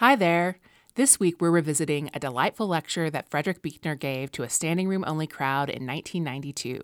Hi 0.00 0.16
there. 0.16 0.56
This 0.94 1.20
week, 1.20 1.42
we're 1.42 1.50
revisiting 1.50 2.08
a 2.14 2.18
delightful 2.18 2.66
lecture 2.66 3.10
that 3.10 3.28
Frederick 3.28 3.60
Buechner 3.60 3.94
gave 3.94 4.32
to 4.32 4.42
a 4.42 4.48
standing 4.48 4.88
room 4.88 5.04
only 5.06 5.26
crowd 5.26 5.68
in 5.68 5.86
1992. 5.86 6.82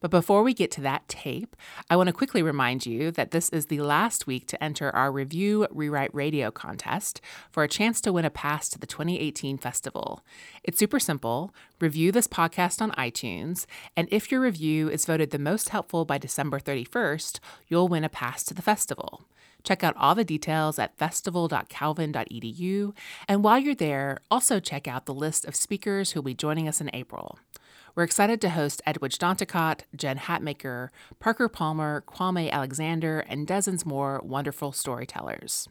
But 0.00 0.12
before 0.12 0.44
we 0.44 0.54
get 0.54 0.70
to 0.72 0.80
that 0.82 1.08
tape, 1.08 1.56
I 1.90 1.96
want 1.96 2.06
to 2.06 2.12
quickly 2.12 2.40
remind 2.40 2.86
you 2.86 3.10
that 3.10 3.32
this 3.32 3.48
is 3.48 3.66
the 3.66 3.80
last 3.80 4.28
week 4.28 4.46
to 4.46 4.62
enter 4.62 4.94
our 4.94 5.10
Review 5.10 5.66
Rewrite 5.72 6.14
Radio 6.14 6.52
contest 6.52 7.20
for 7.50 7.64
a 7.64 7.68
chance 7.68 8.00
to 8.02 8.12
win 8.12 8.24
a 8.24 8.30
pass 8.30 8.68
to 8.68 8.78
the 8.78 8.86
2018 8.86 9.58
festival. 9.58 10.24
It's 10.62 10.78
super 10.78 11.00
simple. 11.00 11.52
Review 11.80 12.12
this 12.12 12.28
podcast 12.28 12.80
on 12.80 12.92
iTunes, 12.92 13.66
and 13.96 14.06
if 14.12 14.30
your 14.30 14.40
review 14.40 14.88
is 14.88 15.04
voted 15.04 15.32
the 15.32 15.38
most 15.40 15.70
helpful 15.70 16.04
by 16.04 16.16
December 16.16 16.60
31st, 16.60 17.40
you'll 17.66 17.88
win 17.88 18.04
a 18.04 18.08
pass 18.08 18.44
to 18.44 18.54
the 18.54 18.62
festival. 18.62 19.24
Check 19.64 19.84
out 19.84 19.96
all 19.96 20.14
the 20.14 20.24
details 20.24 20.78
at 20.78 20.96
festival.calvin.edu. 20.96 22.94
And 23.28 23.44
while 23.44 23.58
you're 23.58 23.74
there, 23.74 24.18
also 24.30 24.60
check 24.60 24.88
out 24.88 25.06
the 25.06 25.14
list 25.14 25.44
of 25.44 25.56
speakers 25.56 26.12
who'll 26.12 26.22
be 26.22 26.34
joining 26.34 26.68
us 26.68 26.80
in 26.80 26.90
April. 26.92 27.38
We're 27.94 28.04
excited 28.04 28.40
to 28.40 28.50
host 28.50 28.80
Edwidge 28.86 29.18
Danticat, 29.18 29.82
Jen 29.94 30.18
Hatmaker, 30.18 30.88
Parker 31.20 31.48
Palmer, 31.48 32.02
Kwame 32.06 32.50
Alexander, 32.50 33.20
and 33.20 33.46
dozens 33.46 33.84
more 33.84 34.20
wonderful 34.24 34.72
storytellers. 34.72 35.68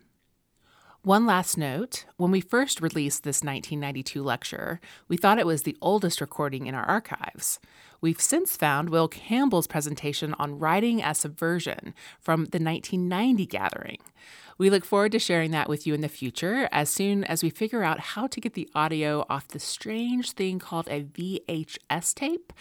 One 1.04 1.26
last 1.26 1.58
note 1.58 2.06
when 2.18 2.30
we 2.30 2.42
first 2.42 2.80
released 2.80 3.24
this 3.24 3.38
1992 3.38 4.22
lecture, 4.22 4.80
we 5.08 5.18
thought 5.18 5.40
it 5.40 5.48
was 5.48 5.64
the 5.64 5.76
oldest 5.82 6.22
recording 6.22 6.68
in 6.68 6.76
our 6.76 6.84
archives. 6.84 7.60
We've 8.02 8.22
since 8.22 8.56
found 8.56 8.92
Will 8.92 9.08
Campbell's 9.08 9.66
presentation 9.66 10.36
on 10.38 10.60
writing 10.60 11.02
as 11.02 11.18
subversion 11.18 11.96
from 12.20 12.42
the 12.42 12.60
1990 12.60 13.48
gathering. 13.48 13.98
We 14.60 14.70
look 14.70 14.86
forward 14.86 15.14
to 15.14 15.20
sharing 15.20 15.50
that 15.52 15.68
with 15.68 15.88
you 15.88 15.96
in 15.96 16.02
the 16.02 16.08
future 16.08 16.70
as 16.72 16.88
soon 16.88 17.24
as 17.24 17.42
we 17.42 17.50
figure 17.50 17.82
out 17.82 18.00
how 18.00 18.28
to 18.28 18.40
get 18.40 18.54
the 18.54 18.70
audio 18.76 19.26
off 19.28 19.48
the 19.48 19.60
strange 19.60 20.34
thing 20.34 20.60
called 20.60 20.88
a 20.88 21.02
VHS 21.02 22.14
tape. 22.14 22.54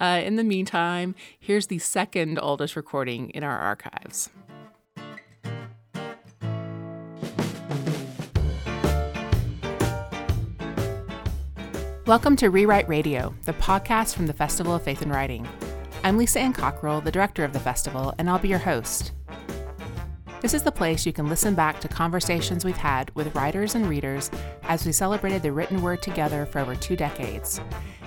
Uh, 0.00 0.20
in 0.24 0.34
the 0.34 0.42
meantime, 0.42 1.14
here's 1.38 1.68
the 1.68 1.78
second 1.78 2.40
oldest 2.42 2.74
recording 2.74 3.30
in 3.30 3.44
our 3.44 3.56
archives. 3.56 4.30
Welcome 12.06 12.36
to 12.36 12.50
Rewrite 12.50 12.86
Radio, 12.86 13.34
the 13.46 13.54
podcast 13.54 14.14
from 14.14 14.26
the 14.26 14.34
Festival 14.34 14.74
of 14.74 14.82
Faith 14.82 15.00
and 15.00 15.10
Writing. 15.10 15.48
I'm 16.02 16.18
Lisa 16.18 16.38
Ann 16.38 16.52
Cockrel, 16.52 17.02
the 17.02 17.10
director 17.10 17.44
of 17.44 17.54
the 17.54 17.60
festival, 17.60 18.12
and 18.18 18.28
I'll 18.28 18.38
be 18.38 18.48
your 18.48 18.58
host. 18.58 19.12
This 20.42 20.52
is 20.52 20.62
the 20.62 20.70
place 20.70 21.06
you 21.06 21.14
can 21.14 21.30
listen 21.30 21.54
back 21.54 21.80
to 21.80 21.88
conversations 21.88 22.62
we've 22.62 22.76
had 22.76 23.10
with 23.14 23.34
writers 23.34 23.74
and 23.74 23.88
readers 23.88 24.30
as 24.64 24.84
we 24.84 24.92
celebrated 24.92 25.42
the 25.42 25.52
written 25.52 25.80
word 25.80 26.02
together 26.02 26.44
for 26.44 26.58
over 26.58 26.76
two 26.76 26.94
decades. 26.94 27.58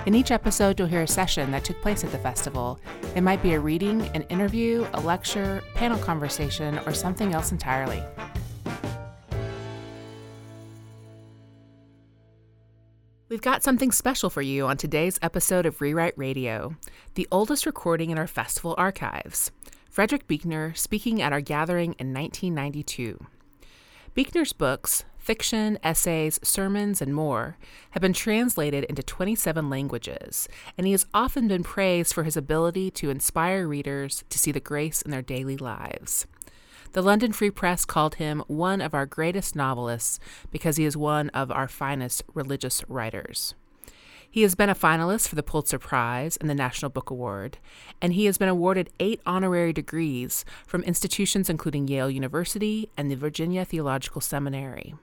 In 0.06 0.14
each 0.14 0.30
episode, 0.30 0.78
you'll 0.78 0.88
hear 0.88 1.02
a 1.02 1.08
session 1.08 1.50
that 1.50 1.64
took 1.64 1.82
place 1.82 2.04
at 2.04 2.12
the 2.12 2.20
festival. 2.20 2.80
It 3.16 3.22
might 3.22 3.42
be 3.42 3.54
a 3.54 3.60
reading, 3.60 4.04
an 4.14 4.22
interview, 4.30 4.86
a 4.94 5.02
lecture, 5.02 5.64
panel 5.74 5.98
conversation, 5.98 6.78
or 6.86 6.94
something 6.94 7.34
else 7.34 7.52
entirely. 7.52 8.04
We've 13.30 13.42
got 13.42 13.62
something 13.62 13.92
special 13.92 14.30
for 14.30 14.42
you 14.42 14.68
on 14.68 14.78
today's 14.78 15.20
episode 15.22 15.66
of 15.66 15.82
Rewrite 15.82 16.18
Radio, 16.18 16.78
the 17.16 17.28
oldest 17.30 17.66
recording 17.66 18.10
in 18.10 18.18
our 18.18 18.26
festival 18.26 18.74
archives. 18.78 19.52
Frederick 19.90 20.28
Buechner 20.28 20.74
speaking 20.76 21.22
at 21.22 21.34
our 21.34 21.42
gathering 21.42 21.94
in 22.00 22.14
1992. 22.14 23.20
Buechner's 24.14 24.54
books, 24.54 25.04
fiction, 25.18 25.78
essays, 25.84 26.40
sermons, 26.42 27.02
and 27.02 27.14
more, 27.14 27.58
have 27.92 28.02
been 28.02 28.14
translated 28.14 28.86
into 28.86 29.04
27 29.04 29.70
languages, 29.70 30.48
and 30.78 30.88
he 30.88 30.94
has 30.94 31.06
often 31.14 31.50
been 31.50 31.64
praised 31.64 32.14
for 32.14 32.24
his 32.24 32.38
ability 32.38 32.90
to 32.92 33.10
inspire 33.10 33.68
readers 33.68 34.24
to 34.30 34.40
see 34.40 34.54
the 34.54 34.62
grace 34.62 35.02
in 35.02 35.12
their 35.12 35.22
daily 35.22 35.58
lives. 35.58 36.28
The 36.94 37.02
London 37.02 37.32
Free 37.32 37.52
Press 37.52 37.86
called 37.86 38.16
him 38.16 38.44
one 38.48 38.82
of 38.82 38.94
our 38.94 39.06
greatest 39.06 39.56
novelists 39.56 40.20
because 40.52 40.78
he 40.78 40.86
is 40.86 40.98
one 40.98 41.30
of 41.30 41.52
our 41.52 41.68
finest 41.68 42.24
religious 42.34 42.84
writers. 42.88 43.54
He 44.30 44.42
has 44.42 44.56
been 44.56 44.70
a 44.70 44.76
finalist 44.76 45.28
for 45.28 45.36
the 45.36 45.44
Pulitzer 45.44 45.80
Prize 45.80 46.38
and 46.38 46.50
the 46.50 46.56
National 46.56 46.90
Book 46.90 47.10
Award, 47.10 47.58
and 48.02 48.14
he 48.14 48.26
has 48.26 48.38
been 48.38 48.50
awarded 48.50 48.90
eight 49.00 49.22
honorary 49.26 49.74
degrees 49.74 50.44
from 50.66 50.84
institutions 50.84 51.50
including 51.50 51.88
Yale 51.88 52.10
University 52.10 52.90
and 52.98 53.10
the 53.10 53.16
Virginia 53.16 53.64
Theological 53.64 54.22
Seminary. 54.22 54.96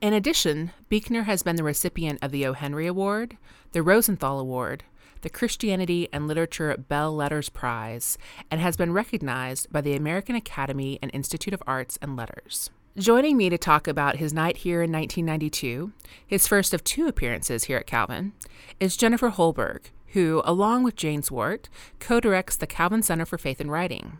In 0.00 0.12
addition, 0.12 0.72
Buechner 0.88 1.22
has 1.22 1.42
been 1.42 1.56
the 1.56 1.64
recipient 1.64 2.18
of 2.22 2.30
the 2.30 2.46
O. 2.46 2.52
Henry 2.52 2.86
Award, 2.86 3.36
the 3.72 3.82
Rosenthal 3.82 4.38
Award, 4.38 4.84
the 5.24 5.30
Christianity 5.30 6.06
and 6.12 6.28
Literature 6.28 6.76
Belles 6.76 7.16
Lettres 7.16 7.48
Prize 7.48 8.18
and 8.50 8.60
has 8.60 8.76
been 8.76 8.92
recognized 8.92 9.72
by 9.72 9.80
the 9.80 9.96
American 9.96 10.36
Academy 10.36 10.98
and 11.00 11.10
Institute 11.14 11.54
of 11.54 11.62
Arts 11.66 11.98
and 12.02 12.14
Letters. 12.14 12.70
Joining 12.98 13.38
me 13.38 13.48
to 13.48 13.56
talk 13.56 13.88
about 13.88 14.18
his 14.18 14.34
night 14.34 14.58
here 14.58 14.82
in 14.82 14.92
1992, 14.92 15.92
his 16.26 16.46
first 16.46 16.74
of 16.74 16.84
two 16.84 17.08
appearances 17.08 17.64
here 17.64 17.78
at 17.78 17.86
Calvin, 17.86 18.34
is 18.78 18.98
Jennifer 18.98 19.30
Holberg, 19.30 19.86
who, 20.08 20.42
along 20.44 20.82
with 20.82 20.94
Jane 20.94 21.22
Swart, 21.22 21.70
co 21.98 22.20
directs 22.20 22.54
the 22.54 22.66
Calvin 22.66 23.02
Center 23.02 23.24
for 23.24 23.38
Faith 23.38 23.60
and 23.60 23.72
Writing. 23.72 24.18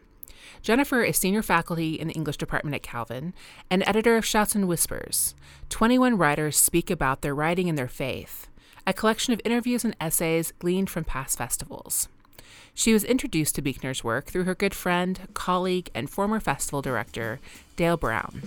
Jennifer 0.63 1.03
is 1.03 1.19
senior 1.19 1.43
faculty 1.43 1.95
in 1.95 2.09
the 2.09 2.15
English 2.15 2.39
department 2.39 2.75
at 2.75 2.83
Calvin 2.83 3.35
and 3.71 3.85
editor 3.87 4.17
of 4.17 4.25
Shouts 4.25 4.55
and 4.55 4.67
Whispers. 4.67 5.35
21 5.69 6.17
writers 6.17 6.57
speak 6.57 6.91
about 6.91 7.21
their 7.21 7.35
writing 7.35 7.69
and 7.69 7.77
their 7.77 7.89
faith 7.89 8.49
a 8.87 8.93
collection 8.93 9.33
of 9.33 9.41
interviews 9.45 9.85
and 9.85 9.97
essays 10.01 10.53
gleaned 10.59 10.91
from 10.91 11.05
past 11.05 11.39
festivals. 11.39 12.09
She 12.75 12.93
was 12.93 13.05
introduced 13.05 13.55
to 13.55 13.63
Buechner's 13.63 14.03
work 14.03 14.27
through 14.27 14.45
her 14.45 14.55
good 14.55 14.75
friend, 14.75 15.29
colleague, 15.33 15.91
and 15.95 16.11
former 16.11 16.41
festival 16.41 16.83
director, 16.83 17.41
Dale 17.77 17.97
Brown. 17.97 18.43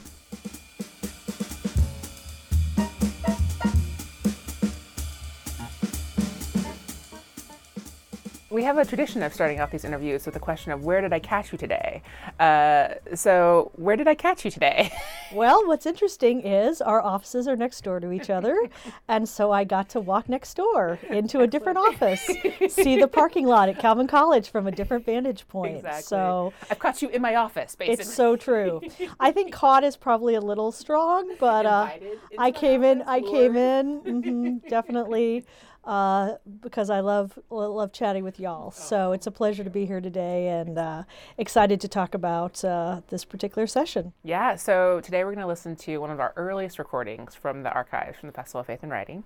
We 8.49 8.63
have 8.63 8.77
a 8.77 8.85
tradition 8.85 9.21
of 9.23 9.33
starting 9.33 9.59
off 9.59 9.71
these 9.71 9.83
interviews 9.83 10.25
with 10.25 10.33
the 10.33 10.39
question 10.39 10.71
of 10.71 10.85
where 10.85 11.01
did 11.01 11.11
I 11.11 11.19
catch 11.19 11.51
you 11.51 11.57
today? 11.57 12.01
Uh, 12.39 12.89
so, 13.13 13.71
where 13.75 13.97
did 13.97 14.07
I 14.07 14.15
catch 14.15 14.45
you 14.45 14.51
today? 14.51 14.91
well, 15.33 15.67
what's 15.67 15.85
interesting 15.85 16.41
is 16.41 16.81
our 16.81 17.01
offices 17.01 17.47
are 17.47 17.57
next 17.57 17.83
door 17.83 17.99
to 17.99 18.11
each 18.11 18.29
other. 18.29 18.57
and 19.09 19.27
so 19.27 19.51
I 19.51 19.65
got 19.65 19.89
to 19.89 19.99
walk 19.99 20.29
next 20.29 20.53
door 20.55 20.97
into 21.09 21.41
a 21.41 21.47
different 21.47 21.77
office, 21.77 22.21
see 22.69 22.97
the 22.97 23.07
parking 23.07 23.47
lot 23.47 23.67
at 23.67 23.79
Calvin 23.79 24.07
College 24.07 24.49
from 24.49 24.65
a 24.65 24.71
different 24.71 25.05
vantage 25.05 25.47
point. 25.47 25.77
Exactly. 25.77 26.03
So, 26.03 26.53
I've 26.71 26.79
caught 26.79 27.01
you 27.01 27.09
in 27.09 27.21
my 27.21 27.35
office, 27.35 27.75
basically. 27.75 28.01
It's 28.01 28.13
so 28.13 28.37
true. 28.37 28.81
I 29.19 29.31
think 29.31 29.51
caught 29.57 29.83
is 29.83 29.97
probably 29.97 30.35
a 30.35 30.41
little 30.41 30.71
strong, 30.71 31.35
but 31.39 31.65
uh, 31.65 31.89
I 32.37 32.51
came 32.51 32.83
in, 32.83 33.01
I 33.01 33.19
came 33.21 33.57
in, 33.57 34.01
mm-hmm, 34.01 34.69
definitely 34.69 35.45
uh, 35.87 36.35
because 36.61 36.89
I 36.89 36.99
love 36.99 37.39
love 37.49 37.93
chatting 37.93 38.25
with 38.25 38.39
y'all. 38.39 38.71
So 38.71 39.13
it's 39.13 39.25
a 39.25 39.31
pleasure 39.31 39.63
to 39.63 39.69
be 39.69 39.85
here 39.85 40.01
today, 40.01 40.49
and 40.49 40.77
uh, 40.77 41.03
excited 41.37 41.79
to 41.79 41.87
talk 41.87 42.13
about 42.13 42.63
uh, 42.63 43.01
this 43.07 43.23
particular 43.23 43.65
session. 43.67 44.11
Yeah. 44.21 44.57
So 44.57 44.99
today 44.99 45.23
we're 45.23 45.31
going 45.31 45.39
to 45.39 45.47
listen 45.47 45.77
to 45.77 45.97
one 45.99 46.11
of 46.11 46.19
our 46.19 46.33
earliest 46.35 46.77
recordings 46.77 47.35
from 47.35 47.63
the 47.63 47.71
archives 47.71 48.19
from 48.19 48.27
the 48.27 48.33
Festival 48.33 48.61
of 48.61 48.67
Faith 48.67 48.83
and 48.83 48.91
Writing, 48.91 49.23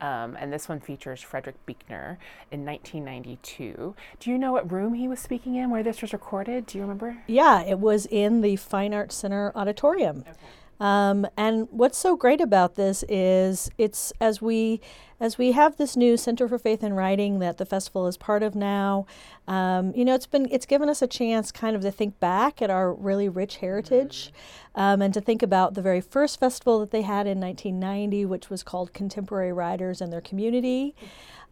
um, 0.00 0.36
and 0.38 0.52
this 0.52 0.68
one 0.68 0.78
features 0.78 1.20
Frederick 1.20 1.56
Buechner 1.66 2.18
in 2.52 2.64
1992. 2.64 3.96
Do 4.20 4.30
you 4.30 4.38
know 4.38 4.52
what 4.52 4.70
room 4.70 4.94
he 4.94 5.08
was 5.08 5.18
speaking 5.18 5.56
in, 5.56 5.70
where 5.70 5.82
this 5.82 6.00
was 6.00 6.12
recorded? 6.12 6.66
Do 6.66 6.78
you 6.78 6.82
remember? 6.82 7.18
Yeah, 7.26 7.62
it 7.64 7.80
was 7.80 8.06
in 8.06 8.40
the 8.40 8.54
Fine 8.54 8.94
Arts 8.94 9.16
Center 9.16 9.50
auditorium. 9.56 10.20
Okay. 10.20 10.38
Um, 10.80 11.26
and 11.36 11.68
what's 11.70 11.98
so 11.98 12.16
great 12.16 12.40
about 12.40 12.74
this 12.74 13.04
is 13.08 13.70
it's 13.78 14.12
as 14.20 14.42
we 14.42 14.80
as 15.20 15.38
we 15.38 15.52
have 15.52 15.76
this 15.76 15.96
new 15.96 16.16
Center 16.16 16.48
for 16.48 16.58
Faith 16.58 16.82
and 16.82 16.96
Writing 16.96 17.38
that 17.38 17.56
the 17.58 17.64
festival 17.64 18.06
is 18.06 18.16
part 18.16 18.42
of 18.42 18.54
now. 18.54 19.06
Um, 19.46 19.92
you 19.94 20.04
know, 20.04 20.14
it's 20.14 20.26
been 20.26 20.48
it's 20.50 20.66
given 20.66 20.88
us 20.88 21.02
a 21.02 21.06
chance 21.06 21.52
kind 21.52 21.76
of 21.76 21.82
to 21.82 21.90
think 21.90 22.18
back 22.20 22.60
at 22.60 22.70
our 22.70 22.92
really 22.92 23.28
rich 23.28 23.58
heritage, 23.58 24.32
um, 24.74 25.00
and 25.00 25.14
to 25.14 25.20
think 25.20 25.42
about 25.42 25.74
the 25.74 25.82
very 25.82 26.00
first 26.00 26.40
festival 26.40 26.80
that 26.80 26.90
they 26.90 27.02
had 27.02 27.26
in 27.26 27.40
1990, 27.40 28.26
which 28.26 28.50
was 28.50 28.62
called 28.62 28.92
Contemporary 28.92 29.52
Writers 29.52 30.00
and 30.00 30.12
Their 30.12 30.20
Community. 30.20 30.94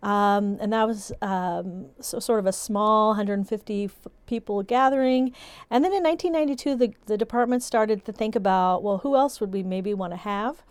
Um, 0.02 0.58
and 0.60 0.72
that 0.72 0.87
was 0.87 1.12
um, 1.22 1.87
so 2.00 2.19
sort 2.19 2.40
of 2.40 2.46
a 2.46 2.52
small 2.52 3.10
150 3.10 3.84
f- 3.84 4.08
people 4.26 4.62
gathering. 4.62 5.32
And 5.70 5.84
then 5.84 5.93
in 5.93 6.02
1992, 6.02 6.76
the, 6.76 6.94
the 7.06 7.16
department 7.16 7.62
started 7.62 8.04
to 8.06 8.12
think 8.12 8.34
about, 8.34 8.82
well, 8.82 8.99
who 8.99 9.14
else 9.14 9.40
would 9.40 9.52
we 9.52 9.62
maybe 9.62 9.94
want 9.94 10.12
to 10.12 10.16
have? 10.16 10.64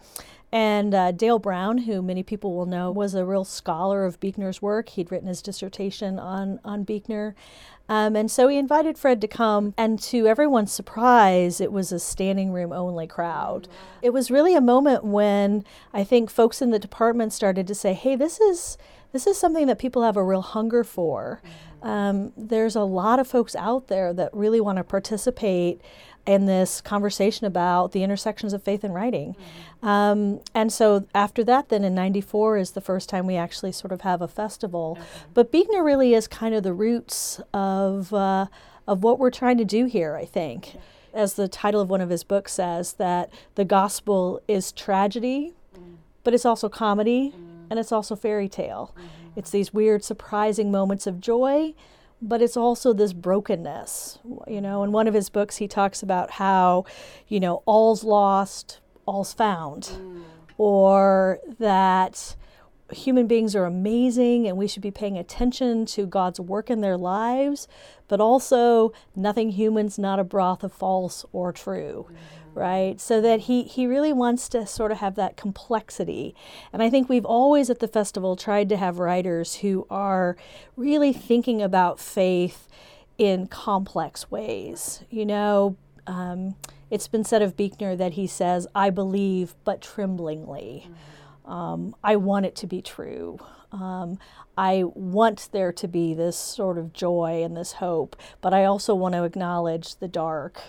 And 0.53 0.93
uh, 0.93 1.11
Dale 1.11 1.39
Brown, 1.39 1.79
who 1.79 2.01
many 2.01 2.23
people 2.23 2.53
will 2.53 2.65
know, 2.65 2.91
was 2.91 3.15
a 3.15 3.23
real 3.23 3.45
scholar 3.45 4.03
of 4.03 4.19
Buechner's 4.19 4.61
work. 4.61 4.89
He'd 4.89 5.09
written 5.09 5.29
his 5.29 5.41
dissertation 5.41 6.19
on, 6.19 6.59
on 6.65 6.83
Buechner. 6.83 7.35
Um, 7.87 8.15
and 8.15 8.29
so 8.29 8.47
he 8.47 8.57
invited 8.57 8.97
Fred 8.97 9.21
to 9.21 9.27
come, 9.27 9.73
and 9.77 9.99
to 10.03 10.27
everyone's 10.27 10.71
surprise, 10.71 11.59
it 11.59 11.71
was 11.71 11.91
a 11.91 11.99
standing 11.99 12.51
room 12.51 12.71
only 12.71 13.07
crowd. 13.07 13.67
It 14.01 14.11
was 14.11 14.31
really 14.31 14.55
a 14.55 14.61
moment 14.61 15.03
when 15.03 15.65
I 15.93 16.03
think 16.03 16.29
folks 16.29 16.61
in 16.61 16.71
the 16.71 16.79
department 16.79 17.33
started 17.33 17.67
to 17.67 17.75
say, 17.75 17.93
hey, 17.93 18.15
this 18.15 18.39
is, 18.39 18.77
this 19.11 19.27
is 19.27 19.37
something 19.37 19.67
that 19.67 19.79
people 19.79 20.03
have 20.03 20.17
a 20.17 20.23
real 20.23 20.41
hunger 20.41 20.83
for. 20.83 21.41
Um, 21.81 22.31
there's 22.37 22.75
a 22.75 22.83
lot 22.83 23.19
of 23.19 23.27
folks 23.27 23.55
out 23.55 23.87
there 23.87 24.13
that 24.13 24.29
really 24.33 24.61
want 24.61 24.77
to 24.77 24.83
participate 24.83 25.81
in 26.27 26.45
this 26.45 26.81
conversation 26.81 27.47
about 27.47 27.91
the 27.91 28.03
intersections 28.03 28.53
of 28.53 28.61
faith 28.61 28.83
and 28.83 28.93
writing. 28.93 29.33
Mm-hmm. 29.33 29.87
Um, 29.87 30.41
and 30.53 30.71
so 30.71 31.07
after 31.15 31.43
that, 31.45 31.69
then 31.69 31.83
in 31.83 31.95
94 31.95 32.57
is 32.57 32.71
the 32.71 32.81
first 32.81 33.09
time 33.09 33.25
we 33.25 33.35
actually 33.35 33.71
sort 33.71 33.91
of 33.91 34.01
have 34.01 34.21
a 34.21 34.27
festival. 34.27 34.97
Okay. 34.99 35.07
But 35.33 35.51
Buechner 35.51 35.83
really 35.83 36.13
is 36.13 36.27
kind 36.27 36.53
of 36.53 36.61
the 36.63 36.73
roots 36.73 37.41
of, 37.53 38.13
uh, 38.13 38.45
of 38.87 39.03
what 39.03 39.17
we're 39.17 39.31
trying 39.31 39.57
to 39.57 39.65
do 39.65 39.85
here, 39.85 40.15
I 40.15 40.25
think. 40.25 40.77
As 41.13 41.33
the 41.33 41.47
title 41.47 41.81
of 41.81 41.89
one 41.89 42.01
of 42.01 42.09
his 42.09 42.23
books 42.23 42.53
says, 42.53 42.93
that 42.93 43.31
the 43.55 43.65
gospel 43.65 44.41
is 44.47 44.71
tragedy, 44.71 45.53
mm. 45.75 45.95
but 46.23 46.33
it's 46.33 46.45
also 46.45 46.69
comedy, 46.69 47.33
mm. 47.35 47.50
And 47.71 47.79
it's 47.79 47.91
also 47.91 48.15
fairy 48.15 48.49
tale. 48.49 48.93
Mm-hmm. 48.93 49.39
It's 49.39 49.49
these 49.49 49.73
weird, 49.73 50.03
surprising 50.03 50.69
moments 50.69 51.07
of 51.07 51.19
joy 51.19 51.73
but 52.21 52.41
it's 52.41 52.55
also 52.55 52.93
this 52.93 53.13
brokenness. 53.13 54.19
You 54.47 54.61
know, 54.61 54.83
in 54.83 54.91
one 54.91 55.07
of 55.07 55.13
his 55.13 55.29
books, 55.29 55.57
he 55.57 55.67
talks 55.67 56.03
about 56.03 56.31
how, 56.31 56.85
you 57.27 57.39
know, 57.39 57.63
all's 57.65 58.03
lost, 58.03 58.79
all's 59.07 59.33
found, 59.33 59.83
mm. 59.83 60.21
or 60.57 61.39
that 61.57 62.35
human 62.91 63.25
beings 63.25 63.55
are 63.55 63.65
amazing 63.65 64.47
and 64.47 64.57
we 64.57 64.67
should 64.67 64.83
be 64.83 64.91
paying 64.91 65.17
attention 65.17 65.85
to 65.85 66.05
God's 66.05 66.39
work 66.39 66.69
in 66.69 66.81
their 66.81 66.97
lives, 66.97 67.67
but 68.07 68.21
also 68.21 68.91
nothing 69.15 69.51
human's 69.51 69.97
not 69.97 70.19
a 70.19 70.23
broth 70.23 70.63
of 70.63 70.71
false 70.71 71.25
or 71.31 71.51
true. 71.51 72.05
Mm 72.11 72.40
right? 72.53 72.99
So 72.99 73.21
that 73.21 73.41
he, 73.41 73.63
he 73.63 73.87
really 73.87 74.13
wants 74.13 74.49
to 74.49 74.65
sort 74.67 74.91
of 74.91 74.99
have 74.99 75.15
that 75.15 75.37
complexity. 75.37 76.35
And 76.73 76.81
I 76.81 76.89
think 76.89 77.09
we've 77.09 77.25
always 77.25 77.69
at 77.69 77.79
the 77.79 77.87
festival 77.87 78.35
tried 78.35 78.69
to 78.69 78.77
have 78.77 78.99
writers 78.99 79.55
who 79.55 79.85
are 79.89 80.35
really 80.75 81.13
thinking 81.13 81.61
about 81.61 81.99
faith 81.99 82.67
in 83.17 83.47
complex 83.47 84.31
ways. 84.31 85.03
You 85.09 85.25
know, 85.25 85.77
um, 86.07 86.55
it's 86.89 87.07
been 87.07 87.23
said 87.23 87.41
of 87.41 87.55
Buechner 87.55 87.95
that 87.95 88.13
he 88.13 88.27
says, 88.27 88.67
I 88.75 88.89
believe, 88.89 89.55
but 89.63 89.81
tremblingly. 89.81 90.87
Um, 91.45 91.95
I 92.03 92.17
want 92.17 92.45
it 92.45 92.55
to 92.57 92.67
be 92.67 92.81
true. 92.81 93.39
Um, 93.71 94.19
I 94.57 94.83
want 94.83 95.49
there 95.51 95.71
to 95.71 95.87
be 95.87 96.13
this 96.13 96.37
sort 96.37 96.77
of 96.77 96.93
joy 96.93 97.41
and 97.43 97.55
this 97.55 97.73
hope, 97.73 98.15
but 98.41 98.53
I 98.53 98.65
also 98.65 98.93
want 98.93 99.15
to 99.15 99.23
acknowledge 99.23 99.95
the 99.95 100.07
dark 100.09 100.61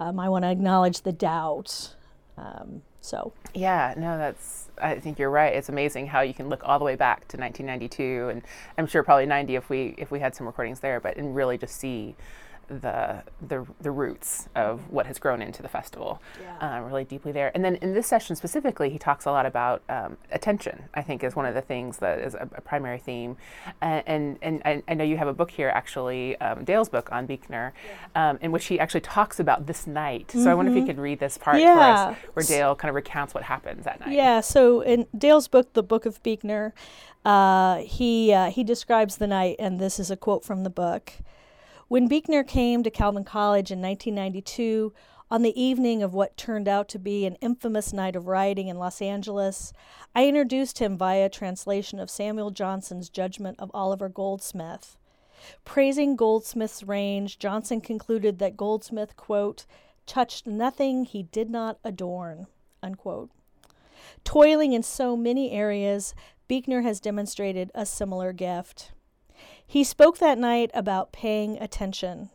um, 0.00 0.18
I 0.18 0.28
want 0.28 0.44
to 0.44 0.50
acknowledge 0.50 1.02
the 1.02 1.12
doubt. 1.12 1.94
Um, 2.36 2.82
so 3.00 3.32
yeah, 3.54 3.94
no, 3.96 4.16
that's. 4.16 4.68
I 4.80 4.98
think 4.98 5.18
you're 5.18 5.30
right. 5.30 5.54
It's 5.54 5.68
amazing 5.68 6.06
how 6.06 6.22
you 6.22 6.34
can 6.34 6.48
look 6.48 6.62
all 6.64 6.78
the 6.78 6.84
way 6.84 6.96
back 6.96 7.28
to 7.28 7.36
1992, 7.36 8.28
and 8.30 8.42
I'm 8.78 8.86
sure 8.86 9.02
probably 9.02 9.26
90 9.26 9.56
if 9.56 9.68
we 9.68 9.94
if 9.98 10.10
we 10.10 10.20
had 10.20 10.34
some 10.34 10.46
recordings 10.46 10.80
there, 10.80 11.00
but 11.00 11.16
and 11.16 11.34
really 11.34 11.58
just 11.58 11.76
see 11.78 12.14
the 12.80 13.22
the 13.46 13.66
the 13.80 13.90
roots 13.90 14.48
of 14.54 14.90
what 14.90 15.06
has 15.06 15.18
grown 15.18 15.42
into 15.42 15.62
the 15.62 15.68
festival, 15.68 16.22
yeah. 16.40 16.78
uh, 16.78 16.80
really 16.80 17.04
deeply 17.04 17.32
there. 17.32 17.50
And 17.54 17.64
then 17.64 17.76
in 17.76 17.94
this 17.94 18.06
session 18.06 18.36
specifically, 18.36 18.90
he 18.90 18.98
talks 18.98 19.24
a 19.24 19.30
lot 19.30 19.46
about 19.46 19.82
um, 19.88 20.16
attention. 20.30 20.84
I 20.94 21.02
think 21.02 21.22
is 21.22 21.36
one 21.36 21.46
of 21.46 21.54
the 21.54 21.60
things 21.60 21.98
that 21.98 22.18
is 22.18 22.34
a, 22.34 22.48
a 22.54 22.60
primary 22.60 22.98
theme. 22.98 23.36
And 23.80 24.02
and, 24.06 24.38
and 24.42 24.62
I, 24.64 24.82
I, 24.88 24.94
know 24.94 25.04
you 25.04 25.16
have 25.16 25.28
a 25.28 25.32
book 25.32 25.50
here, 25.50 25.68
actually, 25.68 26.36
um, 26.40 26.64
Dale's 26.64 26.88
book 26.88 27.10
on 27.12 27.26
Buechner, 27.26 27.72
yeah. 28.14 28.30
um, 28.30 28.38
in 28.40 28.52
which 28.52 28.66
he 28.66 28.78
actually 28.78 29.00
talks 29.00 29.38
about 29.40 29.66
this 29.66 29.86
night. 29.86 30.28
Mm-hmm. 30.28 30.44
So 30.44 30.50
I 30.50 30.54
wonder 30.54 30.70
if 30.70 30.76
you 30.76 30.82
mm-hmm. 30.82 30.90
could 30.90 30.98
read 30.98 31.20
this 31.20 31.38
part 31.38 31.60
yeah. 31.60 31.74
for 31.74 32.10
us, 32.10 32.16
where 32.34 32.44
Dale 32.44 32.74
kind 32.74 32.88
of 32.88 32.94
recounts 32.94 33.34
what 33.34 33.44
happens 33.44 33.84
that 33.84 34.00
night. 34.00 34.12
Yeah. 34.12 34.40
So 34.40 34.80
in 34.80 35.06
Dale's 35.16 35.48
book, 35.48 35.72
The 35.72 35.82
Book 35.82 36.06
of 36.06 36.22
Buechner. 36.22 36.74
Uh, 37.24 37.76
he 37.76 38.32
uh, 38.32 38.50
he 38.50 38.64
describes 38.64 39.18
the 39.18 39.28
night, 39.28 39.54
and 39.58 39.78
this 39.78 40.00
is 40.00 40.10
a 40.10 40.16
quote 40.16 40.44
from 40.44 40.64
the 40.64 40.70
book. 40.70 41.12
When 41.92 42.08
Buechner 42.08 42.42
came 42.42 42.82
to 42.84 42.90
Calvin 42.90 43.22
College 43.22 43.70
in 43.70 43.82
1992, 43.82 44.94
on 45.30 45.42
the 45.42 45.62
evening 45.62 46.02
of 46.02 46.14
what 46.14 46.38
turned 46.38 46.66
out 46.66 46.88
to 46.88 46.98
be 46.98 47.26
an 47.26 47.34
infamous 47.42 47.92
night 47.92 48.16
of 48.16 48.28
rioting 48.28 48.68
in 48.68 48.78
Los 48.78 49.02
Angeles, 49.02 49.74
I 50.14 50.26
introduced 50.26 50.78
him 50.78 50.96
via 50.96 51.28
translation 51.28 51.98
of 51.98 52.08
Samuel 52.08 52.50
Johnson's 52.50 53.10
Judgment 53.10 53.60
of 53.60 53.70
Oliver 53.74 54.08
Goldsmith. 54.08 54.96
Praising 55.66 56.16
Goldsmith's 56.16 56.82
range, 56.82 57.38
Johnson 57.38 57.82
concluded 57.82 58.38
that 58.38 58.56
Goldsmith, 58.56 59.14
quote, 59.14 59.66
touched 60.06 60.46
nothing 60.46 61.04
he 61.04 61.24
did 61.24 61.50
not 61.50 61.78
adorn, 61.84 62.46
unquote. 62.82 63.28
Toiling 64.24 64.72
in 64.72 64.82
so 64.82 65.14
many 65.14 65.50
areas, 65.50 66.14
Buechner 66.48 66.80
has 66.80 67.00
demonstrated 67.00 67.70
a 67.74 67.84
similar 67.84 68.32
gift. 68.32 68.92
He 69.66 69.84
spoke 69.84 70.18
that 70.18 70.38
night 70.38 70.70
about 70.74 71.12
paying 71.12 71.58
attention. 71.58 72.30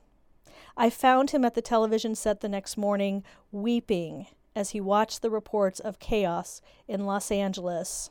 I 0.75 0.89
found 0.89 1.31
him 1.31 1.43
at 1.43 1.55
the 1.55 1.61
television 1.61 2.15
set 2.15 2.41
the 2.41 2.49
next 2.49 2.77
morning, 2.77 3.23
weeping 3.51 4.27
as 4.55 4.71
he 4.71 4.81
watched 4.81 5.21
the 5.21 5.29
reports 5.29 5.79
of 5.79 5.99
chaos 5.99 6.61
in 6.87 7.05
Los 7.05 7.31
Angeles. 7.31 8.09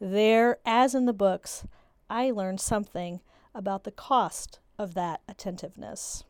There, 0.00 0.58
as 0.64 0.94
in 0.94 1.06
the 1.06 1.12
books, 1.12 1.64
I 2.08 2.30
learned 2.30 2.60
something 2.60 3.20
about 3.54 3.84
the 3.84 3.90
cost 3.92 4.60
of 4.78 4.94
that 4.94 5.20
attentiveness. 5.28 6.24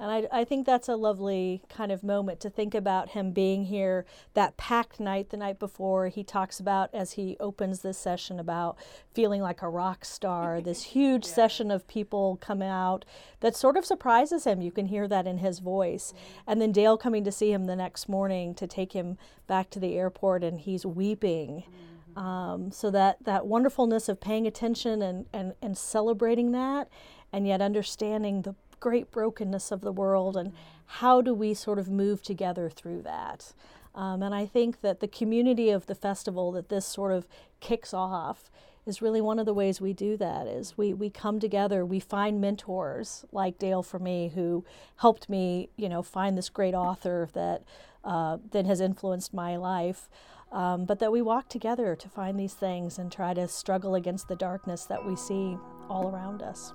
And 0.00 0.10
I, 0.10 0.26
I 0.32 0.44
think 0.44 0.64
that's 0.64 0.88
a 0.88 0.96
lovely 0.96 1.60
kind 1.68 1.92
of 1.92 2.02
moment 2.02 2.40
to 2.40 2.48
think 2.48 2.74
about 2.74 3.10
him 3.10 3.32
being 3.32 3.66
here 3.66 4.06
that 4.32 4.56
packed 4.56 4.98
night 4.98 5.28
the 5.28 5.36
night 5.36 5.58
before. 5.58 6.08
He 6.08 6.24
talks 6.24 6.58
about, 6.58 6.88
as 6.94 7.12
he 7.12 7.36
opens 7.38 7.80
this 7.80 7.98
session, 7.98 8.40
about 8.40 8.78
feeling 9.12 9.42
like 9.42 9.60
a 9.60 9.68
rock 9.68 10.06
star, 10.06 10.60
this 10.62 10.84
huge 10.84 11.26
yeah. 11.26 11.34
session 11.34 11.70
of 11.70 11.86
people 11.86 12.38
come 12.40 12.62
out 12.62 13.04
that 13.40 13.54
sort 13.54 13.76
of 13.76 13.84
surprises 13.84 14.44
him. 14.44 14.62
You 14.62 14.72
can 14.72 14.86
hear 14.86 15.06
that 15.06 15.26
in 15.26 15.38
his 15.38 15.58
voice. 15.58 16.14
Mm-hmm. 16.16 16.50
And 16.50 16.62
then 16.62 16.72
Dale 16.72 16.96
coming 16.96 17.22
to 17.24 17.32
see 17.32 17.52
him 17.52 17.66
the 17.66 17.76
next 17.76 18.08
morning 18.08 18.54
to 18.54 18.66
take 18.66 18.94
him 18.94 19.18
back 19.46 19.68
to 19.68 19.78
the 19.78 19.98
airport, 19.98 20.42
and 20.42 20.60
he's 20.60 20.86
weeping. 20.86 21.64
Mm-hmm. 21.66 22.18
Um, 22.18 22.72
so 22.72 22.90
that, 22.90 23.22
that 23.24 23.46
wonderfulness 23.46 24.08
of 24.08 24.18
paying 24.18 24.46
attention 24.46 25.02
and, 25.02 25.26
and, 25.34 25.52
and 25.60 25.76
celebrating 25.76 26.52
that, 26.52 26.88
and 27.34 27.46
yet 27.46 27.60
understanding 27.60 28.42
the 28.42 28.54
great 28.80 29.10
brokenness 29.10 29.70
of 29.70 29.82
the 29.82 29.92
world 29.92 30.36
and 30.36 30.52
how 30.86 31.20
do 31.20 31.32
we 31.32 31.54
sort 31.54 31.78
of 31.78 31.88
move 31.88 32.22
together 32.22 32.68
through 32.68 33.02
that. 33.02 33.52
Um, 33.94 34.22
and 34.22 34.34
I 34.34 34.46
think 34.46 34.80
that 34.80 35.00
the 35.00 35.08
community 35.08 35.70
of 35.70 35.86
the 35.86 35.94
festival 35.94 36.52
that 36.52 36.68
this 36.68 36.86
sort 36.86 37.12
of 37.12 37.26
kicks 37.60 37.92
off 37.92 38.50
is 38.86 39.02
really 39.02 39.20
one 39.20 39.38
of 39.38 39.46
the 39.46 39.54
ways 39.54 39.80
we 39.80 39.92
do 39.92 40.16
that 40.16 40.46
is 40.46 40.76
we, 40.76 40.94
we 40.94 41.10
come 41.10 41.38
together 41.38 41.84
we 41.84 42.00
find 42.00 42.40
mentors 42.40 43.24
like 43.30 43.58
dale 43.58 43.82
for 43.82 43.98
me 43.98 44.32
who 44.34 44.64
helped 44.96 45.28
me 45.28 45.68
you 45.76 45.88
know 45.88 46.02
find 46.02 46.36
this 46.36 46.48
great 46.48 46.74
author 46.74 47.28
that 47.34 47.62
uh, 48.04 48.38
that 48.50 48.64
has 48.64 48.80
influenced 48.80 49.34
my 49.34 49.56
life 49.56 50.08
um, 50.50 50.86
but 50.86 50.98
that 50.98 51.12
we 51.12 51.20
walk 51.20 51.48
together 51.48 51.94
to 51.94 52.08
find 52.08 52.40
these 52.40 52.54
things 52.54 52.98
and 52.98 53.12
try 53.12 53.34
to 53.34 53.46
struggle 53.46 53.94
against 53.94 54.28
the 54.28 54.36
darkness 54.36 54.86
that 54.86 55.04
we 55.04 55.14
see 55.14 55.56
all 55.88 56.08
around 56.08 56.42
us 56.42 56.72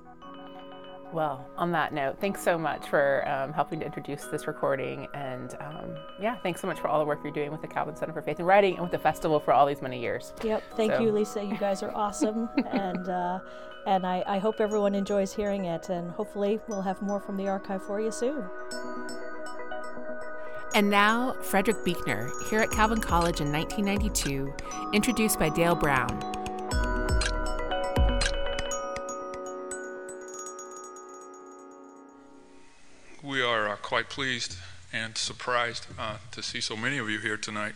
well, 1.14 1.48
on 1.58 1.72
that 1.72 1.94
note, 1.94 2.20
thanks 2.20 2.44
so 2.44 2.58
much 2.58 2.88
for 2.88 3.28
um, 3.28 3.54
helping 3.54 3.80
to 3.80 3.86
introduce 3.86 4.26
this 4.26 4.48
recording. 4.48 5.08
And 5.14 5.56
um, 5.60 5.96
yeah, 6.20 6.36
thanks 6.38 6.62
so 6.62 6.68
much 6.68 6.80
for 6.80 6.88
all 6.88 7.00
the 7.00 7.06
work 7.06 7.20
you're 7.24 7.32
doing 7.34 7.52
with 7.52 7.62
the 7.62 7.68
Calvin 7.68 7.96
Center 7.96 8.14
for 8.14 8.22
Faith 8.22 8.40
and 8.40 8.48
Writing 8.48 8.74
and 8.74 8.82
with 8.82 8.92
the 8.92 9.00
festival 9.00 9.40
for 9.40 9.54
all 9.54 9.66
these 9.66 9.82
many 9.82 10.00
years. 10.00 10.34
Yep. 10.44 10.64
Thank 10.76 10.94
so. 10.94 11.02
you, 11.02 11.12
Lisa. 11.12 11.44
You 11.44 11.58
guys 11.58 11.84
are 11.84 11.96
awesome. 11.96 12.50
and 12.72 13.08
uh, 13.08 13.40
and 13.86 14.06
I, 14.06 14.24
I 14.26 14.40
hope 14.40 14.60
everyone 14.60 14.96
enjoys 14.96 15.34
hearing 15.34 15.66
it. 15.66 15.90
And 15.90 16.12
hopefully, 16.12 16.60
we'll 16.68 16.82
have 16.82 17.02
more 17.02 17.20
from 17.20 17.38
the 17.38 17.48
archive 17.48 17.84
for 17.84 18.02
you 18.02 18.12
soon. 18.12 18.44
And 20.74 20.90
now, 20.90 21.34
Frederick 21.42 21.86
Buechner, 21.86 22.30
here 22.50 22.60
at 22.60 22.70
Calvin 22.70 23.00
College 23.00 23.40
in 23.40 23.50
1992, 23.50 24.54
introduced 24.92 25.40
by 25.40 25.48
Dale 25.50 25.76
Brown, 25.76 26.10
are 33.46 33.70
uh, 33.70 33.75
quite 33.75 34.10
pleased 34.10 34.58
and 34.92 35.18
surprised 35.18 35.86
uh, 36.00 36.18
to 36.32 36.42
see 36.42 36.60
so 36.60 36.75
many 36.75 36.98
of 36.98 37.10
you 37.10 37.20
here 37.20 37.38
tonight 37.38 37.74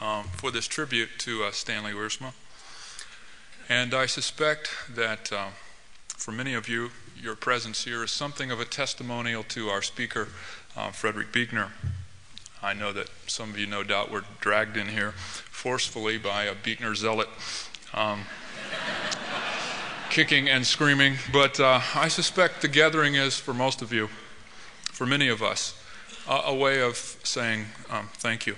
um, 0.00 0.24
for 0.24 0.50
this 0.50 0.66
tribute 0.66 1.08
to 1.18 1.44
uh, 1.44 1.50
Stanley 1.52 1.92
Wiersma. 1.92 2.32
And 3.68 3.94
I 3.94 4.06
suspect 4.06 4.70
that 4.94 5.32
uh, 5.32 5.48
for 6.08 6.32
many 6.32 6.54
of 6.54 6.68
you, 6.68 6.90
your 7.20 7.36
presence 7.36 7.84
here 7.84 8.02
is 8.02 8.10
something 8.10 8.50
of 8.50 8.60
a 8.60 8.64
testimonial 8.64 9.44
to 9.44 9.68
our 9.68 9.80
speaker, 9.80 10.28
uh, 10.76 10.90
Frederick 10.90 11.32
Buechner. 11.32 11.70
I 12.62 12.74
know 12.74 12.92
that 12.92 13.08
some 13.28 13.50
of 13.50 13.58
you, 13.58 13.66
no 13.66 13.84
doubt, 13.84 14.10
were 14.10 14.24
dragged 14.40 14.76
in 14.76 14.88
here 14.88 15.12
forcefully 15.12 16.18
by 16.18 16.44
a 16.44 16.54
Buechner 16.54 16.94
zealot. 16.96 17.28
Um, 17.94 18.22
kicking 20.10 20.48
and 20.48 20.66
screaming, 20.66 21.16
but 21.32 21.60
uh, 21.60 21.80
I 21.94 22.08
suspect 22.08 22.62
the 22.62 22.68
gathering 22.68 23.14
is, 23.14 23.38
for 23.38 23.54
most 23.54 23.82
of 23.82 23.92
you, 23.92 24.08
for 24.96 25.04
many 25.04 25.28
of 25.28 25.42
us, 25.42 25.78
uh, 26.26 26.40
a 26.46 26.54
way 26.54 26.80
of 26.80 26.96
saying 27.22 27.66
um, 27.90 28.08
thank 28.14 28.46
you, 28.46 28.56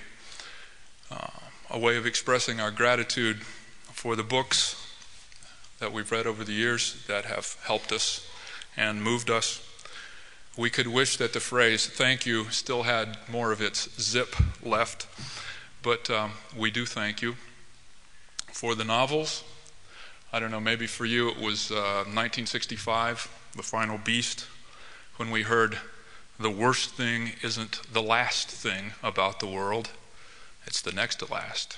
uh, 1.11 1.27
a 1.69 1.77
way 1.77 1.97
of 1.97 2.05
expressing 2.05 2.61
our 2.61 2.71
gratitude 2.71 3.41
for 3.91 4.15
the 4.15 4.23
books 4.23 4.81
that 5.79 5.91
we've 5.91 6.13
read 6.13 6.25
over 6.25 6.45
the 6.45 6.53
years 6.53 7.03
that 7.07 7.25
have 7.25 7.57
helped 7.63 7.91
us 7.91 8.25
and 8.77 9.03
moved 9.03 9.29
us. 9.29 9.61
We 10.55 10.69
could 10.69 10.87
wish 10.87 11.17
that 11.17 11.33
the 11.33 11.41
phrase 11.41 11.87
thank 11.87 12.25
you 12.25 12.45
still 12.51 12.83
had 12.83 13.17
more 13.29 13.51
of 13.51 13.61
its 13.61 14.01
zip 14.01 14.33
left, 14.63 15.07
but 15.83 16.09
um, 16.09 16.31
we 16.57 16.71
do 16.71 16.85
thank 16.85 17.21
you 17.21 17.35
for 18.53 18.75
the 18.75 18.85
novels. 18.85 19.43
I 20.31 20.39
don't 20.39 20.51
know, 20.51 20.61
maybe 20.61 20.87
for 20.87 21.03
you 21.03 21.27
it 21.27 21.35
was 21.35 21.69
uh, 21.69 22.05
1965, 22.07 23.27
The 23.57 23.61
Final 23.63 23.97
Beast, 23.97 24.47
when 25.17 25.31
we 25.31 25.41
heard 25.41 25.77
the 26.39 26.49
worst 26.49 26.91
thing 26.91 27.33
isn't 27.43 27.81
the 27.91 28.01
last 28.01 28.49
thing 28.49 28.93
about 29.03 29.39
the 29.39 29.47
world, 29.47 29.89
it's 30.65 30.81
the 30.81 30.91
next 30.91 31.17
to 31.17 31.31
last. 31.31 31.77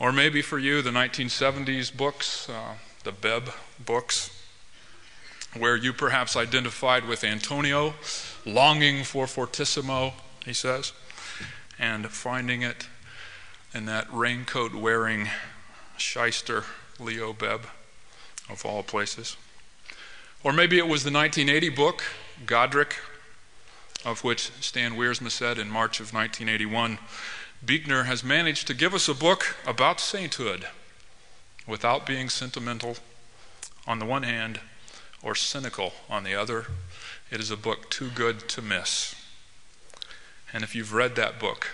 Or 0.00 0.12
maybe 0.12 0.42
for 0.42 0.58
you, 0.58 0.82
the 0.82 0.90
1970s 0.90 1.96
books, 1.96 2.48
uh, 2.48 2.74
the 3.04 3.12
Bebb 3.12 3.50
books, 3.84 4.30
where 5.56 5.76
you 5.76 5.92
perhaps 5.92 6.34
identified 6.34 7.06
with 7.06 7.22
Antonio, 7.22 7.94
longing 8.44 9.04
for 9.04 9.28
Fortissimo, 9.28 10.14
he 10.44 10.52
says, 10.52 10.92
and 11.78 12.08
finding 12.10 12.62
it 12.62 12.88
in 13.72 13.86
that 13.86 14.12
raincoat 14.12 14.74
wearing 14.74 15.28
shyster 15.96 16.64
Leo 16.98 17.32
Bebb, 17.32 17.66
of 18.50 18.64
all 18.66 18.82
places. 18.82 19.36
Or 20.42 20.52
maybe 20.52 20.78
it 20.78 20.88
was 20.88 21.04
the 21.04 21.12
1980 21.12 21.68
book, 21.70 22.02
Godric, 22.46 22.96
of 24.04 24.24
which 24.24 24.50
Stan 24.60 24.92
Wiersma 24.92 25.30
said 25.30 25.58
in 25.58 25.68
March 25.70 26.00
of 26.00 26.12
1981 26.12 26.98
Buechner 27.64 28.04
has 28.04 28.22
managed 28.22 28.66
to 28.66 28.74
give 28.74 28.92
us 28.92 29.08
a 29.08 29.14
book 29.14 29.56
about 29.66 29.98
sainthood 29.98 30.66
without 31.66 32.04
being 32.04 32.28
sentimental 32.28 32.96
on 33.86 33.98
the 33.98 34.04
one 34.04 34.22
hand 34.22 34.60
or 35.22 35.34
cynical 35.34 35.94
on 36.10 36.24
the 36.24 36.34
other. 36.34 36.66
It 37.30 37.40
is 37.40 37.50
a 37.50 37.56
book 37.56 37.88
too 37.88 38.10
good 38.10 38.48
to 38.50 38.60
miss. 38.60 39.14
And 40.52 40.62
if 40.62 40.74
you've 40.74 40.92
read 40.92 41.16
that 41.16 41.40
book, 41.40 41.68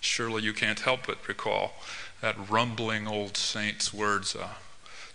surely 0.00 0.42
you 0.42 0.52
can't 0.52 0.80
help 0.80 1.06
but 1.06 1.26
recall 1.26 1.72
that 2.20 2.48
rumbling 2.48 3.08
old 3.08 3.36
saint's 3.36 3.92
words 3.92 4.36
uh, 4.36 4.48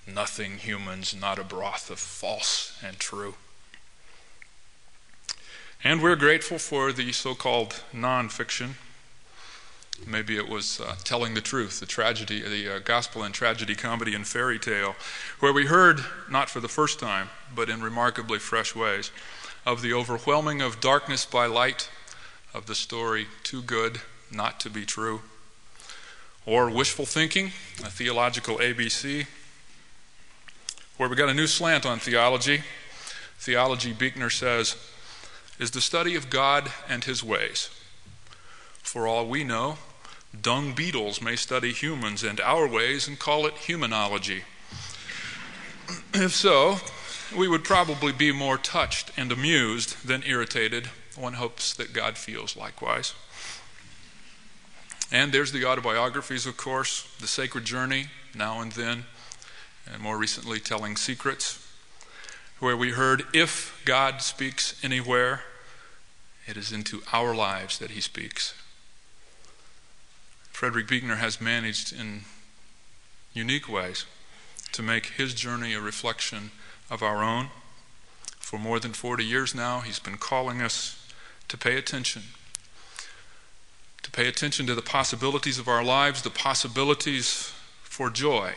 nothing 0.06 0.58
humans, 0.58 1.16
not 1.16 1.40
a 1.40 1.44
broth 1.44 1.90
of 1.90 2.00
false 2.00 2.78
and 2.84 3.00
true. 3.00 3.36
And 5.84 6.02
we're 6.02 6.16
grateful 6.16 6.60
for 6.60 6.92
the 6.92 7.12
so 7.12 7.34
called 7.36 7.84
nonfiction 7.94 8.76
Maybe 10.08 10.38
it 10.38 10.50
was 10.50 10.82
uh, 10.82 10.96
telling 11.04 11.34
the 11.34 11.42
truth, 11.42 11.80
the 11.80 11.86
tragedy, 11.86 12.42
the 12.42 12.76
uh, 12.76 12.80
gospel 12.80 13.24
and 13.24 13.34
tragedy, 13.34 13.76
comedy 13.76 14.16
and 14.16 14.28
fairy 14.28 14.58
tale, 14.58 14.96
where 15.40 15.54
we 15.54 15.68
heard, 15.68 16.02
not 16.30 16.50
for 16.50 16.60
the 16.60 16.68
first 16.68 17.00
time, 17.00 17.30
but 17.54 17.70
in 17.70 17.82
remarkably 17.82 18.40
fresh 18.40 18.76
ways, 18.76 19.12
of 19.66 19.82
the 19.82 19.94
overwhelming 19.94 20.62
of 20.62 20.82
darkness 20.82 21.26
by 21.26 21.46
light, 21.46 21.90
of 22.54 22.66
the 22.66 22.76
story 22.76 23.28
too 23.44 23.62
good 23.62 24.02
not 24.32 24.60
to 24.62 24.70
be 24.70 24.86
true, 24.86 25.22
or 26.46 26.70
wishful 26.70 27.06
thinking, 27.06 27.48
a 27.84 27.90
theological 27.90 28.58
ABC, 28.58 29.28
where 30.98 31.10
we 31.10 31.16
got 31.16 31.30
a 31.30 31.34
new 31.34 31.48
slant 31.48 31.86
on 31.86 32.00
theology. 32.00 32.64
Theology, 33.38 33.92
Buechner 33.92 34.30
says, 34.30 34.76
is 35.62 35.72
the 35.72 35.80
study 35.80 36.15
of 36.15 36.32
God 36.32 36.72
and 36.89 37.03
his 37.03 37.24
ways. 37.24 37.70
For 38.82 39.08
all 39.08 39.27
we 39.27 39.44
know, 39.44 39.77
dung 40.41 40.74
beetles 40.74 41.22
may 41.22 41.36
study 41.36 41.72
humans 41.72 42.24
and 42.24 42.41
our 42.41 42.68
ways 42.68 43.08
and 43.08 43.20
call 43.20 43.46
it 43.46 43.53
humanology. 43.53 44.41
If 46.13 46.34
so, 46.34 46.77
we 47.38 47.48
would 47.48 47.63
probably 47.63 48.12
be 48.12 48.32
more 48.32 48.58
touched 48.58 49.12
and 49.15 49.32
amused 49.32 50.08
than 50.08 50.24
irritated. 50.25 50.88
One 51.15 51.34
hopes 51.34 51.74
that 51.75 51.94
God 51.94 52.18
feels 52.18 52.58
likewise. 52.58 53.13
And 55.12 55.32
there's 55.32 55.51
the 55.51 55.65
autobiographies, 55.65 56.46
of 56.46 56.58
course, 56.58 57.08
The 57.20 57.27
Sacred 57.27 57.65
Journey, 57.65 58.08
Now 58.34 58.62
and 58.62 58.72
Then, 58.72 59.06
and 59.91 60.01
more 60.01 60.18
recently, 60.18 60.60
Telling 60.60 60.96
Secrets, 60.96 61.65
where 62.60 62.77
we 62.77 62.91
heard 62.91 63.25
if 63.34 63.80
God 63.86 64.22
speaks 64.22 64.82
anywhere, 64.84 65.41
it 66.48 66.58
is 66.58 66.72
into 66.72 67.02
our 67.14 67.36
lives 67.36 67.78
that 67.80 67.92
he 67.92 68.02
speaks. 68.02 68.54
Frederick 70.52 70.88
Buechner 70.88 71.16
has 71.16 71.42
managed 71.42 71.94
in 71.94 72.22
unique 73.34 73.68
ways 73.70 74.06
to 74.72 74.84
make 74.84 75.08
his 75.08 75.34
journey 75.34 75.74
a 75.74 75.82
reflection 75.82 76.52
of 76.90 77.02
our 77.02 77.24
own. 77.24 77.50
For 78.40 78.60
more 78.60 78.80
than 78.80 78.94
40 78.94 79.24
years 79.24 79.56
now, 79.56 79.80
he's 79.80 80.00
been 80.00 80.18
calling 80.18 80.62
us 80.62 81.08
to 81.48 81.58
pay 81.58 81.78
attention. 81.78 82.24
To 84.04 84.12
pay 84.12 84.28
attention 84.28 84.68
to 84.68 84.76
the 84.76 84.82
possibilities 84.82 85.58
of 85.58 85.68
our 85.68 85.84
lives, 85.84 86.22
the 86.22 86.30
possibilities 86.30 87.54
for 87.84 88.10
joy 88.10 88.54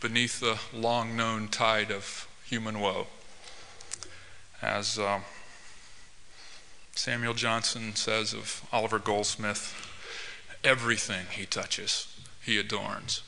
beneath 0.00 0.40
the 0.40 0.58
long 0.72 1.16
known 1.16 1.48
tide 1.48 1.90
of 1.90 2.28
human 2.44 2.80
woe. 2.80 3.06
As 4.60 4.98
uh, 4.98 5.20
Samuel 6.96 7.34
Johnson 7.34 7.94
says 7.94 8.32
of 8.32 8.66
Oliver 8.72 8.98
Goldsmith, 8.98 9.74
everything 10.64 11.26
he 11.30 11.44
touches, 11.44 12.08
he 12.42 12.58
adorns. 12.58 13.22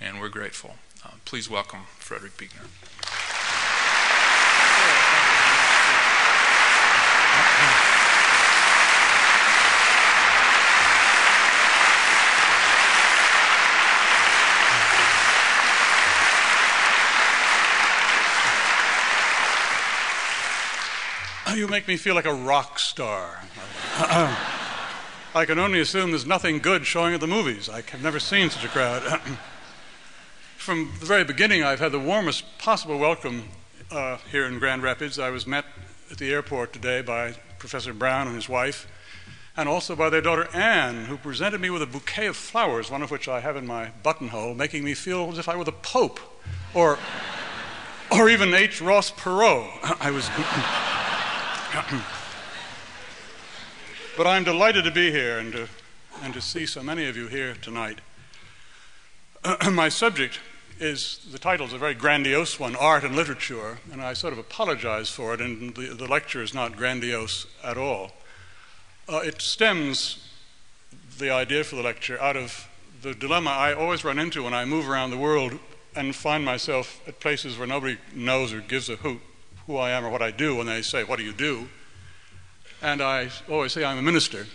And 0.00 0.20
we're 0.20 0.28
grateful. 0.28 0.74
Uh, 1.04 1.12
please 1.24 1.48
welcome 1.48 1.82
Frederick 1.98 2.36
Buechner. 2.36 2.66
You 21.54 21.68
make 21.68 21.86
me 21.86 21.98
feel 21.98 22.14
like 22.14 22.24
a 22.24 22.32
rock 22.32 22.78
star. 22.78 23.40
I 23.98 25.44
can 25.44 25.58
only 25.58 25.80
assume 25.80 26.10
there's 26.10 26.24
nothing 26.24 26.60
good 26.60 26.86
showing 26.86 27.12
at 27.12 27.20
the 27.20 27.26
movies. 27.26 27.68
I 27.68 27.82
have 27.82 28.02
never 28.02 28.18
seen 28.18 28.48
such 28.48 28.64
a 28.64 28.68
crowd. 28.68 29.02
From 30.56 30.92
the 30.98 31.04
very 31.04 31.24
beginning, 31.24 31.62
I've 31.62 31.78
had 31.78 31.92
the 31.92 31.98
warmest 31.98 32.44
possible 32.58 32.98
welcome 32.98 33.50
uh, 33.90 34.16
here 34.30 34.46
in 34.46 34.58
Grand 34.58 34.82
Rapids. 34.82 35.18
I 35.18 35.28
was 35.28 35.46
met 35.46 35.66
at 36.10 36.16
the 36.16 36.32
airport 36.32 36.72
today 36.72 37.02
by 37.02 37.34
Professor 37.58 37.92
Brown 37.92 38.28
and 38.28 38.36
his 38.36 38.48
wife, 38.48 38.86
and 39.54 39.68
also 39.68 39.94
by 39.94 40.08
their 40.08 40.22
daughter 40.22 40.48
Anne, 40.54 41.04
who 41.04 41.18
presented 41.18 41.60
me 41.60 41.68
with 41.68 41.82
a 41.82 41.86
bouquet 41.86 42.28
of 42.28 42.36
flowers, 42.36 42.90
one 42.90 43.02
of 43.02 43.10
which 43.10 43.28
I 43.28 43.40
have 43.40 43.56
in 43.56 43.66
my 43.66 43.90
buttonhole, 44.02 44.54
making 44.54 44.84
me 44.84 44.94
feel 44.94 45.30
as 45.30 45.38
if 45.38 45.50
I 45.50 45.56
were 45.56 45.64
the 45.64 45.72
Pope 45.72 46.18
or, 46.72 46.98
or 48.10 48.30
even 48.30 48.54
H. 48.54 48.80
Ross 48.80 49.10
Perot. 49.10 49.68
I 50.00 50.10
was. 50.10 50.30
But 54.14 54.26
I'm 54.26 54.44
delighted 54.44 54.84
to 54.84 54.90
be 54.90 55.10
here 55.10 55.38
and 55.38 55.52
to, 55.52 55.68
and 56.22 56.34
to 56.34 56.40
see 56.42 56.66
so 56.66 56.82
many 56.82 57.06
of 57.06 57.16
you 57.16 57.28
here 57.28 57.54
tonight. 57.54 58.02
My 59.72 59.88
subject 59.88 60.38
is 60.78 61.26
the 61.32 61.38
title 61.38 61.66
is 61.66 61.72
a 61.72 61.78
very 61.78 61.94
grandiose 61.94 62.60
one 62.60 62.76
art 62.76 63.04
and 63.04 63.16
literature, 63.16 63.78
and 63.90 64.02
I 64.02 64.12
sort 64.12 64.34
of 64.34 64.38
apologize 64.38 65.08
for 65.08 65.32
it, 65.32 65.40
and 65.40 65.74
the, 65.74 65.94
the 65.94 66.06
lecture 66.06 66.42
is 66.42 66.52
not 66.52 66.76
grandiose 66.76 67.46
at 67.64 67.78
all. 67.78 68.12
Uh, 69.08 69.20
it 69.24 69.40
stems 69.40 70.28
the 71.16 71.30
idea 71.30 71.64
for 71.64 71.76
the 71.76 71.82
lecture 71.82 72.20
out 72.20 72.36
of 72.36 72.68
the 73.00 73.14
dilemma 73.14 73.48
I 73.48 73.72
always 73.72 74.04
run 74.04 74.18
into 74.18 74.42
when 74.42 74.52
I 74.52 74.66
move 74.66 74.90
around 74.90 75.10
the 75.10 75.16
world 75.16 75.58
and 75.96 76.14
find 76.14 76.44
myself 76.44 77.00
at 77.08 77.18
places 77.18 77.56
where 77.56 77.66
nobody 77.66 77.96
knows 78.14 78.52
or 78.52 78.60
gives 78.60 78.90
a 78.90 78.96
hoot 78.96 79.22
who 79.72 79.78
I 79.78 79.90
am 79.92 80.04
or 80.04 80.10
what 80.10 80.20
I 80.20 80.30
do 80.30 80.56
when 80.56 80.66
they 80.66 80.82
say, 80.82 81.02
What 81.02 81.18
do 81.18 81.24
you 81.24 81.32
do? 81.32 81.68
And 82.82 83.00
I 83.00 83.30
always 83.48 83.72
say 83.72 83.84
I'm 83.84 83.96
a 83.96 84.02
minister, 84.02 84.46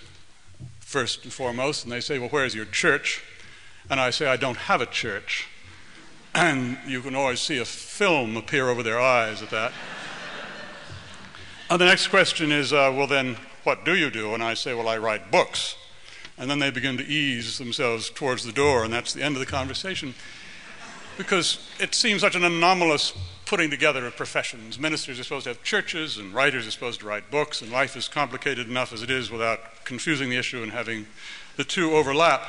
first 0.79 1.23
and 1.23 1.33
foremost. 1.33 1.83
And 1.83 1.91
they 1.91 2.01
say, 2.01 2.19
Well, 2.19 2.29
where's 2.29 2.53
your 2.53 2.65
church? 2.65 3.23
And 3.89 3.99
I 3.99 4.11
say, 4.11 4.27
I 4.27 4.37
don't 4.37 4.57
have 4.57 4.79
a 4.79 4.85
church. 4.85 5.47
And 6.35 6.77
you 6.85 7.01
can 7.01 7.15
always 7.15 7.39
see 7.39 7.57
a 7.57 7.65
film 7.65 8.37
appear 8.37 8.69
over 8.69 8.83
their 8.83 8.99
eyes 8.99 9.41
at 9.41 9.49
that. 9.49 9.71
and 11.71 11.81
the 11.81 11.85
next 11.85 12.09
question 12.09 12.51
is, 12.51 12.71
uh, 12.71 12.93
Well, 12.95 13.07
then, 13.07 13.37
What 13.63 13.85
do 13.85 13.95
you 13.95 14.11
do? 14.11 14.35
And 14.35 14.43
I 14.43 14.53
say, 14.53 14.75
Well, 14.75 14.87
I 14.87 14.99
write 14.99 15.31
books. 15.31 15.75
And 16.37 16.47
then 16.47 16.59
they 16.59 16.69
begin 16.69 16.97
to 16.97 17.03
ease 17.03 17.57
themselves 17.57 18.11
towards 18.11 18.43
the 18.43 18.51
door, 18.51 18.83
and 18.83 18.93
that's 18.93 19.13
the 19.13 19.23
end 19.23 19.35
of 19.35 19.39
the 19.39 19.47
conversation. 19.47 20.13
Because 21.17 21.59
it 21.79 21.95
seems 21.95 22.21
such 22.21 22.35
an 22.35 22.43
anomalous 22.43 23.13
putting 23.45 23.69
together 23.69 24.05
of 24.05 24.15
professions. 24.15 24.77
Ministers 24.77 25.19
are 25.19 25.23
supposed 25.23 25.45
to 25.45 25.49
have 25.51 25.63
churches, 25.63 26.17
and 26.17 26.33
writers 26.33 26.67
are 26.67 26.71
supposed 26.71 26.99
to 26.99 27.07
write 27.07 27.31
books, 27.31 27.61
and 27.61 27.71
life 27.71 27.95
is 27.95 28.07
complicated 28.07 28.67
enough 28.67 28.93
as 28.93 29.01
it 29.01 29.09
is 29.09 29.31
without 29.31 29.85
confusing 29.85 30.29
the 30.29 30.37
issue 30.37 30.61
and 30.61 30.71
having 30.71 31.07
the 31.55 31.63
two 31.63 31.95
overlap. 31.95 32.41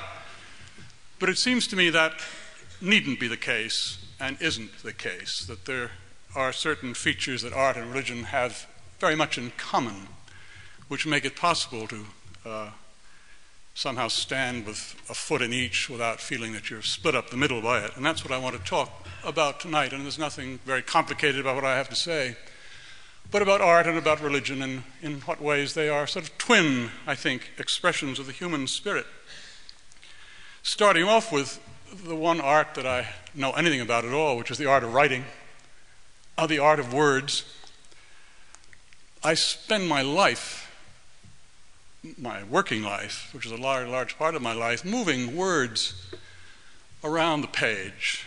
But 1.18 1.28
it 1.28 1.38
seems 1.38 1.66
to 1.68 1.76
me 1.76 1.88
that 1.90 2.14
needn't 2.80 3.20
be 3.20 3.28
the 3.28 3.36
case 3.36 4.04
and 4.20 4.36
isn't 4.40 4.82
the 4.82 4.92
case, 4.92 5.46
that 5.46 5.64
there 5.64 5.92
are 6.34 6.52
certain 6.52 6.94
features 6.94 7.42
that 7.42 7.52
art 7.52 7.76
and 7.76 7.88
religion 7.88 8.24
have 8.24 8.66
very 8.98 9.14
much 9.14 9.38
in 9.38 9.52
common, 9.56 10.08
which 10.88 11.06
make 11.06 11.24
it 11.24 11.36
possible 11.36 11.86
to 11.86 12.04
uh, 12.44 12.70
somehow 13.78 14.08
stand 14.08 14.66
with 14.66 14.96
a 15.08 15.14
foot 15.14 15.40
in 15.40 15.52
each 15.52 15.88
without 15.88 16.20
feeling 16.20 16.52
that 16.52 16.68
you're 16.68 16.82
split 16.82 17.14
up 17.14 17.30
the 17.30 17.36
middle 17.36 17.62
by 17.62 17.78
it. 17.78 17.94
And 17.94 18.04
that's 18.04 18.24
what 18.24 18.32
I 18.32 18.38
want 18.38 18.56
to 18.56 18.62
talk 18.64 19.06
about 19.22 19.60
tonight. 19.60 19.92
And 19.92 20.02
there's 20.02 20.18
nothing 20.18 20.58
very 20.64 20.82
complicated 20.82 21.40
about 21.40 21.54
what 21.54 21.64
I 21.64 21.76
have 21.76 21.88
to 21.90 21.94
say, 21.94 22.36
but 23.30 23.40
about 23.40 23.60
art 23.60 23.86
and 23.86 23.96
about 23.96 24.20
religion 24.20 24.62
and 24.62 24.82
in 25.00 25.20
what 25.20 25.40
ways 25.40 25.74
they 25.74 25.88
are 25.88 26.08
sort 26.08 26.24
of 26.24 26.36
twin, 26.38 26.90
I 27.06 27.14
think, 27.14 27.52
expressions 27.56 28.18
of 28.18 28.26
the 28.26 28.32
human 28.32 28.66
spirit. 28.66 29.06
Starting 30.64 31.04
off 31.04 31.30
with 31.30 31.60
the 32.04 32.16
one 32.16 32.40
art 32.40 32.74
that 32.74 32.84
I 32.84 33.06
know 33.32 33.52
anything 33.52 33.80
about 33.80 34.04
at 34.04 34.12
all, 34.12 34.36
which 34.36 34.50
is 34.50 34.58
the 34.58 34.66
art 34.66 34.82
of 34.82 34.92
writing, 34.92 35.24
uh, 36.36 36.48
the 36.48 36.58
art 36.58 36.80
of 36.80 36.92
words. 36.92 37.44
I 39.22 39.34
spend 39.34 39.88
my 39.88 40.02
life, 40.02 40.67
my 42.16 42.44
working 42.44 42.82
life, 42.82 43.30
which 43.32 43.46
is 43.46 43.52
a 43.52 43.56
large, 43.56 43.88
large 43.88 44.18
part 44.18 44.34
of 44.34 44.42
my 44.42 44.52
life, 44.52 44.84
moving 44.84 45.36
words 45.36 46.10
around 47.02 47.42
the 47.42 47.48
page. 47.48 48.24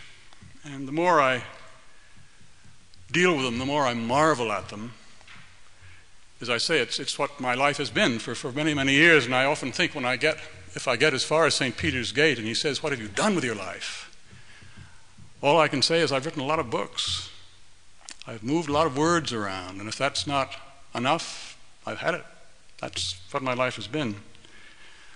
And 0.64 0.86
the 0.86 0.92
more 0.92 1.20
I 1.20 1.44
deal 3.10 3.34
with 3.34 3.44
them, 3.44 3.58
the 3.58 3.66
more 3.66 3.84
I 3.84 3.94
marvel 3.94 4.52
at 4.52 4.68
them. 4.68 4.92
As 6.40 6.50
I 6.50 6.58
say, 6.58 6.80
it's, 6.80 6.98
it's 6.98 7.18
what 7.18 7.40
my 7.40 7.54
life 7.54 7.76
has 7.76 7.90
been 7.90 8.18
for, 8.18 8.34
for 8.34 8.52
many, 8.52 8.74
many 8.74 8.94
years, 8.94 9.26
and 9.26 9.34
I 9.34 9.44
often 9.44 9.72
think 9.72 9.94
when 9.94 10.04
I 10.04 10.16
get 10.16 10.38
if 10.74 10.88
I 10.88 10.96
get 10.96 11.12
as 11.12 11.22
far 11.22 11.46
as 11.46 11.54
St. 11.54 11.76
Peter's 11.76 12.12
Gate 12.12 12.38
and 12.38 12.46
he 12.46 12.54
says, 12.54 12.82
What 12.82 12.92
have 12.92 13.00
you 13.00 13.08
done 13.08 13.34
with 13.34 13.44
your 13.44 13.54
life? 13.54 14.08
All 15.42 15.58
I 15.58 15.68
can 15.68 15.82
say 15.82 16.00
is, 16.00 16.12
I've 16.12 16.24
written 16.24 16.40
a 16.40 16.46
lot 16.46 16.58
of 16.58 16.70
books. 16.70 17.30
I've 18.26 18.42
moved 18.42 18.68
a 18.68 18.72
lot 18.72 18.86
of 18.86 18.96
words 18.96 19.32
around, 19.32 19.80
and 19.80 19.88
if 19.88 19.98
that's 19.98 20.26
not 20.26 20.54
enough, 20.94 21.58
I've 21.84 21.98
had 21.98 22.14
it. 22.14 22.24
That's 22.82 23.14
what 23.30 23.44
my 23.44 23.54
life 23.54 23.76
has 23.76 23.86
been. 23.86 24.16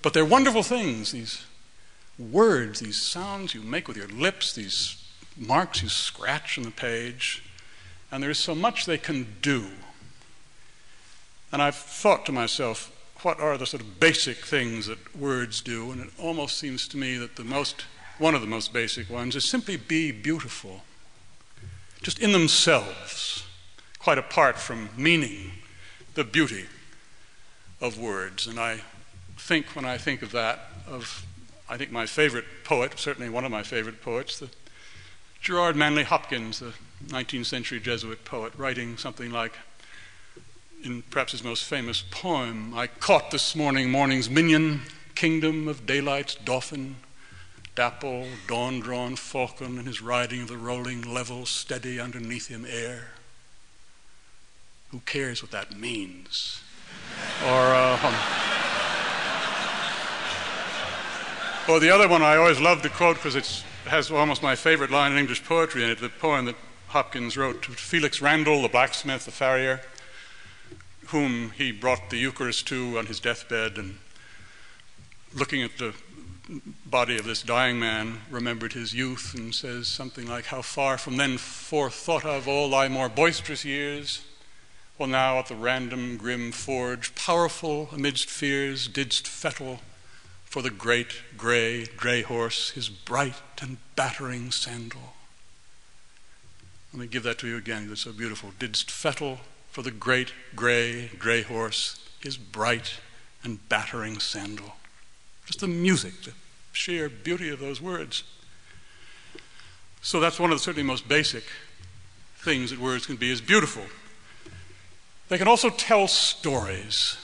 But 0.00 0.14
they're 0.14 0.24
wonderful 0.24 0.62
things, 0.62 1.10
these 1.10 1.44
words, 2.16 2.78
these 2.78 2.96
sounds 2.96 3.54
you 3.54 3.60
make 3.60 3.88
with 3.88 3.96
your 3.96 4.06
lips, 4.06 4.54
these 4.54 5.04
marks 5.36 5.82
you 5.82 5.88
scratch 5.88 6.56
on 6.56 6.64
the 6.64 6.70
page, 6.70 7.42
and 8.10 8.22
there's 8.22 8.38
so 8.38 8.54
much 8.54 8.86
they 8.86 8.96
can 8.96 9.34
do. 9.42 9.66
And 11.50 11.60
I've 11.60 11.74
thought 11.74 12.24
to 12.26 12.32
myself, 12.32 12.92
what 13.22 13.40
are 13.40 13.58
the 13.58 13.66
sort 13.66 13.82
of 13.82 13.98
basic 13.98 14.36
things 14.36 14.86
that 14.86 15.16
words 15.16 15.60
do? 15.60 15.90
And 15.90 16.00
it 16.02 16.10
almost 16.20 16.58
seems 16.58 16.86
to 16.88 16.96
me 16.96 17.16
that 17.16 17.34
the 17.34 17.44
most, 17.44 17.84
one 18.18 18.36
of 18.36 18.42
the 18.42 18.46
most 18.46 18.72
basic 18.72 19.10
ones 19.10 19.34
is 19.34 19.44
simply 19.44 19.76
be 19.76 20.12
beautiful, 20.12 20.84
just 22.00 22.20
in 22.20 22.30
themselves, 22.30 23.44
quite 23.98 24.18
apart 24.18 24.56
from 24.56 24.90
meaning, 24.96 25.50
the 26.14 26.22
beauty 26.22 26.66
of 27.80 27.98
words. 27.98 28.46
And 28.46 28.58
I 28.58 28.80
think, 29.36 29.74
when 29.76 29.84
I 29.84 29.98
think 29.98 30.22
of 30.22 30.32
that, 30.32 30.70
of 30.88 31.26
I 31.68 31.76
think 31.76 31.90
my 31.90 32.06
favorite 32.06 32.44
poet, 32.64 32.98
certainly 32.98 33.28
one 33.28 33.44
of 33.44 33.50
my 33.50 33.62
favorite 33.62 34.00
poets, 34.00 34.38
the 34.38 34.48
Gerard 35.40 35.76
Manley 35.76 36.04
Hopkins, 36.04 36.60
the 36.60 36.72
19th 37.06 37.46
century 37.46 37.80
Jesuit 37.80 38.24
poet, 38.24 38.52
writing 38.56 38.96
something 38.96 39.30
like, 39.30 39.52
in 40.84 41.02
perhaps 41.02 41.32
his 41.32 41.42
most 41.42 41.64
famous 41.64 42.02
poem, 42.10 42.72
I 42.74 42.86
caught 42.86 43.30
this 43.30 43.56
morning 43.56 43.90
morning's 43.90 44.30
minion, 44.30 44.82
kingdom 45.14 45.66
of 45.66 45.86
daylight's 45.86 46.36
dauphin, 46.36 46.96
dapple, 47.74 48.26
dawn 48.46 48.80
drawn 48.80 49.16
falcon, 49.16 49.78
and 49.78 49.86
his 49.86 50.00
riding 50.00 50.42
of 50.42 50.48
the 50.48 50.56
rolling 50.56 51.02
level, 51.02 51.46
steady 51.46 51.98
underneath 51.98 52.48
him 52.48 52.64
air. 52.68 53.08
Who 54.90 55.00
cares 55.00 55.42
what 55.42 55.50
that 55.50 55.76
means? 55.76 56.62
Or, 57.44 57.74
uh, 57.74 57.98
or 61.68 61.80
the 61.80 61.90
other 61.90 62.08
one 62.08 62.22
I 62.22 62.36
always 62.36 62.60
love 62.60 62.82
to 62.82 62.88
quote 62.88 63.16
because 63.16 63.36
it 63.36 63.64
has 63.86 64.10
almost 64.10 64.42
my 64.42 64.56
favorite 64.56 64.90
line 64.90 65.12
in 65.12 65.18
English 65.18 65.44
poetry 65.44 65.84
in 65.84 65.90
it, 65.90 66.00
the 66.00 66.08
poem 66.08 66.46
that 66.46 66.56
Hopkins 66.88 67.36
wrote 67.36 67.62
to 67.62 67.72
Felix 67.72 68.20
Randal, 68.20 68.62
the 68.62 68.68
blacksmith, 68.68 69.24
the 69.24 69.30
farrier 69.30 69.80
whom 71.08 71.50
he 71.50 71.70
brought 71.72 72.10
the 72.10 72.18
Eucharist 72.18 72.66
to 72.68 72.98
on 72.98 73.06
his 73.06 73.20
deathbed 73.20 73.78
and 73.78 73.98
looking 75.34 75.62
at 75.62 75.78
the 75.78 75.94
body 76.84 77.18
of 77.18 77.24
this 77.24 77.42
dying 77.42 77.78
man, 77.78 78.20
remembered 78.30 78.72
his 78.72 78.94
youth 78.94 79.34
and 79.34 79.54
says 79.54 79.88
something 79.88 80.26
like, 80.26 80.46
How 80.46 80.62
far 80.62 80.96
from 80.96 81.16
then 81.16 81.38
forth 81.38 81.94
thought 81.94 82.24
of 82.24 82.46
all 82.46 82.70
thy 82.70 82.88
more 82.88 83.08
boisterous 83.08 83.64
years, 83.64 84.24
while 84.96 85.08
now 85.08 85.38
at 85.38 85.46
the 85.46 85.54
random 85.54 86.16
grim 86.16 86.52
forge, 86.52 87.14
powerful 87.14 87.88
amidst 87.92 88.28
fears, 88.28 88.88
didst 88.88 89.28
fettle 89.28 89.80
for 90.44 90.62
the 90.62 90.70
great 90.70 91.22
grey 91.36 91.84
dray 91.84 92.22
horse 92.22 92.70
his 92.70 92.88
bright 92.88 93.34
and 93.60 93.76
battering 93.94 94.50
sandal. 94.50 95.14
Let 96.92 97.00
me 97.00 97.06
give 97.06 97.24
that 97.24 97.38
to 97.40 97.46
you 97.46 97.58
again, 97.58 97.88
it's 97.92 98.02
so 98.02 98.12
beautiful. 98.12 98.52
Didst 98.58 98.90
fettle 98.90 99.40
for 99.70 99.82
the 99.82 99.90
great 99.90 100.32
gray 100.54 101.08
dray 101.18 101.42
horse, 101.42 102.08
his 102.20 102.38
bright 102.38 102.94
and 103.42 103.68
battering 103.68 104.18
sandal. 104.18 104.76
Just 105.44 105.60
the 105.60 105.68
music, 105.68 106.22
the 106.22 106.32
sheer 106.72 107.10
beauty 107.10 107.50
of 107.50 107.60
those 107.60 107.82
words. 107.82 108.24
So 110.00 110.20
that's 110.20 110.40
one 110.40 110.52
of 110.52 110.56
the 110.56 110.62
certainly 110.62 110.86
most 110.86 111.06
basic 111.06 111.44
things 112.38 112.70
that 112.70 112.78
words 112.78 113.04
can 113.04 113.16
be 113.16 113.30
is 113.30 113.40
beautiful. 113.40 113.82
They 115.28 115.38
can 115.38 115.48
also 115.48 115.70
tell 115.70 116.06
stories. 116.08 117.16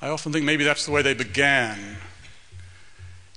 I 0.00 0.08
often 0.08 0.32
think 0.32 0.44
maybe 0.44 0.64
that's 0.64 0.84
the 0.84 0.92
way 0.92 1.02
they 1.02 1.14
began. 1.14 1.96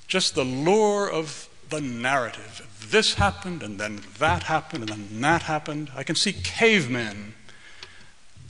Just 0.07 0.35
the 0.35 0.43
lure 0.43 1.09
of 1.09 1.47
the 1.69 1.81
narrative. 1.81 2.67
This 2.89 3.15
happened, 3.15 3.63
and 3.63 3.79
then 3.79 4.01
that 4.19 4.43
happened, 4.43 4.89
and 4.89 4.89
then 4.89 5.21
that 5.21 5.43
happened. 5.43 5.91
I 5.95 6.03
can 6.03 6.15
see 6.15 6.33
cavemen 6.33 7.33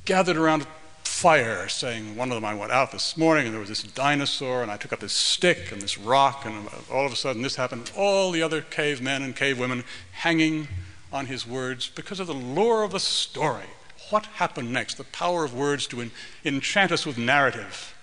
gathered 0.06 0.38
around 0.38 0.64
a 0.64 0.68
fire, 1.04 1.68
saying, 1.68 2.16
One 2.16 2.32
of 2.32 2.36
them, 2.36 2.46
I 2.46 2.54
went 2.54 2.72
out 2.72 2.92
this 2.92 3.16
morning 3.16 3.46
and 3.46 3.54
there 3.54 3.60
was 3.60 3.70
this 3.70 3.84
dinosaur, 3.84 4.62
and 4.62 4.72
I 4.72 4.78
took 4.78 4.94
up 4.94 5.00
this 5.00 5.14
stick 5.14 5.72
and 5.72 5.82
this 5.82 5.98
rock, 5.98 6.46
and 6.46 6.68
all 6.92 7.06
of 7.06 7.14
a 7.14 7.16
sudden 7.16 7.42
this 7.42 7.56
happened. 7.56 7.92
All 7.96 8.32
the 8.32 8.42
other 8.42 8.62
cavemen 8.62 9.24
and 9.24 9.36
cavewomen 9.36 9.84
hanging 10.12 10.68
on 11.12 11.28
his 11.28 11.48
words 11.48 11.90
because 11.90 12.20
of 12.20 12.28
the 12.28 12.34
lure 12.34 12.84
of 12.84 12.92
the 12.92 13.00
story. 13.00 13.66
What 14.10 14.26
happened 14.26 14.72
next? 14.72 14.96
The 14.96 15.04
power 15.04 15.44
of 15.44 15.54
words 15.54 15.88
to 15.88 16.02
en- 16.02 16.12
enchant 16.44 16.92
us 16.92 17.06
with 17.06 17.18
narrative. 17.18 17.96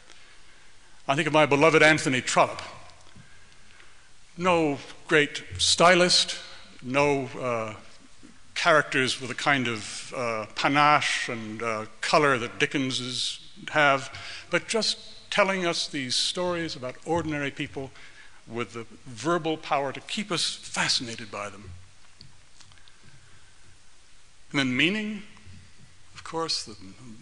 I 1.06 1.14
think 1.14 1.26
of 1.26 1.32
my 1.32 1.46
beloved 1.46 1.82
Anthony 1.82 2.20
Trollope. 2.20 2.62
No 4.36 4.78
great 5.08 5.42
stylist, 5.58 6.38
no 6.82 7.26
uh, 7.40 7.74
characters 8.54 9.20
with 9.20 9.30
a 9.30 9.34
kind 9.34 9.68
of 9.68 10.12
uh, 10.16 10.46
panache 10.54 11.28
and 11.28 11.62
uh, 11.62 11.86
color 12.00 12.38
that 12.38 12.58
Dickens 12.58 13.40
have, 13.70 14.16
but 14.50 14.68
just 14.68 15.30
telling 15.30 15.66
us 15.66 15.88
these 15.88 16.14
stories 16.14 16.76
about 16.76 16.96
ordinary 17.06 17.50
people 17.50 17.90
with 18.46 18.72
the 18.72 18.86
verbal 19.06 19.56
power 19.56 19.92
to 19.92 20.00
keep 20.00 20.30
us 20.30 20.54
fascinated 20.54 21.30
by 21.30 21.48
them. 21.48 21.70
And 24.50 24.58
then 24.58 24.76
meaning, 24.76 25.22
course, 26.32 26.64
the 26.64 26.74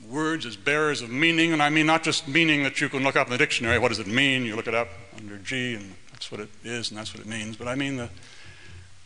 words 0.09 0.47
as 0.47 0.57
bearers 0.57 1.03
of 1.03 1.11
meaning, 1.11 1.53
and 1.53 1.61
I 1.61 1.69
mean 1.69 1.85
not 1.85 2.05
just 2.05 2.29
meaning 2.29 2.63
that 2.63 2.81
you 2.81 2.89
can 2.89 3.03
look 3.03 3.17
up 3.17 3.27
in 3.27 3.33
the 3.33 3.39
dictionary, 3.39 3.77
what 3.77 3.89
does 3.89 3.99
it 3.99 4.07
mean? 4.07 4.45
You 4.45 4.55
look 4.55 4.69
it 4.69 4.75
up 4.75 4.87
under 5.17 5.37
G, 5.39 5.75
and 5.75 5.97
that's 6.13 6.31
what 6.31 6.41
it 6.41 6.49
is, 6.63 6.91
and 6.91 6.99
that's 6.99 7.13
what 7.13 7.21
it 7.21 7.27
means, 7.27 7.57
but 7.57 7.67
I 7.67 7.75
mean 7.75 7.97
the 7.97 8.09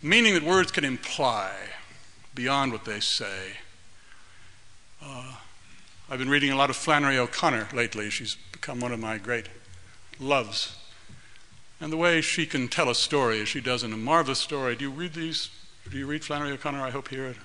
meaning 0.03 0.35
that 0.35 0.43
words 0.43 0.71
can 0.71 0.85
imply 0.85 1.53
beyond 2.35 2.71
what 2.71 2.85
they 2.85 3.01
say. 3.01 3.53
Uh, 5.03 5.37
I've 6.11 6.19
been 6.19 6.29
reading 6.29 6.51
a 6.51 6.57
lot 6.57 6.69
of 6.69 6.77
Flannery 6.77 7.17
O'Connor 7.17 7.69
lately. 7.73 8.11
She's 8.11 8.37
become 8.53 8.81
one 8.81 8.93
of 8.93 9.01
my 9.01 9.17
great 9.17 9.47
loves. 10.21 10.77
And 11.81 11.91
the 11.91 11.97
way 11.97 12.21
she 12.21 12.45
can 12.45 12.69
tell 12.69 12.91
a 12.91 12.95
story, 12.95 13.41
as 13.41 13.49
she 13.49 13.63
does 13.63 13.83
in 13.83 13.91
a 13.91 13.97
marvelous 13.97 14.39
story. 14.39 14.77
Do 14.77 14.85
you 14.85 14.91
read 14.91 15.15
these? 15.15 15.49
Do 15.91 15.97
you 15.97 16.07
read 16.07 16.23
Flannery 16.23 16.53
O'Connor, 16.53 16.83
I 16.83 16.91
hope, 16.91 17.09
here 17.09 17.25
at 17.25 17.37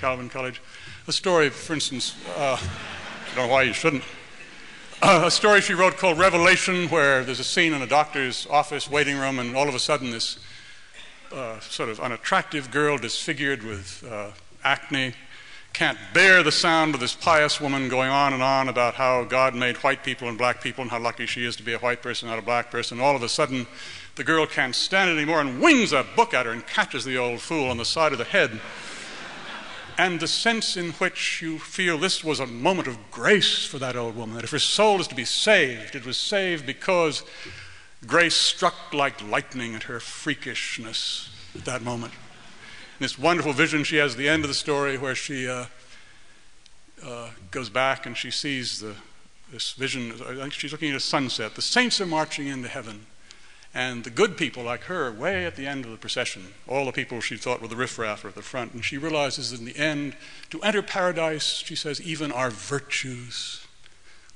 Calvin 0.00 0.28
College? 0.28 0.60
A 1.08 1.12
story, 1.12 1.48
for 1.48 1.72
instance, 1.72 2.14
uh, 2.36 2.58
I 2.60 3.34
don't 3.34 3.46
know 3.46 3.52
why 3.52 3.62
you 3.62 3.72
shouldn't. 3.72 4.04
uh, 5.02 5.22
a 5.24 5.30
story 5.30 5.62
she 5.62 5.72
wrote 5.72 5.96
called 5.96 6.18
Revelation, 6.18 6.88
where 6.88 7.24
there's 7.24 7.40
a 7.40 7.44
scene 7.44 7.72
in 7.72 7.80
a 7.80 7.86
doctor's 7.86 8.46
office 8.50 8.88
waiting 8.88 9.16
room, 9.16 9.38
and 9.38 9.56
all 9.56 9.66
of 9.66 9.74
a 9.74 9.78
sudden, 9.78 10.10
this 10.10 10.38
uh, 11.32 11.58
sort 11.60 11.88
of 11.88 12.00
unattractive 12.00 12.70
girl, 12.70 12.98
disfigured 12.98 13.62
with 13.62 14.04
uh, 14.10 14.30
acne, 14.62 15.14
can't 15.72 15.98
bear 16.12 16.42
the 16.42 16.52
sound 16.52 16.94
of 16.94 17.00
this 17.00 17.14
pious 17.14 17.60
woman 17.60 17.88
going 17.88 18.10
on 18.10 18.34
and 18.34 18.42
on 18.42 18.68
about 18.68 18.94
how 18.94 19.24
God 19.24 19.54
made 19.54 19.78
white 19.78 20.04
people 20.04 20.28
and 20.28 20.36
black 20.36 20.60
people 20.60 20.82
and 20.82 20.90
how 20.90 20.98
lucky 20.98 21.24
she 21.24 21.46
is 21.46 21.56
to 21.56 21.62
be 21.62 21.72
a 21.72 21.78
white 21.78 22.02
person, 22.02 22.28
not 22.28 22.38
a 22.38 22.42
black 22.42 22.70
person. 22.70 23.00
All 23.00 23.16
of 23.16 23.22
a 23.22 23.28
sudden, 23.28 23.66
the 24.16 24.24
girl 24.24 24.46
can't 24.46 24.74
stand 24.74 25.08
it 25.08 25.14
anymore 25.14 25.40
and 25.40 25.62
wings 25.62 25.92
a 25.92 26.04
book 26.14 26.34
at 26.34 26.44
her 26.44 26.52
and 26.52 26.66
catches 26.66 27.04
the 27.04 27.16
old 27.16 27.40
fool 27.40 27.70
on 27.70 27.78
the 27.78 27.84
side 27.84 28.12
of 28.12 28.18
the 28.18 28.24
head. 28.24 28.60
And 30.00 30.20
the 30.20 30.28
sense 30.28 30.76
in 30.76 30.92
which 30.92 31.42
you 31.42 31.58
feel 31.58 31.98
this 31.98 32.24
was 32.24 32.40
a 32.40 32.46
moment 32.46 32.88
of 32.88 32.98
grace 33.10 33.66
for 33.66 33.78
that 33.78 33.96
old 33.96 34.16
woman, 34.16 34.34
that 34.36 34.44
if 34.44 34.50
her 34.50 34.58
soul 34.58 35.00
is 35.00 35.06
to 35.08 35.14
be 35.14 35.24
saved, 35.24 35.94
it 35.94 36.06
was 36.06 36.16
saved 36.16 36.64
because 36.64 37.22
grace 38.06 38.36
struck 38.36 38.94
like 38.94 39.22
lightning 39.22 39.74
at 39.74 39.84
her 39.84 39.98
freakishness 40.00 41.28
at 41.54 41.64
that 41.64 41.82
moment 41.82 42.14
this 43.00 43.18
wonderful 43.18 43.54
vision 43.54 43.82
she 43.82 43.96
has 43.96 44.12
at 44.12 44.18
the 44.18 44.28
end 44.28 44.44
of 44.44 44.48
the 44.48 44.54
story 44.54 44.98
where 44.98 45.14
she 45.14 45.48
uh, 45.48 45.64
uh, 47.02 47.30
goes 47.50 47.70
back 47.70 48.04
and 48.04 48.14
she 48.14 48.30
sees 48.30 48.80
the, 48.80 48.94
this 49.50 49.72
vision. 49.72 50.12
I 50.28 50.34
think 50.34 50.52
she's 50.52 50.70
looking 50.70 50.90
at 50.90 50.96
a 50.96 51.00
sunset. 51.00 51.54
The 51.54 51.62
saints 51.62 51.98
are 52.02 52.06
marching 52.06 52.46
into 52.46 52.68
heaven. 52.68 53.06
And 53.72 54.02
the 54.02 54.10
good 54.10 54.36
people, 54.36 54.64
like 54.64 54.82
her, 54.84 55.12
way 55.12 55.46
at 55.46 55.54
the 55.54 55.66
end 55.66 55.84
of 55.84 55.92
the 55.92 55.96
procession, 55.96 56.54
all 56.66 56.86
the 56.86 56.92
people 56.92 57.20
she 57.20 57.36
thought 57.36 57.62
were 57.62 57.68
the 57.68 57.76
riffraff 57.76 58.24
at 58.24 58.34
the 58.34 58.42
front. 58.42 58.72
And 58.72 58.84
she 58.84 58.98
realizes 58.98 59.52
in 59.52 59.64
the 59.64 59.76
end, 59.76 60.16
to 60.50 60.60
enter 60.62 60.82
paradise, 60.82 61.62
she 61.64 61.76
says, 61.76 62.02
even 62.02 62.32
our 62.32 62.50
virtues 62.50 63.64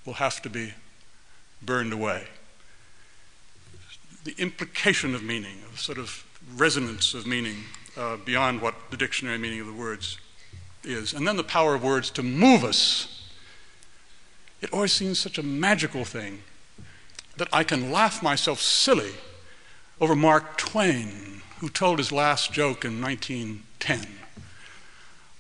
will 0.07 0.15
have 0.15 0.41
to 0.43 0.51
be 0.51 0.75
burned 1.61 1.93
away. 1.93 2.29
The 4.23 4.35
implication 4.39 5.15
of 5.15 5.23
meaning, 5.25 5.59
of 5.71 5.81
sort 5.81 5.99
of 5.99 6.25
resonance 6.57 7.13
of 7.13 7.27
meaning, 7.27 7.65
uh, 7.97 8.19
beyond 8.19 8.61
what 8.61 8.75
the 8.91 8.97
dictionary 8.97 9.39
meaning 9.39 9.61
of 9.61 9.67
the 9.67 9.73
words 9.73 10.19
is. 10.85 11.13
And 11.13 11.27
then 11.27 11.37
the 11.37 11.45
power 11.45 11.75
of 11.75 11.83
words 11.83 12.09
to 12.11 12.23
move 12.23 12.63
us. 12.63 13.29
It 14.61 14.73
always 14.73 14.93
seems 14.93 15.19
such 15.19 15.39
a 15.39 15.43
magical 15.43 16.05
thing 16.05 16.43
that 17.37 17.49
I 17.53 17.65
can 17.65 17.91
laugh 17.91 18.23
myself 18.23 18.61
silly 18.61 19.13
over 20.01 20.15
Mark 20.15 20.57
Twain, 20.57 21.43
who 21.59 21.69
told 21.69 21.99
his 21.99 22.13
last 22.13 22.53
joke 22.53 22.85
in 22.85 23.01
1910, 23.01 24.07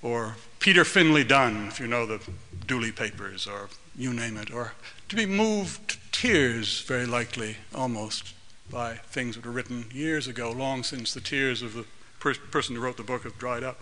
or 0.02 0.36
Peter 0.58 0.84
Finley 0.84 1.24
Dunne, 1.24 1.68
if 1.68 1.80
you 1.80 1.86
know 1.86 2.06
the 2.06 2.20
Dooley 2.66 2.92
papers, 2.92 3.46
or 3.46 3.68
you 3.96 4.12
name 4.12 4.36
it, 4.36 4.52
or 4.52 4.72
to 5.08 5.16
be 5.16 5.26
moved 5.26 5.88
to 5.88 5.98
tears, 6.12 6.80
very 6.82 7.06
likely, 7.06 7.56
almost, 7.74 8.32
by 8.70 8.94
things 8.94 9.36
that 9.36 9.44
were 9.44 9.52
written 9.52 9.86
years 9.92 10.26
ago, 10.26 10.50
long 10.50 10.82
since 10.82 11.12
the 11.12 11.20
tears 11.20 11.62
of 11.62 11.74
the 11.74 11.84
per- 12.18 12.34
person 12.34 12.74
who 12.74 12.80
wrote 12.80 12.96
the 12.96 13.02
book 13.02 13.24
have 13.24 13.38
dried 13.38 13.62
up. 13.62 13.80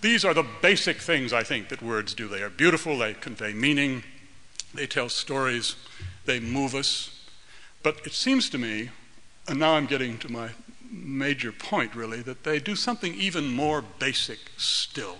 These 0.00 0.24
are 0.24 0.32
the 0.32 0.46
basic 0.62 0.96
things 0.96 1.32
I 1.32 1.42
think 1.42 1.68
that 1.68 1.82
words 1.82 2.14
do. 2.14 2.26
They 2.26 2.42
are 2.42 2.48
beautiful, 2.48 2.96
they 2.96 3.12
convey 3.12 3.52
meaning, 3.52 4.02
they 4.72 4.86
tell 4.86 5.08
stories, 5.08 5.76
they 6.30 6.40
move 6.40 6.74
us. 6.74 7.10
But 7.82 8.06
it 8.06 8.12
seems 8.12 8.48
to 8.50 8.58
me, 8.58 8.90
and 9.48 9.58
now 9.58 9.74
I'm 9.74 9.86
getting 9.86 10.18
to 10.18 10.30
my 10.30 10.50
major 10.90 11.52
point 11.52 11.94
really, 11.94 12.20
that 12.22 12.44
they 12.44 12.58
do 12.58 12.76
something 12.76 13.14
even 13.14 13.52
more 13.52 13.82
basic 13.98 14.38
still. 14.56 15.18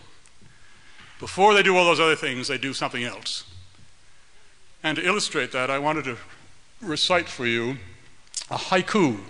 Before 1.19 1.55
they 1.55 1.63
do 1.63 1.77
all 1.77 1.85
those 1.85 2.01
other 2.01 2.17
things, 2.17 2.49
they 2.49 2.59
do 2.59 2.73
something 2.73 3.05
else. 3.05 3.45
And 4.83 4.97
to 4.97 5.07
illustrate 5.07 5.53
that, 5.53 5.71
I 5.71 5.79
wanted 5.79 6.05
to 6.05 6.17
recite 6.81 7.29
for 7.29 7.47
you 7.47 7.77
a 8.51 8.57
haiku 8.57 9.21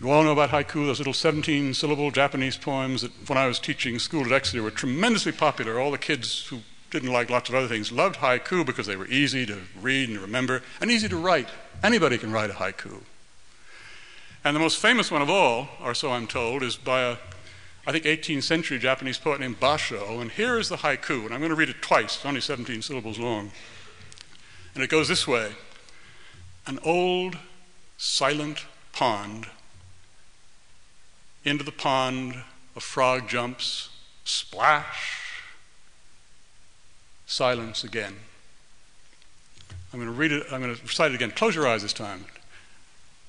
you 0.00 0.10
all 0.10 0.22
know 0.22 0.32
about 0.32 0.50
haiku, 0.50 0.86
those 0.86 1.00
little 1.00 1.12
17 1.12 1.74
syllable 1.74 2.12
Japanese 2.12 2.56
poems 2.56 3.02
that 3.02 3.10
when 3.28 3.36
I 3.36 3.48
was 3.48 3.58
teaching 3.58 3.98
school 3.98 4.24
at 4.24 4.30
Exeter 4.30 4.62
were 4.62 4.70
tremendously 4.70 5.32
popular. 5.32 5.80
All 5.80 5.90
the 5.90 5.98
kids 5.98 6.46
who 6.46 6.60
didn't 6.90 7.12
like 7.12 7.30
lots 7.30 7.48
of 7.48 7.54
other 7.54 7.68
things 7.68 7.92
loved 7.92 8.16
haiku 8.16 8.64
because 8.64 8.86
they 8.86 8.96
were 8.96 9.06
easy 9.08 9.44
to 9.46 9.58
read 9.80 10.08
and 10.08 10.18
remember 10.18 10.62
and 10.80 10.90
easy 10.90 11.08
to 11.08 11.16
write. 11.16 11.48
Anybody 11.82 12.18
can 12.18 12.32
write 12.32 12.50
a 12.50 12.54
haiku. 12.54 13.02
And 14.44 14.54
the 14.56 14.60
most 14.60 14.78
famous 14.78 15.10
one 15.10 15.22
of 15.22 15.28
all, 15.28 15.68
or 15.82 15.94
so 15.94 16.12
I'm 16.12 16.26
told, 16.26 16.62
is 16.62 16.76
by 16.76 17.02
a, 17.02 17.16
I 17.86 17.92
think, 17.92 18.04
18th 18.04 18.44
century 18.44 18.78
Japanese 18.78 19.18
poet 19.18 19.40
named 19.40 19.60
Basho. 19.60 20.20
And 20.20 20.30
here 20.30 20.58
is 20.58 20.68
the 20.68 20.76
haiku, 20.76 21.24
and 21.24 21.34
I'm 21.34 21.40
going 21.40 21.50
to 21.50 21.56
read 21.56 21.68
it 21.68 21.82
twice, 21.82 22.16
it's 22.16 22.26
only 22.26 22.40
17 22.40 22.82
syllables 22.82 23.18
long. 23.18 23.50
And 24.74 24.82
it 24.82 24.90
goes 24.90 25.08
this 25.08 25.26
way 25.26 25.52
An 26.66 26.78
old, 26.84 27.36
silent 27.96 28.64
pond 28.92 29.48
into 31.44 31.64
the 31.64 31.72
pond, 31.72 32.42
a 32.76 32.80
frog 32.80 33.28
jumps, 33.28 33.88
splash, 34.24 35.27
silence 37.28 37.84
again. 37.84 38.16
I'm 39.92 40.00
going 40.00 40.10
to 40.10 40.18
read 40.18 40.32
it, 40.32 40.46
I'm 40.50 40.60
going 40.60 40.74
to 40.74 40.82
recite 40.82 41.12
it 41.12 41.14
again. 41.14 41.30
Close 41.30 41.54
your 41.54 41.68
eyes 41.68 41.82
this 41.82 41.92
time. 41.92 42.24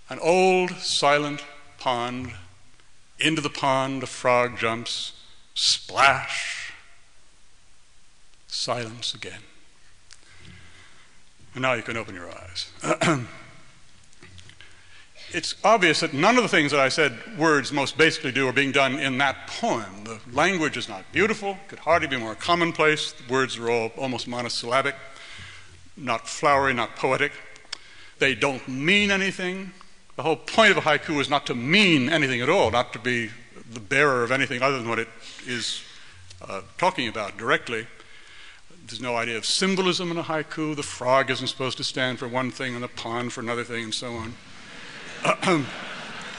An 0.10 0.18
old, 0.20 0.72
silent 0.72 1.44
pond, 1.78 2.32
into 3.20 3.42
the 3.42 3.50
pond, 3.50 4.02
a 4.02 4.08
frog 4.08 4.58
jumps, 4.58 5.14
splash, 5.54 6.74
silence 8.48 9.14
again. 9.14 9.42
And 11.54 11.62
now 11.62 11.74
you 11.74 11.84
can 11.84 11.98
open 11.98 12.16
your 12.16 12.30
eyes. 12.32 12.72
it's 15.32 15.56
obvious 15.64 16.00
that 16.00 16.14
none 16.14 16.38
of 16.38 16.44
the 16.44 16.50
things 16.50 16.72
that 16.72 16.80
I 16.80 16.90
said 16.90 17.18
words 17.38 17.72
most 17.72 17.98
basically 17.98 18.32
do 18.32 18.48
are 18.48 18.54
being 18.54 18.72
done 18.72 19.00
in 19.00 19.18
that 19.20 19.48
poem. 19.48 20.04
The 20.04 20.20
language 20.32 20.78
is 20.78 20.90
not 20.90 21.04
beautiful, 21.12 21.58
could 21.68 21.80
hardly 21.80 22.08
be 22.08 22.18
more 22.18 22.36
commonplace. 22.36 23.12
The 23.12 23.32
words 23.32 23.58
are 23.58 23.70
all 23.70 23.88
almost 23.98 24.28
monosyllabic, 24.28 24.96
not 25.96 26.28
flowery, 26.28 26.74
not 26.74 26.96
poetic. 26.96 27.32
They 28.20 28.36
don't 28.36 28.68
mean 28.68 29.12
anything. 29.12 29.72
The 30.16 30.24
whole 30.24 30.36
point 30.36 30.72
of 30.72 30.78
a 30.78 30.82
haiku 30.82 31.20
is 31.22 31.30
not 31.30 31.46
to 31.48 31.56
mean 31.56 32.10
anything 32.10 32.42
at 32.42 32.50
all, 32.50 32.72
not 32.72 32.92
to 32.94 33.00
be 33.00 33.30
the 33.72 33.80
bearer 33.80 34.24
of 34.24 34.32
anything 34.32 34.62
other 34.62 34.78
than 34.78 34.90
what 34.90 35.00
it 35.00 35.08
is 35.48 35.82
uh, 36.42 36.62
talking 36.78 37.08
about 37.08 37.38
directly. 37.38 37.88
There's 38.86 39.02
no 39.02 39.16
idea 39.16 39.38
of 39.38 39.46
symbolism 39.46 40.10
in 40.10 40.18
a 40.18 40.24
haiku. 40.24 40.76
The 40.76 40.84
frog 40.84 41.30
isn't 41.30 41.48
supposed 41.48 41.78
to 41.78 41.84
stand 41.84 42.18
for 42.18 42.28
one 42.28 42.50
thing 42.50 42.74
and 42.74 42.84
the 42.84 42.88
pond 42.88 43.32
for 43.32 43.42
another 43.42 43.64
thing, 43.64 43.84
and 43.86 43.94
so 43.94 44.16
on. 44.16 44.34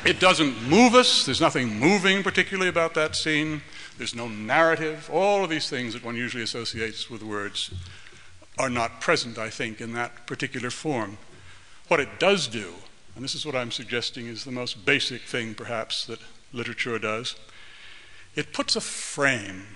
it 0.04 0.20
doesn't 0.20 0.62
move 0.68 0.94
us. 0.94 1.24
There's 1.24 1.40
nothing 1.40 1.78
moving 1.78 2.22
particularly 2.22 2.68
about 2.68 2.94
that 2.94 3.16
scene. 3.16 3.62
There's 3.98 4.14
no 4.14 4.28
narrative. 4.28 5.10
All 5.12 5.44
of 5.44 5.50
these 5.50 5.68
things 5.68 5.92
that 5.94 6.04
one 6.04 6.16
usually 6.16 6.42
associates 6.42 7.10
with 7.10 7.22
words 7.22 7.72
are 8.58 8.70
not 8.70 9.00
present, 9.00 9.38
I 9.38 9.50
think, 9.50 9.80
in 9.80 9.92
that 9.94 10.26
particular 10.26 10.70
form. 10.70 11.18
What 11.88 12.00
it 12.00 12.18
does 12.18 12.46
do, 12.46 12.74
and 13.14 13.24
this 13.24 13.34
is 13.34 13.44
what 13.44 13.54
I'm 13.54 13.70
suggesting 13.70 14.26
is 14.26 14.44
the 14.44 14.50
most 14.50 14.84
basic 14.84 15.22
thing 15.22 15.54
perhaps 15.54 16.06
that 16.06 16.20
literature 16.52 16.98
does, 16.98 17.36
it 18.34 18.52
puts 18.52 18.76
a 18.76 18.80
frame, 18.80 19.66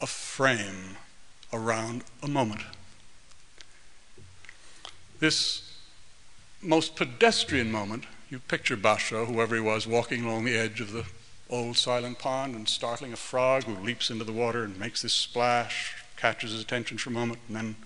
a 0.00 0.06
frame 0.06 0.96
around 1.52 2.04
a 2.22 2.28
moment. 2.28 2.62
This 5.18 5.69
most 6.62 6.96
pedestrian 6.96 7.70
moment, 7.70 8.04
you 8.28 8.38
picture 8.38 8.76
Basho, 8.76 9.26
whoever 9.26 9.54
he 9.54 9.60
was, 9.60 9.86
walking 9.86 10.24
along 10.24 10.44
the 10.44 10.56
edge 10.56 10.80
of 10.80 10.92
the 10.92 11.04
old 11.48 11.76
silent 11.76 12.18
pond 12.18 12.54
and 12.54 12.68
startling 12.68 13.12
a 13.12 13.16
frog 13.16 13.64
who 13.64 13.74
leaps 13.84 14.10
into 14.10 14.24
the 14.24 14.32
water 14.32 14.64
and 14.64 14.78
makes 14.78 15.02
this 15.02 15.12
splash, 15.12 15.94
catches 16.16 16.52
his 16.52 16.62
attention 16.62 16.98
for 16.98 17.10
a 17.10 17.12
moment, 17.12 17.40
and 17.48 17.56
then, 17.56 17.76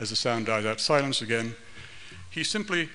as 0.00 0.10
the 0.10 0.16
sound 0.16 0.46
dies 0.46 0.64
out, 0.64 0.80
silence 0.80 1.22
again. 1.22 1.54
He 2.30 2.42
simply 2.42 2.88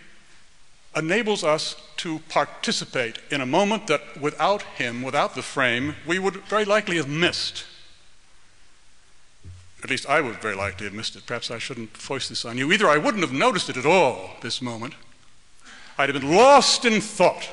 enables 0.96 1.44
us 1.44 1.76
to 1.98 2.20
participate 2.28 3.20
in 3.30 3.40
a 3.40 3.46
moment 3.46 3.88
that 3.88 4.20
without 4.20 4.64
him, 4.64 5.02
without 5.02 5.36
the 5.36 5.42
frame, 5.42 5.96
we 6.06 6.20
would 6.20 6.36
very 6.48 6.66
likely 6.66 6.98
have 6.98 7.08
missed. 7.08 7.64
At 9.84 9.90
least 9.90 10.06
I 10.08 10.22
would 10.22 10.42
very 10.42 10.56
likely 10.56 10.86
have 10.86 10.94
missed 10.94 11.16
it. 11.16 11.26
Perhaps 11.26 11.50
I 11.50 11.58
shouldn't 11.58 11.96
foist 11.96 12.30
this 12.30 12.46
on 12.46 12.58
you. 12.58 12.72
Either 12.72 12.90
I 12.90 12.98
wouldn't 12.98 13.24
have 13.24 13.34
noticed 13.34 13.70
it 13.70 13.78
at 13.78 13.86
all, 13.86 14.32
this 14.42 14.62
moment, 14.62 14.94
I'd 16.02 16.10
have 16.10 16.20
been 16.20 16.36
lost 16.36 16.84
in 16.84 17.00
thought. 17.00 17.48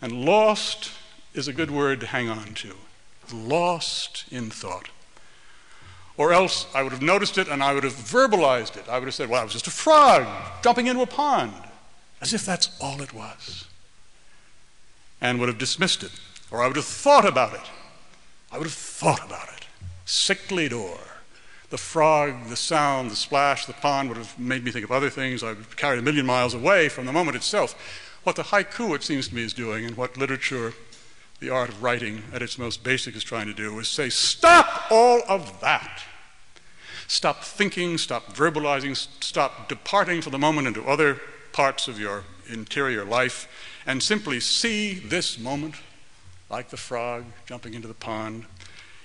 And 0.00 0.24
lost 0.24 0.92
is 1.34 1.48
a 1.48 1.52
good 1.52 1.70
word 1.70 1.98
to 2.00 2.06
hang 2.06 2.28
on 2.28 2.54
to. 2.54 2.74
Lost 3.32 4.24
in 4.30 4.50
thought. 4.50 4.88
Or 6.16 6.32
else 6.32 6.66
I 6.72 6.84
would 6.84 6.92
have 6.92 7.02
noticed 7.02 7.38
it 7.38 7.48
and 7.48 7.60
I 7.60 7.74
would 7.74 7.82
have 7.82 7.92
verbalized 7.92 8.76
it. 8.76 8.88
I 8.88 9.00
would 9.00 9.06
have 9.06 9.14
said, 9.14 9.28
well, 9.28 9.40
I 9.40 9.44
was 9.44 9.52
just 9.52 9.66
a 9.66 9.72
frog 9.72 10.28
jumping 10.62 10.86
into 10.86 11.02
a 11.02 11.06
pond, 11.06 11.52
as 12.20 12.32
if 12.32 12.46
that's 12.46 12.68
all 12.80 13.02
it 13.02 13.12
was. 13.12 13.66
And 15.20 15.40
would 15.40 15.48
have 15.48 15.58
dismissed 15.58 16.04
it. 16.04 16.12
Or 16.52 16.62
I 16.62 16.68
would 16.68 16.76
have 16.76 16.84
thought 16.84 17.26
about 17.26 17.52
it. 17.54 17.68
I 18.52 18.58
would 18.58 18.66
have 18.68 18.72
thought 18.72 19.26
about 19.26 19.48
it. 19.56 19.66
Sickly 20.04 20.68
door. 20.68 21.00
The 21.70 21.78
frog, 21.78 22.46
the 22.46 22.56
sound, 22.56 23.10
the 23.10 23.16
splash, 23.16 23.66
the 23.66 23.72
pond 23.72 24.08
would 24.08 24.18
have 24.18 24.38
made 24.38 24.64
me 24.64 24.70
think 24.70 24.84
of 24.84 24.92
other 24.92 25.10
things. 25.10 25.42
I 25.42 25.48
would 25.48 25.76
carried 25.76 25.98
a 25.98 26.02
million 26.02 26.24
miles 26.24 26.54
away 26.54 26.88
from 26.88 27.06
the 27.06 27.12
moment 27.12 27.36
itself. 27.36 27.74
What 28.22 28.36
the 28.36 28.44
haiku, 28.44 28.94
it 28.94 29.02
seems 29.02 29.28
to 29.28 29.34
me, 29.34 29.42
is 29.42 29.52
doing, 29.52 29.84
and 29.84 29.96
what 29.96 30.16
literature, 30.16 30.74
the 31.40 31.50
art 31.50 31.68
of 31.68 31.82
writing 31.82 32.22
at 32.32 32.42
its 32.42 32.58
most 32.58 32.84
basic, 32.84 33.16
is 33.16 33.24
trying 33.24 33.46
to 33.46 33.54
do, 33.54 33.78
is 33.80 33.88
say, 33.88 34.08
stop 34.08 34.90
all 34.90 35.22
of 35.28 35.60
that. 35.60 36.02
Stop 37.08 37.42
thinking, 37.42 37.98
stop 37.98 38.34
verbalizing, 38.34 38.96
stop 39.22 39.68
departing 39.68 40.20
for 40.20 40.30
the 40.30 40.38
moment 40.38 40.66
into 40.66 40.84
other 40.84 41.20
parts 41.52 41.88
of 41.88 41.98
your 41.98 42.24
interior 42.48 43.04
life, 43.04 43.48
and 43.86 44.02
simply 44.02 44.40
see 44.40 44.94
this 44.94 45.38
moment, 45.38 45.76
like 46.50 46.70
the 46.70 46.76
frog 46.76 47.24
jumping 47.44 47.74
into 47.74 47.88
the 47.88 47.94
pond, 47.94 48.44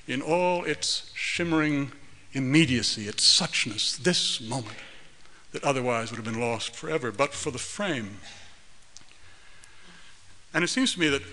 in 0.08 0.22
all 0.22 0.64
its 0.64 1.12
shimmering 1.14 1.92
immediacy, 2.34 3.08
its 3.08 3.24
suchness, 3.24 3.98
this 3.98 4.40
moment 4.42 4.78
that 5.52 5.64
otherwise 5.64 6.12
would 6.12 6.18
have 6.18 6.34
been 6.34 6.42
lost 6.42 6.76
forever, 6.76 7.12
but 7.12 7.34
for 7.34 7.52
the 7.52 7.60
frame. 7.60 8.18
And 10.54 10.64
it 10.64 10.68
seems 10.68 10.94
to 10.94 11.00
me 11.00 11.10
that 11.10 11.24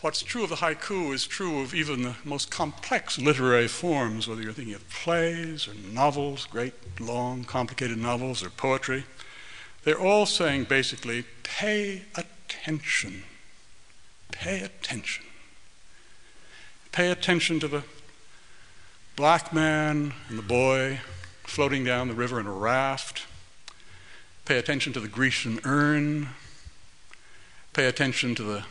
what's 0.00 0.22
true 0.22 0.44
of 0.44 0.50
the 0.50 0.56
haiku 0.56 1.12
is 1.12 1.26
true 1.26 1.60
of 1.60 1.74
even 1.74 2.02
the 2.02 2.16
most 2.24 2.50
complex 2.50 3.18
literary 3.18 3.68
forms, 3.68 4.28
whether 4.28 4.42
you're 4.42 4.52
thinking 4.52 4.74
of 4.74 4.88
plays 4.90 5.68
or 5.68 5.74
novels, 5.74 6.46
great, 6.46 6.74
long, 7.00 7.44
complicated 7.44 7.98
novels, 7.98 8.42
or 8.42 8.50
poetry. 8.50 9.04
They're 9.84 10.00
all 10.00 10.26
saying 10.26 10.64
basically, 10.64 11.24
pay 11.42 12.02
attention. 12.16 13.22
Pay 14.32 14.60
attention. 14.62 15.24
Pay 16.92 17.10
attention 17.10 17.60
to 17.60 17.68
the 17.68 17.84
black 19.16 19.50
man 19.50 20.12
and 20.28 20.38
the 20.38 20.42
boy 20.42 21.00
floating 21.42 21.82
down 21.84 22.06
the 22.08 22.14
river 22.14 22.38
in 22.38 22.46
a 22.46 22.52
raft. 22.52 23.26
Pay 24.44 24.58
attention 24.58 24.92
to 24.92 25.00
the 25.00 25.08
Grecian 25.08 25.58
urn. 25.64 26.28
Pay 27.72 27.86
attention 27.86 28.34
to 28.34 28.42
the 28.42 28.64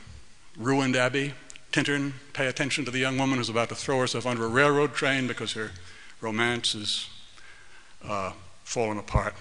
ruined 0.55 0.95
abbey. 0.95 1.33
Tintern, 1.71 2.13
pay 2.31 2.45
attention 2.45 2.85
to 2.85 2.91
the 2.91 2.99
young 2.99 3.17
woman 3.17 3.37
who's 3.37 3.49
about 3.49 3.69
to 3.69 3.75
throw 3.75 3.99
herself 3.99 4.25
under 4.25 4.45
a 4.45 4.47
railroad 4.47 4.93
train 4.93 5.27
because 5.27 5.53
her 5.53 5.71
romance 6.21 6.75
is 6.75 7.09
uh, 8.07 8.31
fallen 8.63 8.99
apart. 8.99 9.33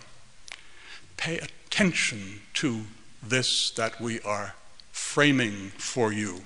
Pay 1.18 1.38
attention 1.38 2.40
to 2.54 2.84
this 3.22 3.70
that 3.72 4.00
we 4.00 4.20
are 4.22 4.54
framing 4.90 5.68
for 5.76 6.12
you. 6.12 6.40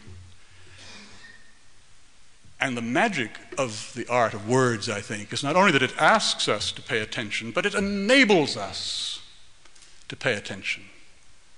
And 2.61 2.77
the 2.77 2.83
magic 2.83 3.31
of 3.57 3.93
the 3.95 4.07
art 4.09 4.35
of 4.35 4.49
words, 4.49 4.89
I 4.89 5.01
think, 5.01 5.33
is 5.33 5.45
not 5.45 5.55
only 5.55 5.71
that 5.73 5.83
it 5.83 5.97
asks 5.97 6.49
us 6.49 6.73
to 6.73 6.83
pay 6.83 6.99
attention, 6.99 7.53
but 7.53 7.65
it 7.65 7.75
enables 7.75 8.57
us 8.57 9.21
to 10.09 10.17
pay 10.17 10.35
attention, 10.35 10.85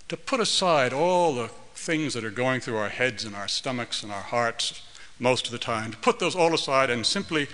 to 0.08 0.16
put 0.16 0.40
aside 0.40 0.92
all 0.92 1.34
the 1.34 1.48
things 1.74 2.12
that 2.12 2.24
are 2.24 2.30
going 2.30 2.60
through 2.60 2.76
our 2.76 2.90
heads 2.90 3.24
and 3.24 3.34
our 3.34 3.48
stomachs 3.48 4.02
and 4.02 4.12
our 4.12 4.22
hearts 4.22 4.82
most 5.18 5.46
of 5.46 5.52
the 5.52 5.58
time, 5.58 5.92
to 5.92 5.96
put 5.98 6.18
those 6.18 6.34
all 6.34 6.52
aside 6.52 6.90
and 6.90 7.06
simply 7.06 7.46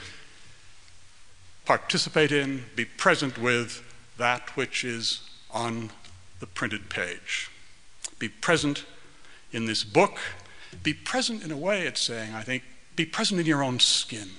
participate 1.65 2.33
in, 2.33 2.65
be 2.75 2.85
present 2.85 3.39
with 3.39 3.83
that 4.19 4.57
which 4.57 4.85
is 4.85 5.29
on 5.51 5.91
the 6.41 6.47
printed 6.47 6.89
page. 6.89 7.51
Be 8.19 8.29
present 8.29 8.85
in 9.53 9.67
this 9.67 9.85
book. 9.85 10.19
Be 10.83 10.95
present 10.95 11.43
in 11.43 11.51
a 11.51 11.57
way, 11.57 11.87
it's 11.87 12.01
saying, 12.01 12.35
I 12.35 12.43
think, 12.43 12.63
be 12.97 13.05
present 13.05 13.39
in 13.39 13.47
your 13.47 13.63
own 13.63 13.79
skin. 13.79 14.31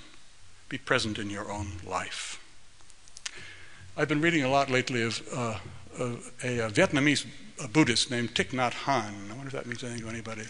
Be 0.67 0.77
present 0.77 1.17
in 1.19 1.29
your 1.29 1.49
own 1.51 1.73
life. 1.85 2.43
I've 3.95 4.09
been 4.09 4.21
reading 4.21 4.43
a 4.43 4.49
lot 4.49 4.69
lately 4.69 5.03
of 5.03 5.21
uh, 5.33 5.57
a, 5.99 6.03
a, 6.03 6.69
Vietnamese 6.69 7.25
Buddhist 7.71 8.11
named 8.11 8.33
Thich 8.33 8.49
Nhat 8.49 8.71
Hanh. 8.71 9.31
I 9.31 9.35
wonder 9.35 9.47
if 9.47 9.53
that 9.53 9.65
means 9.65 9.83
anything 9.83 10.03
to 10.03 10.09
anybody. 10.09 10.43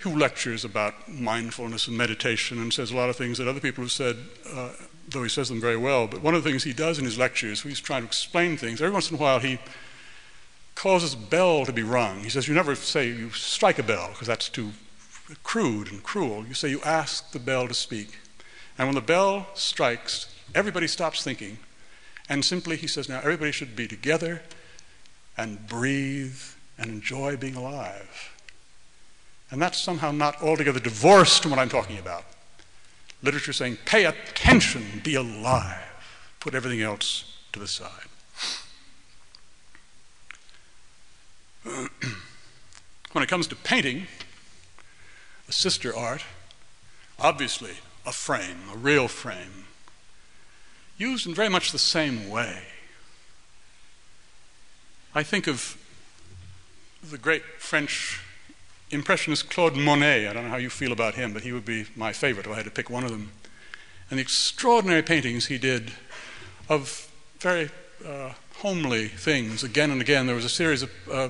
Who 0.00 0.16
lectures 0.16 0.64
about 0.64 1.08
mindfulness 1.08 1.88
and 1.88 1.96
meditation 1.96 2.58
and 2.58 2.72
says 2.72 2.92
a 2.92 2.96
lot 2.96 3.10
of 3.10 3.16
things 3.16 3.38
that 3.38 3.48
other 3.48 3.60
people 3.60 3.82
have 3.82 3.92
said, 3.92 4.16
uh, 4.52 4.70
though 5.08 5.22
he 5.22 5.28
says 5.28 5.48
them 5.48 5.60
very 5.60 5.76
well. 5.76 6.06
But 6.06 6.22
one 6.22 6.34
of 6.34 6.44
the 6.44 6.50
things 6.50 6.64
he 6.64 6.72
does 6.72 6.98
in 6.98 7.04
his 7.04 7.18
lectures, 7.18 7.62
he's 7.62 7.80
trying 7.80 8.02
to 8.02 8.08
explain 8.08 8.56
things, 8.56 8.80
every 8.80 8.92
once 8.92 9.10
in 9.10 9.16
a 9.16 9.20
while 9.20 9.40
he 9.40 9.58
causes 10.74 11.14
a 11.14 11.16
bell 11.16 11.64
to 11.64 11.72
be 11.72 11.82
rung. 11.82 12.20
He 12.20 12.28
says, 12.28 12.46
You 12.46 12.54
never 12.54 12.74
say 12.74 13.08
you 13.08 13.30
strike 13.30 13.78
a 13.78 13.82
bell 13.82 14.08
because 14.12 14.28
that's 14.28 14.48
too 14.48 14.72
crude 15.42 15.90
and 15.90 16.02
cruel. 16.02 16.46
You 16.46 16.54
say 16.54 16.70
you 16.70 16.80
ask 16.82 17.32
the 17.32 17.38
bell 17.38 17.66
to 17.68 17.74
speak. 17.74 18.18
And 18.78 18.88
when 18.88 18.94
the 18.94 19.00
bell 19.00 19.48
strikes, 19.54 20.32
everybody 20.54 20.86
stops 20.86 21.22
thinking. 21.22 21.58
And 22.28 22.44
simply, 22.44 22.76
he 22.76 22.86
says, 22.86 23.08
now 23.08 23.18
everybody 23.18 23.52
should 23.52 23.74
be 23.76 23.88
together 23.88 24.42
and 25.36 25.66
breathe 25.66 26.40
and 26.78 26.90
enjoy 26.90 27.36
being 27.36 27.56
alive. 27.56 28.34
And 29.50 29.62
that's 29.62 29.78
somehow 29.78 30.10
not 30.10 30.42
altogether 30.42 30.80
divorced 30.80 31.42
from 31.42 31.52
what 31.52 31.60
I'm 31.60 31.68
talking 31.68 31.98
about. 31.98 32.24
Literature 33.22 33.52
saying, 33.52 33.78
pay 33.84 34.04
attention, 34.04 34.84
be 35.02 35.14
alive, 35.14 35.82
put 36.40 36.54
everything 36.54 36.82
else 36.82 37.36
to 37.52 37.60
the 37.60 37.68
side. 37.68 37.90
when 43.12 43.22
it 43.22 43.28
comes 43.28 43.46
to 43.48 43.56
painting, 43.56 44.06
sister 45.52 45.94
art, 45.94 46.24
obviously 47.18 47.74
a 48.04 48.12
frame, 48.12 48.68
a 48.72 48.76
real 48.76 49.08
frame, 49.08 49.64
used 50.98 51.26
in 51.26 51.34
very 51.34 51.48
much 51.48 51.72
the 51.72 51.78
same 51.78 52.28
way. 52.28 52.62
I 55.14 55.22
think 55.22 55.46
of 55.46 55.76
the 57.02 57.18
great 57.18 57.42
French 57.58 58.20
impressionist 58.90 59.50
Claude 59.50 59.76
Monet. 59.76 60.28
I 60.28 60.32
don't 60.32 60.44
know 60.44 60.50
how 60.50 60.56
you 60.56 60.70
feel 60.70 60.92
about 60.92 61.14
him, 61.14 61.32
but 61.32 61.42
he 61.42 61.52
would 61.52 61.64
be 61.64 61.86
my 61.96 62.12
favorite 62.12 62.46
if 62.46 62.52
I 62.52 62.56
had 62.56 62.64
to 62.64 62.70
pick 62.70 62.90
one 62.90 63.04
of 63.04 63.10
them. 63.10 63.32
And 64.10 64.18
the 64.18 64.22
extraordinary 64.22 65.02
paintings 65.02 65.46
he 65.46 65.58
did 65.58 65.92
of 66.68 67.10
very 67.40 67.70
uh, 68.06 68.32
homely 68.60 69.06
things 69.08 69.62
again 69.62 69.90
and 69.90 70.00
again. 70.00 70.26
There 70.26 70.34
was 70.34 70.44
a 70.44 70.48
series 70.48 70.82
of 70.82 70.90
uh, 71.12 71.28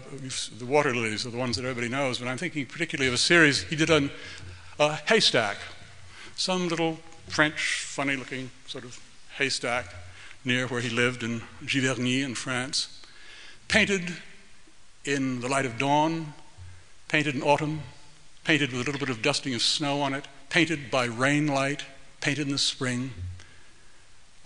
the 0.59 0.65
water 0.65 0.95
lilies 0.95 1.27
are 1.27 1.31
the 1.31 1.37
ones 1.37 1.57
that 1.57 1.65
everybody 1.65 1.89
knows, 1.89 2.19
but 2.19 2.29
I'm 2.29 2.39
thinking 2.39 2.67
particularly 2.67 3.09
of 3.09 3.15
a 3.15 3.19
series 3.19 3.65
he 3.65 3.75
did 3.75 3.91
on 3.91 4.11
a 4.79 4.95
haystack, 4.95 5.57
some 6.37 6.69
little 6.69 7.01
French, 7.27 7.83
funny-looking 7.83 8.51
sort 8.69 8.85
of 8.85 9.01
haystack 9.39 9.93
near 10.45 10.69
where 10.69 10.81
he 10.81 10.89
lived 10.89 11.25
in 11.25 11.43
Giverny 11.65 12.23
in 12.23 12.37
France, 12.37 13.03
painted 13.67 14.15
in 15.05 15.41
the 15.41 15.49
light 15.49 15.67
of 15.67 15.79
dawn, 15.79 16.33
painted 17.09 17.35
in 17.35 17.43
autumn, 17.43 17.83
painted 18.45 18.71
with 18.71 18.83
a 18.83 18.85
little 18.85 19.01
bit 19.01 19.11
of 19.11 19.21
dusting 19.21 19.53
of 19.53 19.63
snow 19.63 20.01
on 20.01 20.15
it, 20.15 20.29
painted 20.49 20.93
by 20.93 21.07
rain 21.07 21.49
light, 21.49 21.85
painted 22.21 22.47
in 22.47 22.53
the 22.53 22.59
spring. 22.59 23.11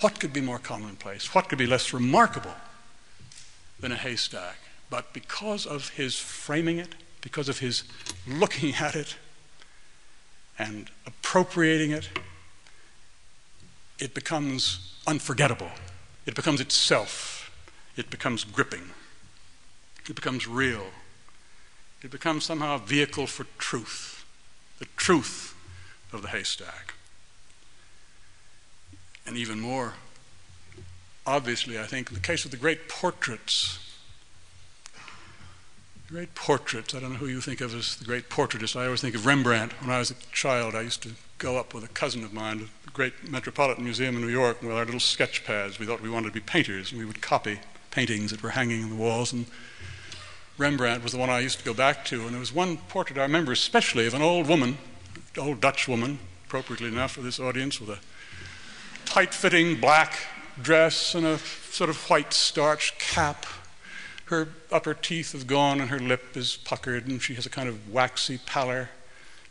What 0.00 0.18
could 0.18 0.32
be 0.32 0.40
more 0.40 0.58
commonplace? 0.58 1.34
What 1.34 1.50
could 1.50 1.58
be 1.58 1.66
less 1.66 1.92
remarkable 1.92 2.54
than 3.80 3.92
a 3.92 3.96
haystack. 3.96 4.56
But 4.88 5.12
because 5.12 5.66
of 5.66 5.90
his 5.90 6.16
framing 6.16 6.78
it, 6.78 6.94
because 7.20 7.48
of 7.48 7.58
his 7.58 7.84
looking 8.26 8.74
at 8.74 8.94
it 8.94 9.16
and 10.58 10.90
appropriating 11.06 11.90
it, 11.90 12.08
it 13.98 14.14
becomes 14.14 14.94
unforgettable. 15.06 15.70
It 16.26 16.34
becomes 16.34 16.60
itself. 16.60 17.50
It 17.96 18.10
becomes 18.10 18.44
gripping. 18.44 18.90
It 20.08 20.14
becomes 20.16 20.46
real. 20.46 20.86
It 22.02 22.10
becomes 22.10 22.44
somehow 22.44 22.76
a 22.76 22.78
vehicle 22.78 23.26
for 23.26 23.44
truth, 23.58 24.24
the 24.78 24.86
truth 24.96 25.54
of 26.12 26.22
the 26.22 26.28
haystack. 26.28 26.94
And 29.26 29.36
even 29.36 29.60
more 29.60 29.94
obviously, 31.30 31.78
I 31.78 31.84
think, 31.84 32.08
in 32.08 32.14
the 32.14 32.20
case 32.20 32.44
of 32.44 32.50
the 32.50 32.56
great 32.56 32.88
portraits, 32.88 33.78
great 36.08 36.34
portraits, 36.34 36.92
I 36.92 36.98
don't 36.98 37.12
know 37.12 37.18
who 37.18 37.28
you 37.28 37.40
think 37.40 37.60
of 37.60 37.72
as 37.72 37.96
the 37.96 38.04
great 38.04 38.28
portraitist. 38.28 38.74
I 38.74 38.86
always 38.86 39.00
think 39.00 39.14
of 39.14 39.24
Rembrandt. 39.26 39.72
When 39.80 39.90
I 39.90 40.00
was 40.00 40.10
a 40.10 40.14
child, 40.32 40.74
I 40.74 40.80
used 40.80 41.02
to 41.04 41.10
go 41.38 41.56
up 41.56 41.72
with 41.72 41.84
a 41.84 41.88
cousin 41.88 42.24
of 42.24 42.32
mine 42.32 42.58
to 42.58 42.64
the 42.84 42.90
great 42.92 43.30
Metropolitan 43.30 43.84
Museum 43.84 44.16
in 44.16 44.22
New 44.22 44.28
York 44.28 44.60
with 44.60 44.72
our 44.72 44.84
little 44.84 45.00
sketch 45.00 45.44
pads. 45.44 45.78
We 45.78 45.86
thought 45.86 46.02
we 46.02 46.10
wanted 46.10 46.28
to 46.28 46.34
be 46.34 46.40
painters, 46.40 46.90
and 46.90 47.00
we 47.00 47.06
would 47.06 47.22
copy 47.22 47.60
paintings 47.92 48.32
that 48.32 48.42
were 48.42 48.50
hanging 48.50 48.82
on 48.82 48.90
the 48.90 48.96
walls. 48.96 49.32
And 49.32 49.46
Rembrandt 50.58 51.04
was 51.04 51.12
the 51.12 51.18
one 51.18 51.30
I 51.30 51.38
used 51.38 51.60
to 51.60 51.64
go 51.64 51.72
back 51.72 52.04
to. 52.06 52.22
And 52.22 52.32
there 52.32 52.40
was 52.40 52.52
one 52.52 52.76
portrait 52.76 53.18
I 53.18 53.22
remember 53.22 53.52
especially 53.52 54.06
of 54.08 54.14
an 54.14 54.22
old 54.22 54.48
woman, 54.48 54.78
old 55.38 55.60
Dutch 55.60 55.86
woman, 55.86 56.18
appropriately 56.46 56.88
enough 56.88 57.12
for 57.12 57.20
this 57.20 57.38
audience, 57.38 57.80
with 57.80 57.90
a 57.90 58.00
tight 59.04 59.32
fitting 59.32 59.80
black 59.80 60.18
dress 60.60 61.14
and 61.14 61.26
a 61.26 61.38
sort 61.38 61.90
of 61.90 61.96
white 62.08 62.32
starched 62.32 62.98
cap. 62.98 63.46
Her 64.26 64.48
upper 64.70 64.94
teeth 64.94 65.32
have 65.32 65.46
gone 65.46 65.80
and 65.80 65.90
her 65.90 65.98
lip 65.98 66.36
is 66.36 66.56
puckered, 66.56 67.08
and 67.08 67.20
she 67.20 67.34
has 67.34 67.46
a 67.46 67.50
kind 67.50 67.68
of 67.68 67.92
waxy 67.92 68.38
pallor 68.38 68.90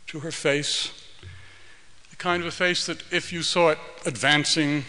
to 0.07 0.21
her 0.21 0.31
face. 0.31 0.91
The 2.09 2.15
kind 2.15 2.41
of 2.41 2.47
a 2.47 2.51
face 2.51 2.85
that 2.85 3.03
if 3.11 3.33
you 3.33 3.43
saw 3.43 3.69
it 3.69 3.79
advancing 4.05 4.85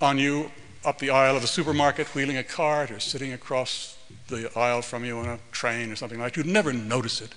on 0.00 0.18
you 0.18 0.50
up 0.84 0.98
the 0.98 1.10
aisle 1.10 1.36
of 1.36 1.44
a 1.44 1.46
supermarket, 1.46 2.14
wheeling 2.14 2.36
a 2.36 2.44
cart, 2.44 2.90
or 2.90 3.00
sitting 3.00 3.32
across 3.32 3.96
the 4.28 4.50
aisle 4.58 4.82
from 4.82 5.04
you 5.04 5.18
on 5.18 5.26
a 5.26 5.38
train 5.52 5.90
or 5.90 5.96
something 5.96 6.18
like 6.18 6.34
that, 6.34 6.36
you'd 6.38 6.52
never 6.52 6.72
notice 6.72 7.20
it. 7.20 7.34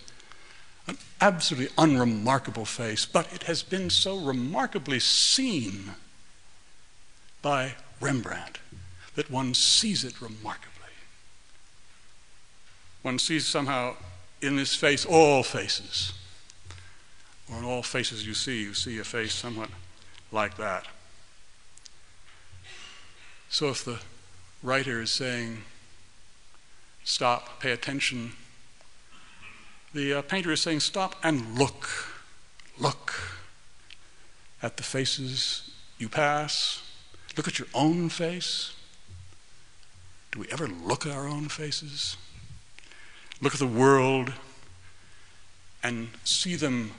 An 0.87 0.97
absolutely 1.21 1.73
unremarkable 1.77 2.65
face, 2.65 3.05
but 3.05 3.31
it 3.33 3.43
has 3.43 3.63
been 3.63 3.89
so 3.89 4.17
remarkably 4.17 4.99
seen 4.99 5.91
by 7.41 7.75
Rembrandt 8.03 8.59
that 9.15 9.31
one 9.31 9.53
sees 9.53 10.03
it 10.03 10.21
remarkably. 10.21 10.69
One 13.01 13.17
sees 13.17 13.47
somehow 13.47 13.95
in 14.41 14.57
this 14.57 14.75
face 14.75 15.05
all 15.05 15.41
faces. 15.43 16.13
Or 17.49 17.59
in 17.59 17.63
all 17.63 17.83
faces 17.83 18.27
you 18.27 18.33
see, 18.33 18.61
you 18.61 18.73
see 18.73 18.99
a 18.99 19.03
face 19.03 19.33
somewhat 19.33 19.69
like 20.31 20.57
that. 20.57 20.87
So 23.49 23.69
if 23.69 23.85
the 23.85 23.99
writer 24.61 25.01
is 25.01 25.11
saying, 25.11 25.63
stop, 27.03 27.61
pay 27.61 27.71
attention, 27.71 28.33
the 29.93 30.15
uh, 30.15 30.21
painter 30.23 30.51
is 30.51 30.61
saying, 30.61 30.79
stop 30.81 31.15
and 31.23 31.57
look. 31.57 31.87
Look 32.79 33.13
at 34.61 34.77
the 34.77 34.83
faces 34.83 35.71
you 35.99 36.09
pass. 36.09 36.81
Look 37.35 37.47
at 37.47 37.59
your 37.59 37.67
own 37.73 38.09
face. 38.09 38.73
Do 40.31 40.39
we 40.39 40.47
ever 40.51 40.67
look 40.67 41.05
at 41.05 41.11
our 41.11 41.27
own 41.27 41.47
faces? 41.47 42.17
Look 43.41 43.53
at 43.53 43.59
the 43.59 43.67
world 43.67 44.33
and 45.83 46.09
see 46.23 46.55
them 46.55 46.91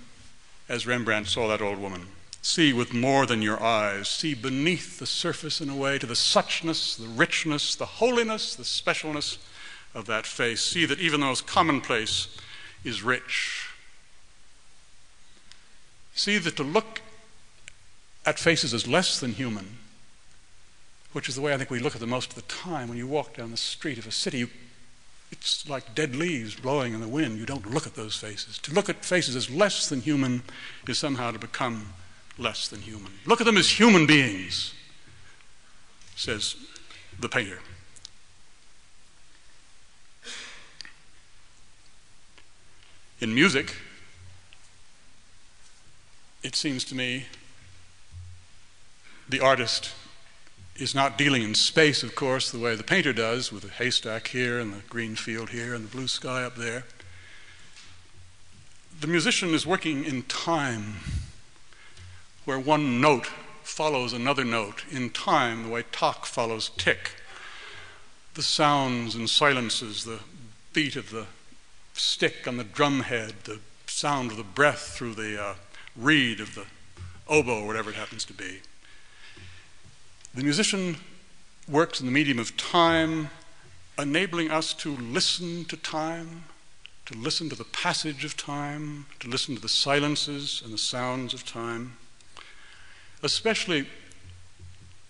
as 0.68 0.86
Rembrandt 0.86 1.28
saw 1.28 1.48
that 1.48 1.62
old 1.62 1.78
woman. 1.78 2.06
See 2.42 2.72
with 2.72 2.92
more 2.92 3.24
than 3.26 3.42
your 3.42 3.62
eyes. 3.62 4.08
See 4.08 4.34
beneath 4.34 4.98
the 4.98 5.06
surface 5.06 5.60
in 5.60 5.70
a 5.70 5.76
way 5.76 5.98
to 5.98 6.06
the 6.06 6.14
suchness, 6.14 6.96
the 6.96 7.08
richness, 7.08 7.74
the 7.74 7.86
holiness, 7.86 8.54
the 8.54 8.64
specialness 8.64 9.38
of 9.94 10.06
that 10.06 10.26
face. 10.26 10.60
See 10.60 10.84
that 10.84 11.00
even 11.00 11.20
though 11.20 11.30
it's 11.30 11.40
commonplace, 11.40 12.28
is 12.84 13.02
rich. 13.02 13.70
See 16.14 16.38
that 16.38 16.56
to 16.56 16.62
look 16.62 17.00
at 18.26 18.38
faces 18.38 18.74
as 18.74 18.86
less 18.86 19.18
than 19.18 19.32
human, 19.32 19.78
which 21.14 21.28
is 21.28 21.36
the 21.36 21.40
way 21.40 21.54
I 21.54 21.56
think 21.56 21.70
we 21.70 21.78
look 21.78 21.94
at 21.94 22.00
them 22.00 22.10
most 22.10 22.30
of 22.30 22.34
the 22.34 22.42
time. 22.42 22.88
When 22.88 22.98
you 22.98 23.06
walk 23.06 23.36
down 23.36 23.52
the 23.52 23.56
street 23.56 23.98
of 23.98 24.06
a 24.06 24.10
city, 24.10 24.38
you, 24.38 24.48
it's 25.30 25.68
like 25.68 25.94
dead 25.94 26.16
leaves 26.16 26.56
blowing 26.56 26.92
in 26.92 27.00
the 27.00 27.08
wind. 27.08 27.38
You 27.38 27.46
don't 27.46 27.70
look 27.70 27.86
at 27.86 27.94
those 27.94 28.16
faces. 28.16 28.58
To 28.58 28.74
look 28.74 28.88
at 28.88 29.04
faces 29.04 29.36
as 29.36 29.48
less 29.48 29.88
than 29.88 30.00
human 30.00 30.42
is 30.88 30.98
somehow 30.98 31.30
to 31.30 31.38
become 31.38 31.94
less 32.36 32.66
than 32.66 32.80
human. 32.80 33.12
Look 33.26 33.40
at 33.40 33.44
them 33.44 33.56
as 33.56 33.70
human 33.70 34.06
beings, 34.08 34.74
says 36.16 36.56
the 37.20 37.28
painter. 37.28 37.60
In 43.20 43.32
music, 43.32 43.76
it 46.42 46.56
seems 46.56 46.84
to 46.86 46.96
me 46.96 47.26
the 49.28 49.38
artist 49.38 49.92
is 50.76 50.94
not 50.94 51.16
dealing 51.16 51.42
in 51.42 51.54
space, 51.54 52.02
of 52.02 52.14
course, 52.14 52.50
the 52.50 52.58
way 52.58 52.74
the 52.74 52.82
painter 52.82 53.12
does, 53.12 53.52
with 53.52 53.62
the 53.62 53.68
haystack 53.68 54.28
here 54.28 54.58
and 54.58 54.72
the 54.72 54.82
green 54.88 55.14
field 55.14 55.50
here 55.50 55.74
and 55.74 55.84
the 55.84 55.96
blue 55.96 56.08
sky 56.08 56.42
up 56.42 56.56
there. 56.56 56.84
The 59.00 59.06
musician 59.06 59.54
is 59.54 59.66
working 59.66 60.04
in 60.04 60.22
time, 60.22 60.96
where 62.44 62.58
one 62.58 63.00
note 63.00 63.26
follows 63.62 64.12
another 64.12 64.44
note, 64.44 64.84
in 64.90 65.10
time, 65.10 65.64
the 65.64 65.68
way 65.68 65.84
talk 65.92 66.26
follows 66.26 66.70
tick. 66.76 67.12
The 68.34 68.42
sounds 68.42 69.14
and 69.14 69.30
silences, 69.30 70.04
the 70.04 70.20
beat 70.72 70.96
of 70.96 71.10
the 71.10 71.26
stick 71.92 72.48
on 72.48 72.56
the 72.56 72.64
drum 72.64 73.00
head, 73.00 73.34
the 73.44 73.60
sound 73.86 74.32
of 74.32 74.36
the 74.36 74.42
breath 74.42 74.94
through 74.96 75.14
the 75.14 75.40
uh, 75.40 75.54
reed 75.96 76.40
of 76.40 76.56
the 76.56 76.66
oboe, 77.28 77.64
whatever 77.64 77.90
it 77.90 77.96
happens 77.96 78.24
to 78.24 78.32
be. 78.32 78.60
The 80.34 80.42
musician 80.42 80.96
works 81.68 82.00
in 82.00 82.06
the 82.06 82.12
medium 82.12 82.40
of 82.40 82.56
time, 82.56 83.30
enabling 83.96 84.50
us 84.50 84.74
to 84.74 84.96
listen 84.96 85.64
to 85.66 85.76
time, 85.76 86.46
to 87.06 87.14
listen 87.14 87.48
to 87.50 87.54
the 87.54 87.62
passage 87.62 88.24
of 88.24 88.36
time, 88.36 89.06
to 89.20 89.28
listen 89.28 89.54
to 89.54 89.62
the 89.62 89.68
silences 89.68 90.60
and 90.64 90.74
the 90.74 90.78
sounds 90.78 91.34
of 91.34 91.46
time, 91.46 91.98
especially 93.22 93.86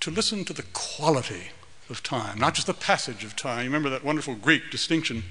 to 0.00 0.10
listen 0.10 0.44
to 0.44 0.52
the 0.52 0.64
quality 0.74 1.52
of 1.88 2.02
time, 2.02 2.38
not 2.38 2.52
just 2.52 2.66
the 2.66 2.74
passage 2.74 3.24
of 3.24 3.34
time. 3.34 3.60
You 3.60 3.70
Remember 3.70 3.88
that 3.88 4.04
wonderful 4.04 4.34
Greek 4.34 4.70
distinction 4.70 5.24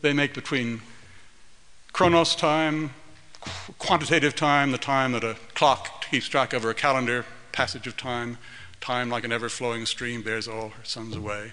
they 0.00 0.14
make 0.14 0.32
between 0.32 0.80
chronos 1.92 2.34
time, 2.34 2.94
quantitative 3.78 4.34
time, 4.34 4.72
the 4.72 4.78
time 4.78 5.12
that 5.12 5.24
a 5.24 5.36
clock 5.52 6.06
keeps 6.10 6.26
track 6.26 6.54
of, 6.54 6.64
or 6.64 6.70
a 6.70 6.74
calendar, 6.74 7.26
passage 7.52 7.86
of 7.86 7.98
time, 7.98 8.38
time 8.86 9.10
like 9.10 9.24
an 9.24 9.32
ever 9.32 9.48
flowing 9.48 9.84
stream 9.84 10.22
bears 10.22 10.46
all 10.46 10.68
her 10.68 10.84
sons 10.84 11.16
away. 11.16 11.50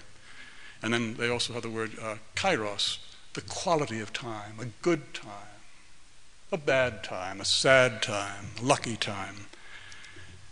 And 0.80 0.94
then 0.94 1.14
they 1.14 1.28
also 1.28 1.52
have 1.52 1.62
the 1.62 1.68
word 1.68 1.92
uh, 2.00 2.16
kairos, 2.36 2.98
the 3.32 3.40
quality 3.40 3.98
of 3.98 4.12
time, 4.12 4.60
a 4.60 4.66
good 4.82 5.12
time, 5.12 5.58
a 6.52 6.56
bad 6.56 7.02
time, 7.02 7.40
a 7.40 7.44
sad 7.44 8.02
time, 8.02 8.50
a 8.60 8.64
lucky 8.64 8.96
time. 8.96 9.46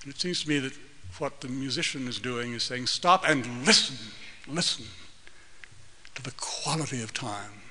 And 0.02 0.12
it 0.12 0.20
seems 0.20 0.42
to 0.42 0.48
me 0.48 0.58
that 0.58 0.72
what 1.18 1.40
the 1.40 1.48
musician 1.48 2.08
is 2.08 2.18
doing 2.18 2.52
is 2.52 2.64
saying, 2.64 2.88
stop 2.88 3.22
and 3.28 3.64
listen, 3.64 3.96
listen 4.48 4.86
to 6.16 6.22
the 6.22 6.32
quality 6.32 7.00
of 7.00 7.14
time 7.14 7.62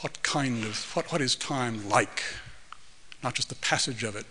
what 0.00 0.22
kind 0.22 0.64
of, 0.64 0.94
what, 0.94 1.10
what 1.10 1.22
is 1.22 1.34
time 1.34 1.88
like? 1.88 2.22
Not 3.22 3.34
just 3.34 3.48
the 3.48 3.54
passage 3.54 4.02
of 4.02 4.16
it. 4.16 4.26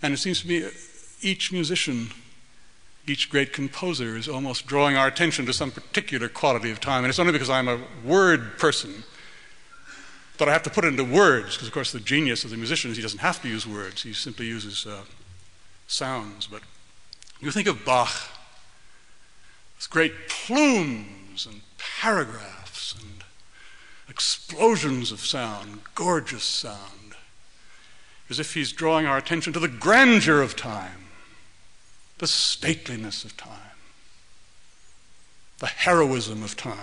And 0.00 0.14
it 0.14 0.16
seems 0.16 0.40
to 0.40 0.48
me 0.48 0.66
each 1.24 1.50
musician, 1.52 2.10
each 3.06 3.30
great 3.30 3.52
composer 3.52 4.16
is 4.16 4.28
almost 4.28 4.66
drawing 4.66 4.96
our 4.96 5.06
attention 5.06 5.46
to 5.46 5.52
some 5.52 5.70
particular 5.70 6.28
quality 6.28 6.70
of 6.70 6.80
time. 6.80 7.04
And 7.04 7.10
it's 7.10 7.18
only 7.18 7.32
because 7.32 7.50
I'm 7.50 7.68
a 7.68 7.80
word 8.04 8.58
person 8.58 9.04
that 10.38 10.48
I 10.48 10.52
have 10.52 10.62
to 10.64 10.70
put 10.70 10.84
it 10.84 10.88
into 10.88 11.04
words, 11.04 11.54
because 11.54 11.68
of 11.68 11.74
course 11.74 11.92
the 11.92 12.00
genius 12.00 12.44
of 12.44 12.50
the 12.50 12.56
musician 12.56 12.90
is 12.90 12.96
he 12.96 13.02
doesn't 13.02 13.20
have 13.20 13.40
to 13.42 13.48
use 13.48 13.66
words, 13.66 14.02
he 14.02 14.12
simply 14.12 14.46
uses 14.46 14.86
uh, 14.86 15.02
sounds. 15.86 16.46
But 16.46 16.62
you 17.40 17.50
think 17.50 17.68
of 17.68 17.84
Bach, 17.84 18.12
those 19.76 19.86
great 19.86 20.28
plumes 20.28 21.46
and 21.46 21.60
paragraphs 21.78 22.94
and 23.00 23.24
explosions 24.08 25.12
of 25.12 25.20
sound, 25.20 25.80
gorgeous 25.94 26.44
sound, 26.44 27.14
as 28.28 28.40
if 28.40 28.54
he's 28.54 28.72
drawing 28.72 29.06
our 29.06 29.18
attention 29.18 29.52
to 29.52 29.60
the 29.60 29.68
grandeur 29.68 30.42
of 30.42 30.56
time, 30.56 31.03
the 32.18 32.26
stateliness 32.26 33.24
of 33.24 33.36
time, 33.36 33.76
the 35.58 35.66
heroism 35.66 36.42
of 36.42 36.56
time. 36.56 36.78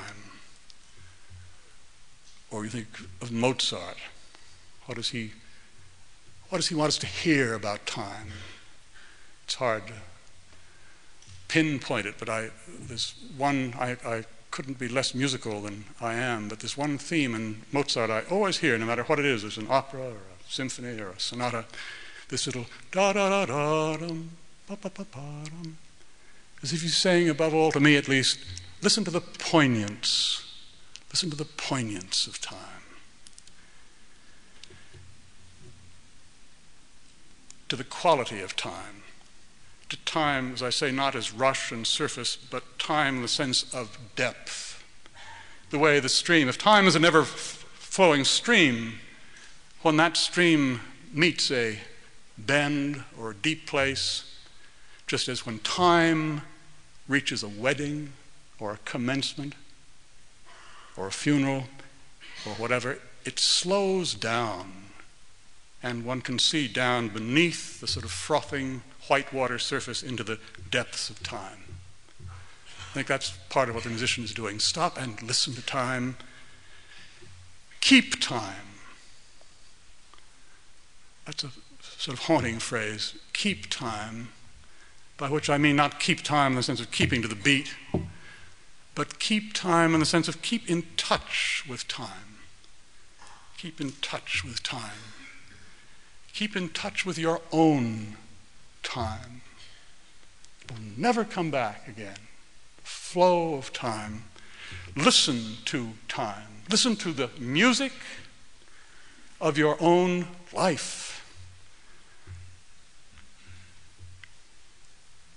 Or 2.50 2.63
you 2.65 2.70
think 2.70 2.88
of 3.22 3.32
Mozart. 3.32 3.98
What 4.86 4.96
does 4.96 5.10
he, 5.10 5.32
what 6.50 6.58
does 6.58 6.67
he 6.67 6.76
want 6.76 6.89
us 6.89 6.98
to 6.98 7.08
hear 7.08 7.54
about 7.54 7.86
time? 7.86 8.28
It's 9.46 9.56
hard 9.56 9.88
to 9.88 9.94
pinpoint 11.48 12.06
it, 12.06 12.15
but 12.20 12.30
I, 12.30 12.50
there's 12.67 13.13
one 13.38 13.74
I, 13.80 13.98
I 14.06 14.24
couldn't 14.52 14.78
be 14.78 14.89
less 14.89 15.15
musical 15.15 15.62
than 15.62 15.86
I 16.02 16.13
am, 16.15 16.50
but 16.50 16.60
there's 16.60 16.78
one 16.78 16.98
theme 16.98 17.34
in 17.36 17.62
Mozart 17.72 18.10
I 18.10 18.24
always 18.30 18.58
hear, 18.58 18.78
no 18.78 18.86
matter 18.86 19.04
what 19.04 19.20
it 19.20 19.26
is. 19.26 19.46
It's 19.46 19.58
an 19.58 19.67
opera 19.70 20.02
or 20.02 20.12
a 20.12 20.50
symphony 20.50 21.00
or 21.00 21.10
a 21.12 21.20
sonata. 21.20 21.65
This 22.28 22.46
little 22.48 22.65
da 22.91 23.13
da 23.13 23.30
da 23.30 23.46
da 23.46 23.98
dum, 23.98 24.32
As 26.64 26.74
if 26.74 26.82
he's 26.82 26.98
saying, 26.98 27.30
above 27.30 27.54
all, 27.54 27.72
to 27.72 27.80
me 27.80 27.98
at 27.98 28.08
least, 28.08 28.40
listen 28.82 29.04
to 29.04 29.12
the 29.12 29.22
poignance. 29.22 30.46
Listen 31.12 31.30
to 31.30 31.36
the 31.36 31.46
poignance 31.46 32.28
of 32.28 32.40
time. 32.40 32.58
To 37.70 37.76
the 37.76 37.84
quality 37.84 38.42
of 38.42 38.56
time 38.56 39.02
to 39.91 39.98
time, 40.06 40.54
as 40.54 40.64
I 40.64 40.70
say, 40.70 40.89
not 40.89 41.16
as 41.16 41.34
rush 41.34 41.72
and 41.72 41.86
surface, 41.86 42.38
but 42.38 42.80
time 42.80 43.18
in 43.18 43.22
the 43.22 43.28
sense 43.28 43.72
of 43.74 43.98
depth. 44.16 44.82
The 45.70 45.78
way 45.78 46.00
the 46.00 46.10
stream, 46.10 46.48
if 46.48 46.58
time 46.58 46.88
is 46.88 46.95
a 46.95 47.00
never 47.00 47.24
flowing 47.24 48.24
stream, 48.24 49.00
when 49.82 49.98
that 49.98 50.16
stream 50.16 50.80
meets 51.14 51.52
a 51.52 51.78
bend 52.38 53.04
or 53.20 53.32
a 53.32 53.36
deep 53.36 53.68
place, 53.68 54.31
just 55.12 55.28
as 55.28 55.45
when 55.45 55.59
time 55.59 56.41
reaches 57.05 57.43
a 57.43 57.49
wedding 57.49 58.14
or 58.62 58.72
a 58.72 58.78
commencement 58.86 59.53
or 60.95 61.07
a 61.07 61.12
funeral 61.12 61.66
or 62.45 62.53
whatever, 62.53 62.97
it 63.26 63.38
slows 63.38 64.14
down 64.14 64.72
and 65.84 66.05
one 66.05 66.22
can 66.22 66.39
see 66.39 66.66
down 66.66 67.09
beneath 67.09 67.82
the 67.82 67.88
sort 67.88 68.05
of 68.05 68.12
frothing 68.12 68.84
white 69.09 69.34
water 69.34 69.59
surface 69.59 70.01
into 70.01 70.24
the 70.24 70.39
depths 70.70 71.09
of 71.09 71.22
time. 71.22 71.62
I 72.22 72.93
think 72.93 73.07
that's 73.07 73.32
part 73.49 73.68
of 73.68 73.76
what 73.76 73.84
the 73.84 73.89
musician 73.89 74.24
is 74.24 74.34
doing. 74.34 74.59
Stop 74.59 74.97
and 74.97 75.22
listen 75.22 75.53
to 75.55 75.62
time. 75.62 76.16
Keep 77.82 78.22
time. 78.22 78.80
That's 81.26 81.43
a 81.43 81.49
sort 81.82 82.18
of 82.18 82.24
haunting 82.28 82.59
phrase. 82.59 83.16
Keep 83.34 83.70
time, 83.70 84.30
by 85.22 85.30
which 85.30 85.51
I 85.51 85.59
mean 85.59 85.76
not 85.76 85.99
keep 85.99 86.24
time 86.24 86.53
in 86.53 86.55
the 86.55 86.63
sense 86.63 86.80
of 86.80 86.89
keeping 86.89 87.22
to 87.22 87.28
the 87.28 87.36
beat, 87.36 87.76
but 88.95 89.19
keep 89.19 89.53
time 89.53 89.93
in 89.93 89.99
the 89.99 90.05
sense 90.05 90.28
of 90.28 90.41
keep 90.41 90.67
in 90.67 90.84
touch 90.97 91.63
with 91.69 91.88
time. 91.88 92.39
Keep 93.55 93.80
in 93.80 93.91
touch 94.01 94.43
with 94.43 94.63
time. 94.63 95.13
Keep 96.34 96.55
in 96.55 96.69
touch 96.69 97.05
with 97.05 97.19
your 97.19 97.39
own 97.51 98.17
time. 98.82 99.43
It 100.63 100.72
will 100.72 100.82
never 100.97 101.24
come 101.24 101.51
back 101.51 101.88
again. 101.88 102.17
Flow 102.82 103.53
of 103.53 103.72
time. 103.72 104.24
Listen 104.95 105.57
to 105.65 105.89
time. 106.07 106.63
Listen 106.67 106.95
to 106.95 107.11
the 107.11 107.30
music 107.38 107.93
of 109.39 109.55
your 109.55 109.78
own 109.80 110.30
life. 110.51 111.11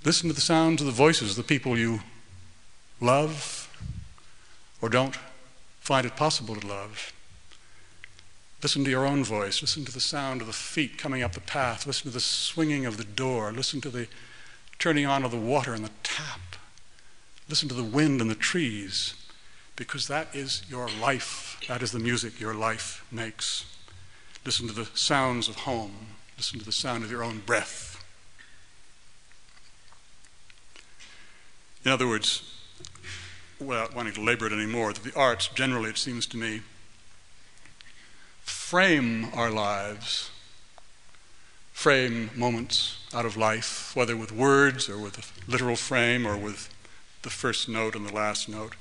Listen 0.04 0.28
to 0.28 0.34
the 0.34 0.40
sounds 0.40 0.82
of 0.82 0.86
the 0.86 0.92
voices 0.92 1.30
of 1.30 1.36
the 1.36 1.42
people 1.42 1.78
you 1.78 2.00
love 3.00 3.74
or 4.82 4.90
don't 4.90 5.16
find 5.80 6.04
it 6.04 6.14
possible 6.14 6.54
to 6.54 6.66
love. 6.66 7.14
Listen 8.62 8.84
to 8.84 8.90
your 8.90 9.06
own 9.06 9.24
voice. 9.24 9.62
Listen 9.62 9.84
to 9.86 9.92
the 9.92 10.00
sound 10.00 10.42
of 10.42 10.46
the 10.46 10.52
feet 10.52 10.98
coming 10.98 11.22
up 11.22 11.32
the 11.32 11.40
path. 11.40 11.86
Listen 11.86 12.10
to 12.10 12.14
the 12.14 12.20
swinging 12.20 12.84
of 12.84 12.98
the 12.98 13.04
door. 13.04 13.50
Listen 13.50 13.80
to 13.80 13.88
the 13.88 14.06
turning 14.78 15.06
on 15.06 15.24
of 15.24 15.30
the 15.30 15.38
water 15.38 15.74
in 15.74 15.82
the 15.82 15.90
tap. 16.02 16.56
Listen 17.48 17.68
to 17.70 17.74
the 17.74 17.82
wind 17.82 18.20
and 18.20 18.30
the 18.30 18.34
trees, 18.34 19.14
because 19.76 20.08
that 20.08 20.28
is 20.34 20.62
your 20.68 20.88
life. 21.00 21.58
That 21.68 21.82
is 21.82 21.92
the 21.92 21.98
music 21.98 22.40
your 22.40 22.54
life 22.54 23.06
makes. 23.10 23.64
Listen 24.44 24.66
to 24.66 24.74
the 24.74 24.88
sounds 24.94 25.48
of 25.48 25.56
home. 25.56 26.08
Listen 26.36 26.58
to 26.58 26.64
the 26.64 26.72
sound 26.72 27.04
of 27.04 27.10
your 27.10 27.22
own 27.22 27.40
breath. 27.40 27.93
In 31.84 31.90
other 31.90 32.08
words, 32.08 32.42
without 33.60 33.94
wanting 33.94 34.14
to 34.14 34.22
labor 34.22 34.46
it 34.46 34.52
anymore, 34.52 34.92
that 34.92 35.04
the 35.04 35.14
arts, 35.14 35.48
generally, 35.48 35.90
it 35.90 35.98
seems 35.98 36.26
to 36.26 36.36
me, 36.36 36.62
frame 38.40 39.26
our 39.34 39.50
lives, 39.50 40.30
frame 41.72 42.30
moments 42.34 42.98
out 43.12 43.26
of 43.26 43.36
life, 43.36 43.94
whether 43.94 44.16
with 44.16 44.32
words 44.32 44.88
or 44.88 44.98
with 44.98 45.18
a 45.18 45.50
literal 45.50 45.76
frame 45.76 46.26
or 46.26 46.36
with 46.36 46.70
the 47.22 47.30
first 47.30 47.68
note 47.68 47.94
and 47.94 48.06
the 48.06 48.14
last 48.14 48.48
note, 48.48 48.74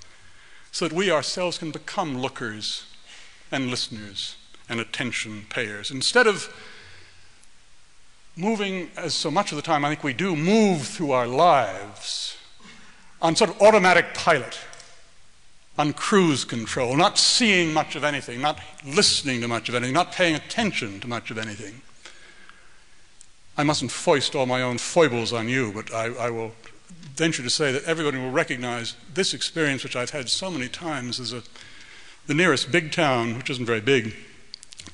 so 0.71 0.87
that 0.87 0.95
we 0.95 1.11
ourselves 1.11 1.57
can 1.57 1.71
become 1.71 2.17
lookers 2.17 2.85
and 3.51 3.69
listeners 3.69 4.37
and 4.69 4.79
attention 4.79 5.45
payers. 5.49 5.91
Instead 5.91 6.25
of 6.25 6.49
moving, 8.37 8.89
as 8.95 9.13
so 9.13 9.29
much 9.29 9.51
of 9.51 9.57
the 9.57 9.61
time 9.61 9.83
I 9.83 9.89
think 9.89 10.03
we 10.03 10.13
do, 10.13 10.35
move 10.35 10.83
through 10.83 11.11
our 11.11 11.27
lives 11.27 12.37
on 13.24 13.36
sort 13.38 13.49
of 13.49 13.61
automatic 13.61 14.13
pilot, 14.13 14.59
on 15.78 15.93
cruise 15.93 16.43
control, 16.43 16.95
not 16.95 17.17
seeing 17.17 17.74
much 17.74 17.95
of 17.95 18.03
anything, 18.03 18.41
not 18.41 18.59
listening 18.86 19.41
to 19.41 19.47
much 19.47 19.69
of 19.69 19.76
anything, 19.76 19.93
not 19.93 20.11
paying 20.11 20.36
attention 20.36 20.99
to 20.99 21.07
much 21.07 21.32
of 21.32 21.38
anything. 21.38 21.82
I 23.57 23.63
mustn't 23.63 23.91
foist 23.91 24.36
all 24.36 24.45
my 24.45 24.61
own 24.61 24.78
foibles 24.78 25.32
on 25.32 25.47
you, 25.47 25.71
but 25.71 25.93
I, 25.93 26.07
I 26.13 26.30
will 26.30 26.51
venture 27.15 27.43
to 27.43 27.49
say 27.49 27.71
that 27.71 27.86
everybody 27.86 28.17
will 28.17 28.32
recognize 28.32 28.95
this 29.13 29.34
experience, 29.34 29.84
which 29.84 29.95
I've 29.95 30.09
had 30.09 30.30
so 30.30 30.51
many 30.51 30.67
times, 30.67 31.19
as 31.19 31.32
a, 31.32 31.43
the 32.28 32.34
nearest 32.34 32.71
big 32.71 32.91
town, 32.91 33.38
which 33.38 33.49
isn't 33.49 33.65
very 33.65 33.82
big, 33.82 34.15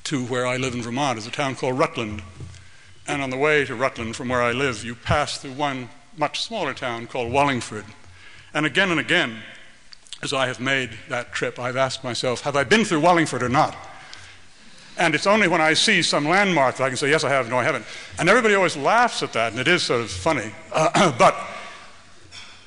to 0.04 0.24
where 0.24 0.46
I 0.46 0.56
live 0.56 0.74
in 0.74 0.82
Vermont, 0.82 1.18
is 1.18 1.26
a 1.26 1.30
town 1.30 1.56
called 1.56 1.78
Rutland. 1.78 2.22
And 3.08 3.22
on 3.22 3.30
the 3.30 3.36
way 3.36 3.64
to 3.64 3.74
Rutland, 3.74 4.14
from 4.14 4.28
where 4.28 4.42
I 4.42 4.52
live, 4.52 4.84
you 4.84 4.94
pass 4.94 5.38
through 5.38 5.52
one 5.52 5.88
much 6.16 6.42
smaller 6.42 6.74
town 6.74 7.06
called 7.06 7.32
Wallingford. 7.32 7.86
And 8.52 8.66
again 8.66 8.90
and 8.90 8.98
again, 8.98 9.42
as 10.22 10.32
I 10.32 10.46
have 10.46 10.60
made 10.60 10.90
that 11.08 11.32
trip, 11.32 11.58
I've 11.58 11.76
asked 11.76 12.04
myself, 12.04 12.42
have 12.42 12.56
I 12.56 12.64
been 12.64 12.84
through 12.84 13.00
Wallingford 13.00 13.42
or 13.42 13.48
not? 13.48 13.76
And 14.98 15.14
it's 15.14 15.26
only 15.26 15.48
when 15.48 15.60
I 15.60 15.72
see 15.72 16.02
some 16.02 16.28
landmark 16.28 16.76
that 16.76 16.84
I 16.84 16.88
can 16.88 16.96
say, 16.96 17.08
yes, 17.08 17.24
I 17.24 17.30
have, 17.30 17.48
no, 17.48 17.58
I 17.58 17.64
haven't. 17.64 17.86
And 18.18 18.28
everybody 18.28 18.54
always 18.54 18.76
laughs 18.76 19.22
at 19.22 19.32
that, 19.32 19.52
and 19.52 19.60
it 19.60 19.68
is 19.68 19.82
sort 19.82 20.02
of 20.02 20.10
funny. 20.10 20.52
Uh, 20.72 21.12
but 21.18 21.36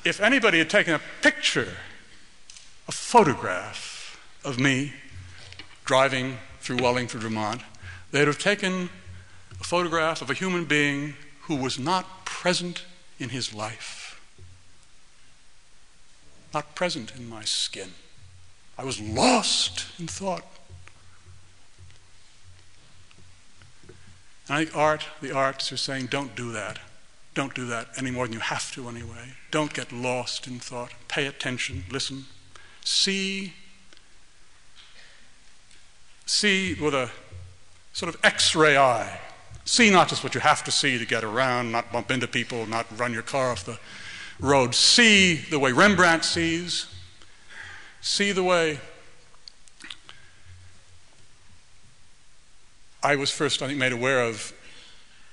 if 0.04 0.20
anybody 0.20 0.58
had 0.58 0.68
taken 0.68 0.94
a 0.94 1.00
picture, 1.22 1.76
a 2.88 2.92
photograph 2.92 4.20
of 4.44 4.58
me 4.58 4.94
driving 5.84 6.38
through 6.60 6.78
Wallingford, 6.78 7.22
Vermont, 7.22 7.60
they'd 8.10 8.26
have 8.26 8.38
taken 8.38 8.90
a 9.60 9.64
photograph 9.64 10.20
of 10.22 10.30
a 10.30 10.34
human 10.34 10.64
being 10.64 11.14
who 11.42 11.54
was 11.54 11.78
not 11.78 12.24
present 12.24 12.84
in 13.20 13.28
his 13.28 13.54
life 13.54 14.03
not 16.54 16.74
present 16.74 17.12
in 17.16 17.28
my 17.28 17.44
skin. 17.44 17.90
I 18.78 18.84
was 18.84 19.00
lost 19.00 19.86
in 19.98 20.06
thought. 20.06 20.44
And 24.48 24.56
I 24.56 24.64
think 24.64 24.76
art, 24.76 25.06
the 25.20 25.32
arts 25.34 25.72
are 25.72 25.76
saying, 25.76 26.06
don't 26.06 26.34
do 26.34 26.52
that. 26.52 26.78
Don't 27.34 27.54
do 27.54 27.66
that 27.66 27.88
any 27.98 28.10
more 28.10 28.26
than 28.26 28.34
you 28.34 28.40
have 28.40 28.72
to 28.74 28.88
anyway. 28.88 29.34
Don't 29.50 29.74
get 29.74 29.90
lost 29.90 30.46
in 30.46 30.60
thought. 30.60 30.92
Pay 31.08 31.26
attention, 31.26 31.84
listen. 31.90 32.26
See, 32.84 33.54
see 36.26 36.74
with 36.74 36.94
a 36.94 37.10
sort 37.92 38.14
of 38.14 38.20
x 38.24 38.54
ray 38.54 38.76
eye. 38.76 39.20
See 39.64 39.90
not 39.90 40.08
just 40.08 40.22
what 40.22 40.34
you 40.34 40.40
have 40.40 40.62
to 40.64 40.70
see 40.70 40.98
to 40.98 41.06
get 41.06 41.24
around, 41.24 41.72
not 41.72 41.90
bump 41.90 42.10
into 42.10 42.28
people, 42.28 42.66
not 42.66 42.86
run 42.98 43.12
your 43.12 43.22
car 43.22 43.50
off 43.50 43.64
the 43.64 43.78
road. 44.44 44.74
See 44.74 45.34
the 45.34 45.58
way 45.58 45.72
Rembrandt 45.72 46.24
sees. 46.24 46.86
See 48.00 48.32
the 48.32 48.42
way 48.42 48.78
I 53.02 53.16
was 53.16 53.30
first, 53.30 53.60
I 53.60 53.66
think, 53.66 53.78
made 53.78 53.92
aware 53.92 54.22
of 54.22 54.52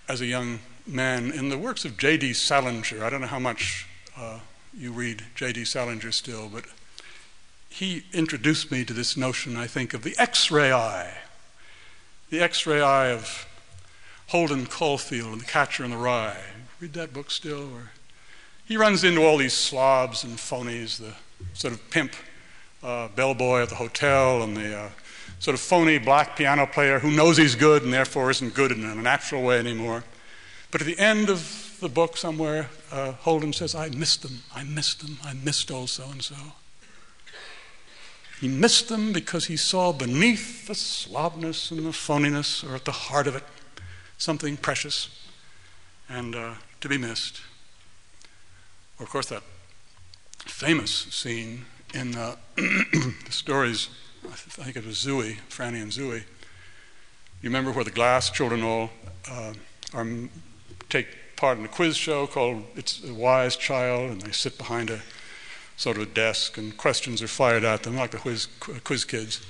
as 0.08 0.20
a 0.20 0.26
young 0.26 0.60
man 0.86 1.32
in 1.32 1.50
the 1.50 1.58
works 1.58 1.86
of 1.86 1.98
J.D. 1.98 2.34
Salinger. 2.34 3.04
I 3.04 3.10
don't 3.10 3.22
know 3.22 3.28
how 3.28 3.40
much 3.40 3.88
uh, 4.18 4.40
you 4.74 4.92
read 4.92 5.24
J.D. 5.36 5.66
Salinger 5.66 6.12
still, 6.12 6.50
but 6.50 6.66
he 7.70 8.04
introduced 8.12 8.72
me 8.72 8.84
to 8.84 8.94
this 8.94 9.16
notion, 9.16 9.56
I 9.56 9.68
think, 9.68 9.94
of 9.94 10.04
the 10.04 10.16
X 10.18 10.52
ray 10.52 10.72
eye. 10.72 11.14
The 12.30 12.42
X 12.42 12.66
ray 12.66 12.82
eye 12.82 13.08
of 13.08 13.48
Holden 14.28 14.66
Caulfield 14.66 15.32
and 15.32 15.42
The 15.42 15.46
Catcher 15.46 15.86
in 15.86 15.92
the 15.92 15.98
Rye. 15.98 16.42
Read 16.80 16.94
that 16.94 17.14
book 17.14 17.32
still? 17.32 17.74
Or 17.74 17.92
he 18.66 18.78
runs 18.78 19.04
into 19.04 19.22
all 19.22 19.38
these 19.38 19.54
slobs 19.54 20.24
and 20.24 20.38
phonies, 20.38 20.98
the 20.98 21.14
sort 21.54 21.74
of 21.74 21.90
pimp 21.90 22.14
uh, 22.84 23.10
bellboy 23.10 23.62
at 23.62 23.70
the 23.70 23.76
hotel 23.76 24.44
and 24.44 24.56
the 24.56 24.78
uh, 24.78 24.90
sort 25.40 25.56
of 25.56 25.62
phony 25.62 25.98
black 25.98 26.36
piano 26.36 26.66
player 26.68 27.00
who 27.00 27.12
knows 27.12 27.38
he's 27.38 27.56
good 27.56 27.84
and 27.84 27.94
therefore 27.94 28.30
isn't 28.30 28.54
good 28.54 28.72
in 28.72 28.84
a 28.86 28.96
natural 28.96 29.42
way 29.44 29.60
anymore. 29.60 30.04
But 30.72 30.82
at 30.82 30.88
the 30.88 31.00
end 31.00 31.30
of 31.30 31.78
the 31.82 31.90
book, 31.90 32.16
somewhere, 32.16 32.70
uh, 32.92 33.14
Holden 33.14 33.54
says, 33.54 33.76
I 33.76 33.90
missed 33.90 34.22
them, 34.22 34.44
I 34.56 34.64
missed 34.64 35.02
them, 35.02 35.18
I 35.24 35.34
missed 35.34 35.72
old 35.72 35.90
so 35.90 36.06
and 36.12 36.24
so. 36.24 36.36
He 38.40 38.48
missed 38.48 38.88
them 38.88 39.14
because 39.14 39.46
he 39.46 39.58
saw 39.58 39.92
beneath 39.92 40.68
the 40.68 40.76
slobness 40.76 41.72
and 41.72 41.86
the 41.86 41.90
phoniness, 41.90 42.64
or 42.64 42.76
at 42.76 42.86
the 42.86 42.92
heart 42.92 43.28
of 43.28 43.36
it, 43.36 43.44
something 44.18 44.58
precious 44.58 45.10
and 46.08 46.36
uh, 46.36 46.54
to 46.80 46.90
be 46.90 46.98
missed. 46.98 47.42
Of 49.02 49.10
course, 49.10 49.26
that 49.30 49.42
famous 50.46 50.92
scene 50.92 51.66
in 51.92 52.16
uh, 52.16 52.36
the 52.56 53.14
stories, 53.32 53.90
I 54.24 54.36
think 54.36 54.76
it 54.76 54.86
was 54.86 54.98
Zooey, 54.98 55.40
Franny 55.50 55.82
and 55.82 55.92
Zooey. 55.92 56.24
You 57.42 57.50
remember 57.50 57.72
where 57.72 57.84
the 57.84 57.90
Glass 57.90 58.30
children 58.30 58.62
all 58.62 58.92
uh, 59.30 59.54
are, 59.96 60.08
take 60.90 61.08
part 61.36 61.58
in 61.58 61.66
a 61.66 61.68
quiz 61.68 61.98
show 61.98 62.28
called 62.28 62.64
It's 62.76 63.04
a 63.04 63.12
Wise 63.12 63.56
Child, 63.56 64.12
and 64.12 64.22
they 64.22 64.32
sit 64.32 64.60
behind 64.60 64.92
a 64.92 65.02
sort 65.78 65.98
of 65.98 66.04
a 66.04 66.06
desk, 66.06 66.60
and 66.60 66.78
questions 66.78 67.24
are 67.24 67.28
fired 67.28 67.64
at 67.64 67.82
them 67.82 67.96
like 67.96 68.12
the 68.12 68.18
quiz, 68.18 68.48
quiz 68.84 69.04
kids. 69.04 69.44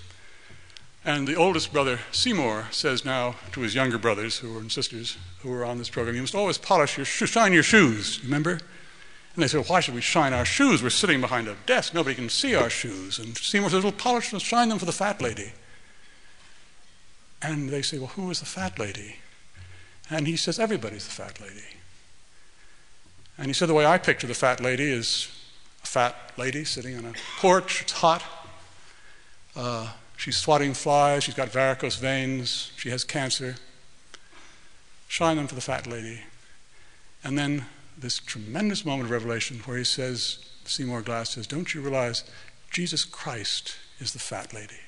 And 1.03 1.27
the 1.27 1.35
oldest 1.35 1.73
brother, 1.73 1.99
Seymour, 2.13 2.67
says 2.71 3.03
now 3.03 3.35
to 3.51 3.59
his 3.59 3.75
younger 3.75 3.97
brothers 3.97 4.37
who 4.37 4.55
are 4.55 4.61
and 4.61 4.71
sisters 4.71 5.17
who 5.39 5.51
are 5.51 5.65
on 5.65 5.77
this 5.77 5.89
program, 5.89 6.15
you 6.15 6.21
must 6.21 6.35
always 6.35 6.57
polish 6.57 6.95
your 6.95 7.05
shine 7.05 7.51
your 7.51 7.63
shoes, 7.63 8.23
remember? 8.23 8.59
And 9.33 9.43
they 9.43 9.47
said, 9.47 9.65
why 9.69 9.79
should 9.79 9.95
we 9.95 10.01
shine 10.01 10.33
our 10.33 10.45
shoes? 10.45 10.83
We're 10.83 10.89
sitting 10.89 11.21
behind 11.21 11.47
a 11.47 11.55
desk. 11.65 11.93
Nobody 11.93 12.15
can 12.15 12.29
see 12.29 12.53
our 12.53 12.69
shoes. 12.69 13.17
And 13.17 13.37
Seymour 13.37 13.69
says, 13.69 13.83
well, 13.83 13.93
polish 13.93 14.33
and 14.33 14.41
shine 14.41 14.69
them 14.69 14.77
for 14.77 14.85
the 14.85 14.91
fat 14.91 15.21
lady. 15.21 15.53
And 17.41 17.69
they 17.69 17.81
say, 17.81 17.97
Well, 17.97 18.09
who 18.09 18.29
is 18.29 18.39
the 18.39 18.45
fat 18.45 18.77
lady? 18.77 19.15
And 20.09 20.27
he 20.27 20.35
says, 20.35 20.59
Everybody's 20.59 21.05
the 21.05 21.11
fat 21.11 21.41
lady. 21.41 21.65
And 23.37 23.47
he 23.47 23.53
said, 23.53 23.69
The 23.69 23.73
way 23.73 23.85
I 23.85 23.97
picture 23.97 24.27
the 24.27 24.33
fat 24.33 24.61
lady 24.61 24.91
is 24.91 25.27
a 25.83 25.87
fat 25.87 26.15
lady 26.37 26.63
sitting 26.63 26.95
on 26.97 27.05
a 27.05 27.13
porch, 27.39 27.81
it's 27.81 27.93
hot. 27.93 28.23
Uh, 29.55 29.89
she's 30.17 30.37
swatting 30.37 30.73
flies, 30.73 31.23
she's 31.23 31.35
got 31.35 31.49
varicose 31.49 31.95
veins, 31.95 32.71
she 32.77 32.89
has 32.89 33.03
cancer. 33.03 33.55
Shine 35.07 35.37
them 35.37 35.47
for 35.47 35.55
the 35.55 35.61
fat 35.61 35.87
lady. 35.87 36.21
And 37.23 37.37
then 37.37 37.65
this 38.01 38.19
tremendous 38.19 38.85
moment 38.85 39.05
of 39.05 39.11
revelation 39.11 39.59
where 39.65 39.77
he 39.77 39.83
says, 39.83 40.39
Seymour 40.65 41.01
Glass 41.01 41.31
says, 41.31 41.47
Don't 41.47 41.73
you 41.73 41.81
realize 41.81 42.23
Jesus 42.71 43.05
Christ 43.05 43.75
is 43.99 44.13
the 44.13 44.19
fat 44.19 44.53
lady? 44.53 44.79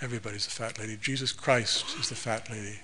Everybody's 0.00 0.44
the 0.44 0.50
fat 0.50 0.78
lady. 0.78 0.96
Jesus 1.00 1.32
Christ 1.32 1.96
is 1.98 2.08
the 2.08 2.14
fat 2.14 2.50
lady. 2.50 2.80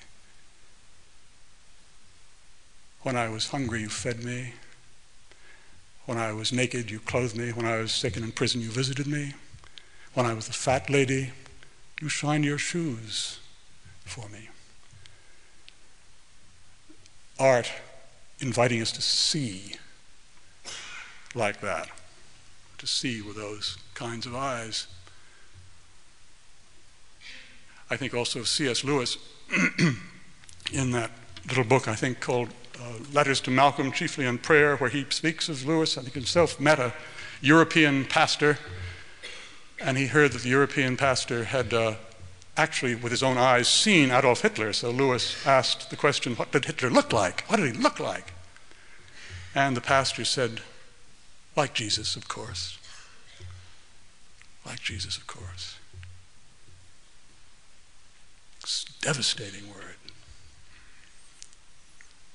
When 3.03 3.16
I 3.16 3.28
was 3.28 3.49
hungry, 3.49 3.80
you 3.80 3.89
fed 3.89 4.22
me. 4.22 4.53
When 6.07 6.18
I 6.18 6.33
was 6.33 6.53
naked, 6.53 6.91
you 6.91 7.01
clothed 7.01 7.37
me. 7.37 7.51
When 7.51 7.66
I 7.66 7.78
was 7.78 7.93
sick 7.93 8.16
and 8.16 8.24
in 8.24 8.33
prison, 8.33 8.61
you 8.61 8.70
visited 8.70 9.07
me. 9.07 9.35
When 10.14 10.26
I 10.26 10.35
was 10.35 10.47
the 10.47 10.53
fat 10.53 10.91
lady, 10.91 11.30
you 12.01 12.09
shined 12.09 12.45
your 12.45 12.59
shoes 12.59 13.39
for 14.05 14.28
me. 14.28 14.49
Art 17.39 17.70
inviting 18.43 18.82
us 18.82 18.93
to 18.93 19.01
see 19.01 19.76
like 21.34 21.61
that, 21.61 21.88
to 22.78 22.86
see 22.86 23.22
with 23.22 23.36
those 23.36 23.78
kinds 23.95 24.26
of 24.26 24.34
eyes. 24.34 24.86
I 27.88 27.97
think 27.97 28.14
also 28.14 28.43
C.S. 28.43 28.84
Lewis 28.84 29.16
in 30.72 30.90
that 30.90 31.11
little 31.49 31.64
book, 31.64 31.88
I 31.88 31.95
think, 31.95 32.20
called 32.20 32.49
uh, 32.80 32.95
Letters 33.12 33.40
to 33.43 33.51
Malcolm, 33.51 33.93
chiefly 33.93 34.26
on 34.26 34.38
prayer, 34.38 34.76
where 34.76 34.90
he 34.90 35.07
speaks 35.11 35.49
of 35.49 35.64
Lewis. 35.64 35.97
I 35.97 36.03
think 36.03 36.14
himself 36.14 36.59
met 36.59 36.78
a 36.78 36.93
European 37.40 38.05
pastor, 38.05 38.59
and 39.80 39.97
he 39.97 40.07
heard 40.07 40.32
that 40.32 40.43
the 40.43 40.49
European 40.49 40.97
pastor 40.97 41.45
had 41.45 41.72
uh, 41.72 41.95
actually, 42.57 42.95
with 42.95 43.13
his 43.13 43.23
own 43.23 43.39
eyes, 43.39 43.69
seen 43.69 44.11
Adolf 44.11 44.43
Hitler. 44.43 44.73
So 44.73 44.91
Lewis 44.91 45.47
asked 45.47 45.91
the 45.91 45.97
question, 45.97 46.35
What 46.35 46.53
did 46.53 46.67
Hitler 46.67 46.91
look 46.91 47.13
like? 47.13 47.45
What 47.47 47.59
did 47.59 47.75
he 47.75 47.83
look 47.83 47.99
like? 47.99 48.33
And 49.55 49.77
the 49.77 49.81
pastor 49.81 50.25
said, 50.25 50.61
Like 51.57 51.75
Jesus, 51.75 52.17
of 52.17 52.29
course. 52.29 52.79
Like 54.65 54.81
Jesus, 54.81 55.17
of 55.17 55.27
course. 55.27 55.77
It's 58.61 58.85
a 58.85 59.05
devastating 59.05 59.69
word. 59.69 59.97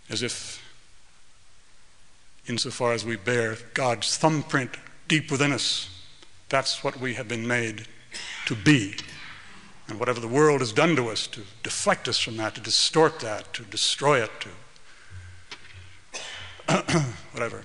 As 0.10 0.22
if, 0.22 0.62
insofar 2.48 2.94
as 2.94 3.06
we 3.06 3.16
bear 3.16 3.58
God's 3.74 4.18
thumbprint 4.18 4.72
deep 5.08 5.32
within 5.32 5.52
us, 5.52 5.90
that's 6.50 6.84
what 6.84 7.00
we 7.00 7.14
have 7.14 7.28
been 7.28 7.48
made 7.48 7.88
to 8.46 8.56
be. 8.56 8.96
And 9.88 10.00
whatever 10.00 10.20
the 10.20 10.28
world 10.28 10.60
has 10.60 10.74
done 10.74 10.96
to 10.98 11.10
us 11.10 11.28
to 11.28 11.42
deflect 11.64 12.08
us 12.08 12.20
from 12.20 12.38
that, 12.38 12.56
to 12.56 12.62
distort 12.62 13.20
that, 13.22 13.54
to 13.54 13.64
destroy 13.64 14.22
it, 14.22 14.32
to 14.42 14.50
whatever, 17.32 17.64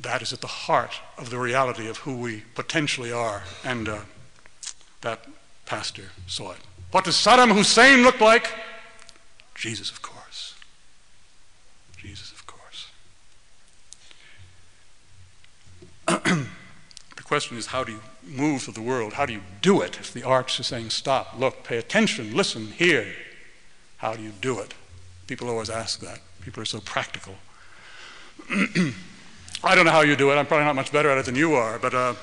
that 0.00 0.22
is 0.22 0.32
at 0.32 0.40
the 0.40 0.46
heart 0.46 1.00
of 1.18 1.30
the 1.30 1.38
reality 1.38 1.88
of 1.88 1.98
who 1.98 2.16
we 2.16 2.44
potentially 2.54 3.12
are. 3.12 3.42
And 3.64 3.88
uh, 3.88 3.98
that 5.02 5.26
pastor 5.66 6.10
saw 6.26 6.52
it. 6.52 6.58
What 6.90 7.04
does 7.04 7.16
Saddam 7.16 7.52
Hussein 7.52 8.02
look 8.02 8.20
like? 8.20 8.50
Jesus, 9.54 9.90
of 9.90 10.00
course. 10.02 10.54
Jesus, 11.96 12.32
of 12.32 12.46
course. 12.46 12.88
the 17.16 17.22
question 17.22 17.56
is 17.56 17.66
how 17.66 17.84
do 17.84 17.92
you 17.92 18.00
move 18.26 18.62
through 18.62 18.74
the 18.74 18.82
world? 18.82 19.14
How 19.14 19.26
do 19.26 19.32
you 19.32 19.42
do 19.60 19.80
it? 19.80 19.98
If 19.98 20.12
the 20.12 20.22
arts 20.22 20.58
are 20.60 20.64
saying, 20.64 20.90
stop, 20.90 21.38
look, 21.38 21.64
pay 21.64 21.78
attention, 21.78 22.34
listen, 22.36 22.68
hear, 22.68 23.06
how 23.98 24.14
do 24.14 24.22
you 24.22 24.32
do 24.40 24.58
it? 24.58 24.74
People 25.26 25.48
always 25.48 25.70
ask 25.70 26.00
that. 26.00 26.20
People 26.42 26.62
are 26.62 26.66
so 26.66 26.80
practical. 26.80 27.34
I 29.64 29.74
don't 29.74 29.84
know 29.84 29.92
how 29.92 30.00
you 30.00 30.16
do 30.16 30.30
it. 30.30 30.34
I'm 30.34 30.46
probably 30.46 30.66
not 30.66 30.74
much 30.74 30.92
better 30.92 31.10
at 31.10 31.18
it 31.18 31.24
than 31.26 31.36
you 31.36 31.54
are. 31.54 31.78
But 31.78 31.94
uh, 31.94 32.14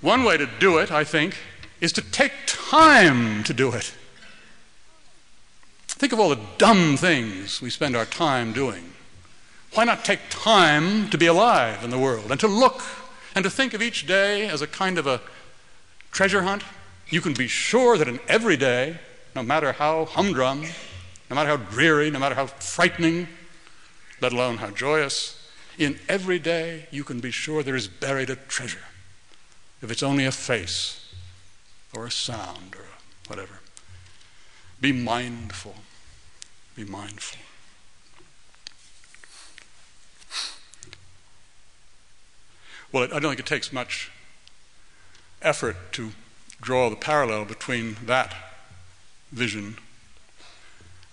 one 0.00 0.24
way 0.24 0.36
to 0.36 0.48
do 0.58 0.78
it, 0.78 0.90
I 0.90 1.04
think, 1.04 1.36
is 1.80 1.92
to 1.92 2.02
take 2.02 2.32
time 2.46 3.44
to 3.44 3.52
do 3.52 3.72
it. 3.72 3.94
Think 5.86 6.12
of 6.12 6.20
all 6.20 6.30
the 6.30 6.40
dumb 6.58 6.96
things 6.96 7.60
we 7.60 7.70
spend 7.70 7.96
our 7.96 8.04
time 8.04 8.52
doing. 8.52 8.92
Why 9.74 9.84
not 9.84 10.04
take 10.04 10.20
time 10.30 11.10
to 11.10 11.18
be 11.18 11.26
alive 11.26 11.84
in 11.84 11.90
the 11.90 11.98
world 11.98 12.30
and 12.30 12.40
to 12.40 12.48
look 12.48 12.82
and 13.38 13.44
to 13.44 13.50
think 13.50 13.72
of 13.72 13.80
each 13.80 14.04
day 14.04 14.48
as 14.48 14.62
a 14.62 14.66
kind 14.66 14.98
of 14.98 15.06
a 15.06 15.20
treasure 16.10 16.42
hunt? 16.42 16.64
You 17.08 17.20
can 17.20 17.34
be 17.34 17.46
sure 17.46 17.96
that 17.96 18.08
in 18.08 18.18
every 18.26 18.56
day, 18.56 18.98
no 19.36 19.44
matter 19.44 19.70
how 19.70 20.06
humdrum, 20.06 20.64
no 21.30 21.36
matter 21.36 21.48
how 21.48 21.56
dreary, 21.56 22.10
no 22.10 22.18
matter 22.18 22.34
how 22.34 22.46
frightening, 22.46 23.28
let 24.20 24.32
alone 24.32 24.56
how 24.56 24.70
joyous, 24.70 25.48
in 25.78 26.00
every 26.08 26.40
day 26.40 26.88
you 26.90 27.04
can 27.04 27.20
be 27.20 27.30
sure 27.30 27.62
there 27.62 27.76
is 27.76 27.86
buried 27.86 28.28
a 28.28 28.34
treasure. 28.34 28.86
If 29.82 29.92
it's 29.92 30.02
only 30.02 30.24
a 30.24 30.32
face 30.32 31.14
or 31.94 32.06
a 32.06 32.10
sound 32.10 32.74
or 32.74 32.86
whatever. 33.28 33.60
Be 34.80 34.90
mindful. 34.90 35.76
Be 36.74 36.82
mindful. 36.82 37.47
Well, 42.90 43.04
I 43.04 43.18
don't 43.18 43.30
think 43.30 43.40
it 43.40 43.46
takes 43.46 43.70
much 43.70 44.10
effort 45.42 45.76
to 45.92 46.12
draw 46.60 46.88
the 46.88 46.96
parallel 46.96 47.44
between 47.44 47.96
that 48.06 48.34
vision 49.30 49.76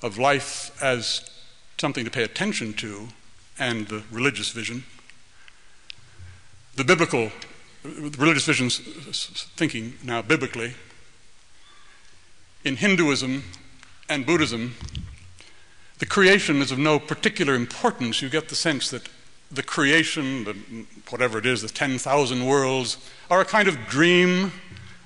of 0.01 0.17
life 0.17 0.81
as 0.81 1.29
something 1.77 2.05
to 2.05 2.11
pay 2.11 2.23
attention 2.23 2.73
to 2.75 3.09
and 3.59 3.87
the 3.89 4.03
religious 4.09 4.51
vision. 4.51 4.85
The 6.75 6.85
biblical, 6.85 7.31
the 7.83 8.15
religious 8.17 8.45
vision's 8.45 8.77
thinking 9.57 9.95
now 10.01 10.21
biblically. 10.21 10.75
In 12.63 12.77
Hinduism 12.77 13.43
and 14.07 14.25
Buddhism, 14.25 14.75
the 15.99 16.05
creation 16.05 16.61
is 16.61 16.71
of 16.71 16.79
no 16.79 16.99
particular 16.99 17.53
importance. 17.53 18.21
You 18.21 18.29
get 18.29 18.47
the 18.47 18.55
sense 18.55 18.89
that 18.89 19.09
the 19.51 19.63
creation, 19.63 20.43
the, 20.43 20.55
whatever 21.09 21.37
it 21.37 21.45
is, 21.45 21.61
the 21.61 21.69
10,000 21.69 22.45
worlds, 22.45 22.97
are 23.29 23.41
a 23.41 23.45
kind 23.45 23.67
of 23.67 23.77
dream 23.87 24.51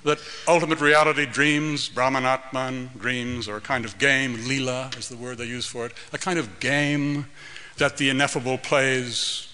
that 0.04 0.18
ultimate 0.48 0.80
reality 0.80 1.26
dreams, 1.26 1.88
Brahmanatman 1.90 2.98
dreams, 2.98 3.48
or 3.48 3.56
a 3.56 3.60
kind 3.60 3.84
of 3.84 3.98
game, 3.98 4.46
lila 4.46 4.90
is 4.96 5.08
the 5.08 5.16
word 5.16 5.38
they 5.38 5.44
use 5.44 5.66
for 5.66 5.86
it, 5.86 5.92
a 6.12 6.18
kind 6.18 6.38
of 6.38 6.58
game 6.58 7.26
that 7.76 7.98
the 7.98 8.08
ineffable 8.08 8.58
plays 8.58 9.46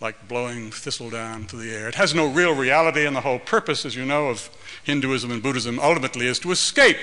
like 0.00 0.28
blowing 0.28 0.70
thistledown 0.70 1.46
through 1.46 1.60
the 1.60 1.74
air. 1.74 1.88
It 1.88 1.94
has 1.94 2.14
no 2.14 2.26
real 2.26 2.54
reality, 2.54 3.06
and 3.06 3.16
the 3.16 3.22
whole 3.22 3.38
purpose, 3.38 3.86
as 3.86 3.96
you 3.96 4.04
know, 4.04 4.28
of 4.28 4.50
Hinduism 4.84 5.30
and 5.30 5.42
Buddhism 5.42 5.80
ultimately 5.80 6.26
is 6.26 6.38
to 6.40 6.50
escape 6.50 6.98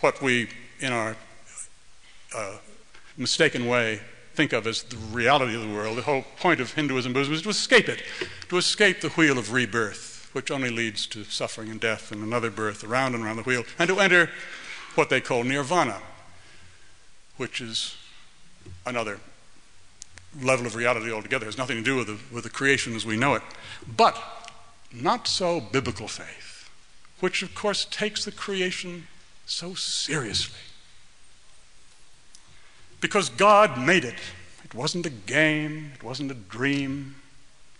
what 0.00 0.22
we, 0.22 0.48
in 0.78 0.92
our 0.92 1.16
uh, 2.34 2.56
mistaken 3.16 3.66
way, 3.66 4.00
think 4.34 4.52
of 4.52 4.66
as 4.66 4.82
the 4.82 4.96
reality 4.96 5.54
of 5.54 5.62
the 5.62 5.74
world. 5.74 5.98
The 5.98 6.02
whole 6.02 6.24
point 6.38 6.60
of 6.60 6.72
Hinduism 6.72 7.12
Buddhism 7.12 7.34
is 7.34 7.42
to 7.42 7.50
escape 7.50 7.88
it, 7.88 8.02
to 8.48 8.56
escape 8.56 9.00
the 9.00 9.10
wheel 9.10 9.38
of 9.38 9.52
rebirth, 9.52 10.30
which 10.32 10.50
only 10.50 10.70
leads 10.70 11.06
to 11.08 11.24
suffering 11.24 11.70
and 11.70 11.80
death 11.80 12.12
and 12.12 12.22
another 12.22 12.50
birth 12.50 12.84
around 12.84 13.14
and 13.14 13.24
around 13.24 13.36
the 13.36 13.42
wheel, 13.42 13.64
and 13.78 13.88
to 13.88 14.00
enter 14.00 14.30
what 14.94 15.10
they 15.10 15.20
call 15.20 15.44
nirvana, 15.44 16.00
which 17.36 17.60
is 17.60 17.96
another 18.86 19.20
level 20.40 20.66
of 20.66 20.74
reality 20.74 21.12
altogether. 21.12 21.44
It 21.44 21.48
has 21.48 21.58
nothing 21.58 21.76
to 21.76 21.82
do 21.82 21.96
with 21.96 22.06
the, 22.06 22.18
with 22.34 22.44
the 22.44 22.50
creation 22.50 22.94
as 22.96 23.04
we 23.04 23.16
know 23.16 23.34
it. 23.34 23.42
But 23.96 24.20
not 24.92 25.26
so 25.26 25.60
biblical 25.60 26.08
faith, 26.08 26.70
which 27.20 27.42
of 27.42 27.54
course 27.54 27.86
takes 27.90 28.24
the 28.24 28.32
creation 28.32 29.08
so 29.46 29.74
seriously. 29.74 30.58
Because 33.02 33.28
God 33.28 33.78
made 33.78 34.04
it. 34.04 34.14
It 34.64 34.74
wasn't 34.74 35.04
a 35.04 35.10
game, 35.10 35.90
it 35.94 36.02
wasn't 36.02 36.30
a 36.30 36.34
dream. 36.34 37.16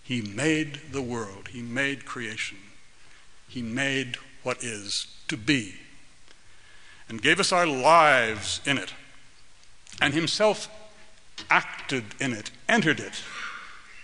He 0.02 0.20
made 0.20 0.80
the 0.90 1.00
world, 1.00 1.48
He 1.48 1.62
made 1.62 2.04
creation, 2.04 2.58
He 3.48 3.62
made 3.62 4.16
what 4.42 4.62
is 4.62 5.06
to 5.28 5.36
be, 5.38 5.76
and 7.08 7.22
gave 7.22 7.38
us 7.40 7.52
our 7.52 7.66
lives 7.66 8.60
in 8.66 8.76
it, 8.76 8.92
and 10.02 10.12
Himself 10.12 10.68
acted 11.48 12.04
in 12.20 12.32
it, 12.32 12.50
entered 12.68 12.98
it, 12.98 13.22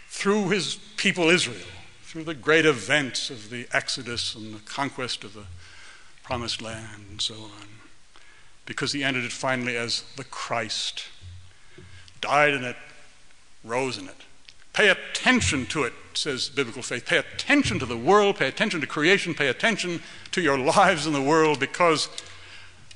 through 0.08 0.50
His 0.50 0.76
people 0.96 1.28
Israel, 1.28 1.66
through 2.04 2.24
the 2.24 2.34
great 2.34 2.64
events 2.64 3.28
of 3.28 3.50
the 3.50 3.66
Exodus 3.72 4.36
and 4.36 4.54
the 4.54 4.60
conquest 4.60 5.24
of 5.24 5.34
the 5.34 5.46
promised 6.22 6.62
land, 6.62 7.06
and 7.10 7.20
so 7.20 7.34
on. 7.34 7.88
Because 8.68 8.92
he 8.92 9.02
entered 9.02 9.24
it 9.24 9.32
finally 9.32 9.78
as 9.78 10.04
the 10.16 10.24
Christ, 10.24 11.06
died 12.20 12.52
in 12.52 12.64
it, 12.64 12.76
rose 13.64 13.96
in 13.96 14.04
it. 14.04 14.14
Pay 14.74 14.90
attention 14.90 15.64
to 15.66 15.84
it, 15.84 15.94
says 16.12 16.50
biblical 16.50 16.82
faith. 16.82 17.06
Pay 17.06 17.16
attention 17.16 17.78
to 17.78 17.86
the 17.86 17.96
world, 17.96 18.36
pay 18.36 18.46
attention 18.46 18.82
to 18.82 18.86
creation, 18.86 19.32
pay 19.32 19.48
attention 19.48 20.02
to 20.32 20.42
your 20.42 20.58
lives 20.58 21.06
in 21.06 21.14
the 21.14 21.22
world 21.22 21.58
because 21.58 22.10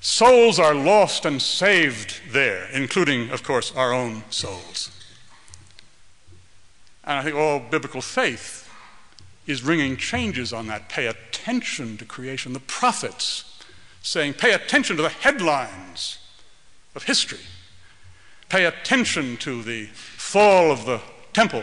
souls 0.02 0.58
are 0.58 0.74
lost 0.74 1.24
and 1.24 1.40
saved 1.40 2.20
there, 2.30 2.68
including, 2.74 3.30
of 3.30 3.42
course, 3.42 3.74
our 3.74 3.94
own 3.94 4.24
souls. 4.28 4.90
And 7.02 7.18
I 7.18 7.22
think 7.22 7.34
all 7.34 7.60
biblical 7.60 8.02
faith 8.02 8.70
is 9.46 9.62
ringing 9.62 9.96
changes 9.96 10.52
on 10.52 10.66
that. 10.66 10.90
Pay 10.90 11.06
attention 11.06 11.96
to 11.96 12.04
creation. 12.04 12.52
The 12.52 12.60
prophets 12.60 13.51
saying, 14.02 14.34
pay 14.34 14.52
attention 14.52 14.96
to 14.96 15.02
the 15.02 15.08
headlines 15.08 16.18
of 16.94 17.04
history. 17.04 17.40
Pay 18.48 18.66
attention 18.66 19.36
to 19.38 19.62
the 19.62 19.86
fall 19.86 20.70
of 20.70 20.84
the 20.84 21.00
temple 21.32 21.62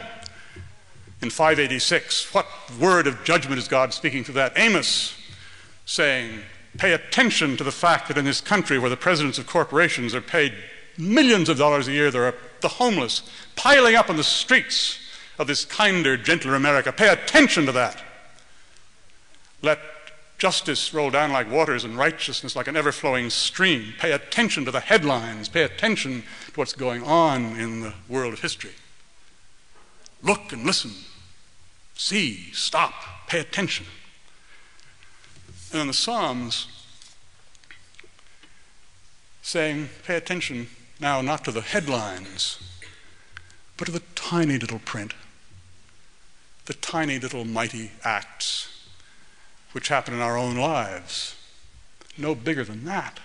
in 1.22 1.30
586. 1.30 2.34
What 2.34 2.48
word 2.80 3.08
of 3.08 3.24
judgment 3.24 3.60
is 3.60 3.68
God 3.68 3.94
speaking 3.94 4.24
to 4.24 4.32
that? 4.34 4.54
Amos 4.58 5.16
saying, 5.86 6.40
pay 6.78 6.94
attention 6.94 7.58
to 7.58 7.64
the 7.64 7.72
fact 7.72 8.08
that 8.08 8.18
in 8.18 8.26
this 8.26 8.42
country 8.42 8.80
where 8.80 8.90
the 8.90 8.98
presidents 8.98 9.38
of 9.38 9.46
corporations 9.46 10.16
are 10.16 10.22
paid 10.22 10.54
millions 10.98 11.50
of 11.50 11.58
dollars 11.58 11.88
a 11.88 11.92
year, 11.92 12.10
there 12.10 12.26
are 12.26 12.36
the 12.62 12.68
homeless 12.68 13.30
piling 13.56 13.96
up 13.96 14.10
on 14.10 14.18
the 14.18 14.24
streets 14.24 15.00
of 15.38 15.48
this 15.48 15.66
kinder, 15.66 16.18
gentler 16.18 16.56
America. 16.56 16.92
Pay 16.92 17.10
attention 17.10 17.66
to 17.66 17.72
that. 17.72 18.02
Let 19.62 19.80
justice 20.40 20.94
roll 20.94 21.12
down 21.12 21.32
like 21.32 21.52
waters 21.52 21.84
and 21.84 21.98
righteousness 21.98 22.56
like 22.56 22.68
an 22.68 22.76
ever 22.76 22.92
flowing 22.92 23.30
stream. 23.30 23.94
Pay 24.00 24.12
attention 24.12 24.66
to 24.66 24.72
the 24.72 24.80
headlines. 24.80 25.48
Pay 25.50 25.64
attention 25.64 26.24
to 26.48 26.52
what's 26.56 26.74
going 26.74 27.04
on 27.04 27.60
in 27.60 27.82
the 27.82 27.94
world 28.08 28.34
of 28.34 28.42
history. 28.42 28.72
Look 30.24 30.52
and 30.52 30.66
listen. 30.66 30.92
See, 31.94 32.52
stop, 32.54 32.94
pay 33.28 33.40
attention. 33.40 33.86
And 35.72 35.82
then 35.82 35.88
the 35.88 35.94
Psalms 35.94 36.68
saying, 39.44 39.90
pay 40.06 40.16
attention 40.16 40.68
now 41.00 41.22
not 41.22 41.46
to 41.46 41.52
the 41.52 41.62
headlines, 41.62 42.60
but 43.78 43.86
to 43.86 43.92
the 43.92 44.04
tiny 44.16 44.58
little 44.58 44.80
print 44.80 45.14
the 46.70 46.74
tiny 46.76 47.18
little 47.18 47.46
mighty 47.46 47.90
acts 48.04 48.79
which 49.72 49.88
happen 49.88 50.14
in 50.14 50.22
our 50.22 50.38
own 50.38 50.56
lives. 50.56 51.36
No 52.18 52.36
bigger 52.36 52.64
than 52.64 52.86
that. 52.86 53.20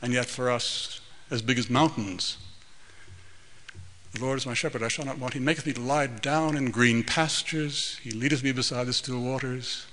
And 0.00 0.12
yet 0.12 0.26
for 0.26 0.50
us, 0.50 1.00
as 1.30 1.42
big 1.42 1.58
as 1.58 1.68
mountains. 1.68 2.38
The 4.12 4.20
Lord 4.20 4.38
is 4.38 4.46
my 4.46 4.54
shepherd, 4.54 4.82
I 4.82 4.88
shall 4.88 5.04
not 5.04 5.18
want. 5.18 5.34
He 5.34 5.40
maketh 5.40 5.66
me 5.66 5.72
to 5.74 5.80
lie 5.80 6.06
down 6.06 6.56
in 6.56 6.70
green 6.70 7.04
pastures. 7.04 7.98
He 8.02 8.10
leadeth 8.10 8.42
me 8.42 8.52
beside 8.52 8.86
the 8.86 8.92
still 8.92 9.20
waters. 9.20 9.86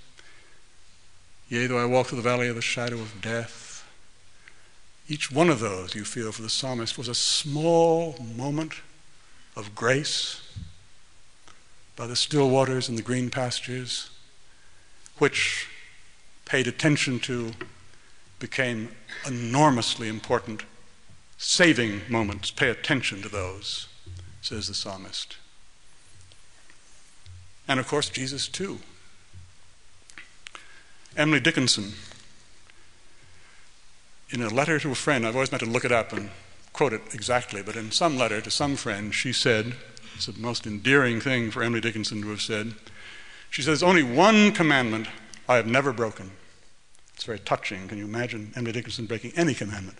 Yea, 1.49 1.67
though 1.67 1.77
I 1.77 1.85
walk 1.85 2.07
through 2.07 2.17
the 2.17 2.29
valley 2.29 2.47
of 2.47 2.55
the 2.55 2.61
shadow 2.61 2.95
of 2.95 3.21
death. 3.21 3.87
Each 5.07 5.31
one 5.31 5.49
of 5.49 5.59
those, 5.59 5.95
you 5.95 6.03
feel, 6.03 6.31
for 6.31 6.41
the 6.41 6.49
psalmist 6.49 6.97
was 6.97 7.07
a 7.07 7.15
small 7.15 8.17
moment 8.35 8.73
of 9.55 9.73
grace 9.73 10.41
by 11.95 12.07
the 12.07 12.15
still 12.15 12.49
waters 12.49 12.89
and 12.89 12.97
the 12.97 13.03
green 13.03 13.29
pastures, 13.29 14.09
which 15.17 15.67
paid 16.45 16.67
attention 16.67 17.19
to, 17.19 17.51
became 18.39 18.89
enormously 19.25 20.07
important 20.07 20.63
saving 21.37 22.01
moments. 22.09 22.51
Pay 22.51 22.69
attention 22.69 23.21
to 23.21 23.29
those, 23.29 23.87
says 24.41 24.67
the 24.67 24.73
psalmist. 24.73 25.37
And 27.67 27.79
of 27.79 27.87
course, 27.87 28.09
Jesus 28.09 28.47
too. 28.47 28.79
Emily 31.15 31.39
Dickinson, 31.39 31.93
in 34.29 34.41
a 34.41 34.49
letter 34.49 34.79
to 34.79 34.91
a 34.91 34.95
friend, 34.95 35.25
I've 35.25 35.35
always 35.35 35.51
meant 35.51 35.63
to 35.63 35.69
look 35.69 35.85
it 35.85 35.91
up 35.91 36.13
and 36.13 36.29
quote 36.73 36.93
it 36.93 37.01
exactly, 37.13 37.63
but 37.63 37.75
in 37.75 37.91
some 37.91 38.17
letter 38.17 38.39
to 38.39 38.51
some 38.51 38.75
friend, 38.75 39.13
she 39.13 39.33
said, 39.33 39.73
it's 40.15 40.27
the 40.27 40.39
most 40.39 40.67
endearing 40.67 41.19
thing 41.19 41.49
for 41.49 41.63
Emily 41.63 41.81
Dickinson 41.81 42.21
to 42.21 42.29
have 42.29 42.41
said. 42.41 42.73
She 43.49 43.61
says, 43.61 43.83
Only 43.83 44.03
one 44.03 44.51
commandment 44.51 45.07
I 45.47 45.55
have 45.55 45.67
never 45.67 45.93
broken. 45.93 46.31
It's 47.15 47.23
very 47.23 47.39
touching. 47.39 47.87
Can 47.87 47.97
you 47.97 48.05
imagine 48.05 48.53
Emily 48.55 48.71
Dickinson 48.71 49.05
breaking 49.05 49.33
any 49.35 49.53
commandment? 49.53 49.97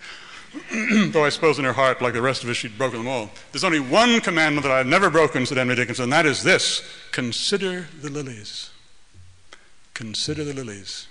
Though 1.12 1.26
I 1.26 1.30
suppose 1.30 1.60
in 1.60 1.66
her 1.66 1.74
heart, 1.74 2.02
like 2.02 2.14
the 2.14 2.22
rest 2.22 2.44
of 2.44 2.50
us, 2.50 2.58
she'd 2.58 2.78
broken 2.78 3.00
them 3.00 3.08
all. 3.08 3.32
There's 3.52 3.64
only 3.64 3.80
one 3.80 4.22
commandment 4.22 4.64
that 4.64 4.72
I've 4.72 4.88
never 4.88 5.10
broken, 5.10 5.46
said 5.46 5.58
Emily 5.58 5.76
Dickinson, 5.76 6.04
and 6.04 6.14
that 6.14 6.26
is 6.26 6.44
this 6.44 6.84
consider 7.12 7.88
the 8.02 8.10
lilies. 8.10 8.70
Consider 9.94 10.44
the 10.44 10.54
lilies. 10.54 11.08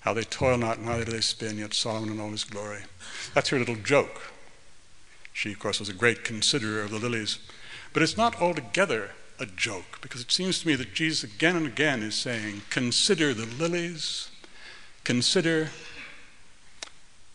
How 0.00 0.12
they 0.12 0.24
toil 0.24 0.58
not, 0.58 0.80
neither 0.80 1.04
do 1.04 1.12
they 1.12 1.20
spin, 1.20 1.58
yet 1.58 1.74
Solomon 1.74 2.10
in 2.10 2.20
all 2.20 2.30
his 2.30 2.44
glory. 2.44 2.82
That's 3.34 3.48
her 3.50 3.58
little 3.58 3.76
joke. 3.76 4.32
She, 5.32 5.52
of 5.52 5.58
course, 5.58 5.80
was 5.80 5.88
a 5.88 5.94
great 5.94 6.24
considerer 6.24 6.82
of 6.82 6.90
the 6.90 6.98
lilies. 6.98 7.38
But 7.92 8.02
it's 8.02 8.16
not 8.16 8.40
altogether 8.40 9.12
a 9.42 9.46
joke, 9.46 10.00
because 10.00 10.22
it 10.22 10.30
seems 10.30 10.60
to 10.60 10.68
me 10.68 10.74
that 10.76 10.94
Jesus 10.94 11.24
again 11.24 11.56
and 11.56 11.66
again 11.66 12.02
is 12.02 12.14
saying, 12.14 12.62
Consider 12.70 13.34
the 13.34 13.46
lilies, 13.46 14.30
consider 15.04 15.70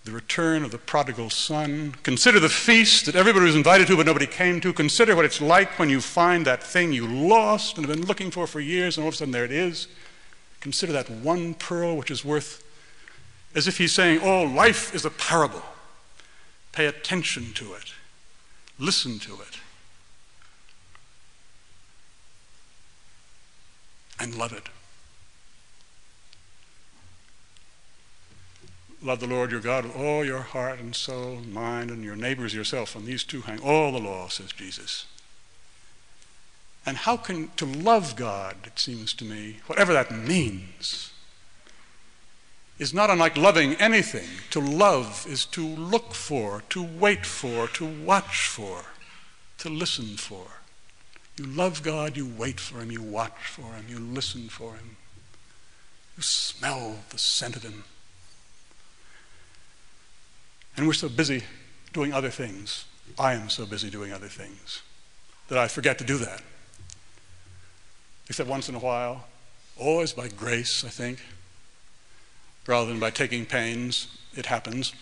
the 0.06 0.12
return 0.12 0.64
of 0.64 0.72
the 0.72 0.78
prodigal 0.78 1.30
son, 1.30 1.94
consider 2.04 2.40
the 2.40 2.48
feast 2.48 3.06
that 3.06 3.16
everybody 3.16 3.46
was 3.46 3.58
invited 3.58 3.88
to 3.88 3.98
but 3.98 4.06
nobody 4.06 4.26
came 4.26 4.62
to, 4.62 4.72
consider 4.72 5.16
what 5.18 5.26
it's 5.26 5.42
like 5.42 5.78
when 5.78 5.90
you 5.90 6.00
find 6.00 6.46
that 6.46 6.64
thing 6.64 6.94
you 6.94 7.06
lost 7.06 7.78
and 7.78 7.86
have 7.86 7.96
been 7.96 8.08
looking 8.08 8.32
for 8.32 8.48
for 8.48 8.62
years, 8.62 8.96
and 8.98 9.04
all 9.04 9.10
of 9.10 9.14
a 9.14 9.18
sudden 9.18 9.34
there 9.34 9.46
it 9.46 9.52
is. 9.52 9.90
Consider 10.62 10.94
that 10.94 11.10
one 11.10 11.54
pearl 11.54 11.98
which 11.98 12.10
is 12.10 12.24
worth, 12.24 12.64
as 13.54 13.68
if 13.68 13.78
he's 13.78 13.92
saying, 13.92 14.22
Oh, 14.24 14.44
life 14.44 14.96
is 14.96 15.04
a 15.04 15.10
parable. 15.10 15.64
Pay 16.72 16.86
attention 16.86 17.52
to 17.56 17.74
it, 17.74 17.94
listen 18.80 19.20
to 19.20 19.34
it. 19.34 19.60
And 24.20 24.36
love 24.36 24.54
it. 24.54 24.70
Love 29.02 29.20
the 29.20 29.28
Lord 29.28 29.52
your 29.52 29.60
God 29.60 29.86
with 29.86 29.96
all 29.96 30.26
your 30.26 30.40
heart 30.40 30.80
and 30.80 30.96
soul 30.96 31.38
and 31.38 31.54
mind 31.54 31.92
and 31.92 32.04
your 32.04 32.16
neighbors 32.16 32.54
yourself. 32.54 32.96
On 32.96 33.06
these 33.06 33.24
two 33.24 33.42
hang 33.42 33.60
all 33.60 33.92
the 33.92 34.00
law, 34.00 34.28
says 34.28 34.52
Jesus. 34.52 35.06
And 36.86 36.98
how 36.98 37.18
can 37.18 37.50
to 37.58 37.66
love 37.66 38.16
God, 38.16 38.56
it 38.64 38.80
seems 38.80 39.14
to 39.16 39.26
me, 39.26 39.58
whatever 39.68 39.94
that 39.94 40.12
means, 40.12 41.12
is 42.80 42.94
not 42.94 43.10
unlike 43.10 43.38
loving 43.38 43.74
anything. 43.76 44.28
To 44.52 44.60
love 44.60 45.26
is 45.28 45.46
to 45.48 45.66
look 45.66 46.14
for, 46.14 46.64
to 46.70 46.82
wait 46.82 47.26
for, 47.26 47.68
to 47.68 47.86
watch 47.86 48.48
for, 48.48 48.86
to 49.60 49.70
listen 49.70 50.18
for. 50.18 50.46
You 51.38 51.46
love 51.46 51.84
God, 51.84 52.18
you 52.18 52.26
wait 52.26 52.60
for 52.60 52.80
Him, 52.80 52.92
you 52.92 53.02
watch 53.02 53.46
for 53.46 53.74
Him, 53.74 53.86
you 53.88 54.00
listen 54.00 54.50
for 54.50 54.74
Him, 54.74 54.98
you 56.16 56.24
smell 56.24 56.98
the 57.10 57.20
scent 57.20 57.56
of 57.56 57.64
Him. 57.64 57.84
And 60.76 60.88
we're 60.88 60.94
so 60.94 61.10
busy 61.10 61.44
doing 61.94 62.14
other 62.14 62.30
things. 62.30 62.86
I 63.20 63.34
am 63.34 63.50
so 63.50 63.66
busy 63.66 63.90
doing 63.90 64.12
other 64.12 64.28
things 64.28 64.82
that 65.48 65.58
I 65.58 65.68
forget 65.68 65.98
to 66.00 66.04
do 66.04 66.18
that. 66.18 66.42
Except 68.30 68.50
once 68.50 68.68
in 68.68 68.76
a 68.76 68.80
while, 68.80 69.26
always 69.78 70.14
by 70.14 70.28
grace, 70.28 70.84
I 70.84 70.90
think, 70.90 71.20
rather 72.66 72.88
than 72.88 73.00
by 73.00 73.12
taking 73.12 73.46
pains. 73.46 74.08
It 74.36 74.48
happens. 74.48 74.94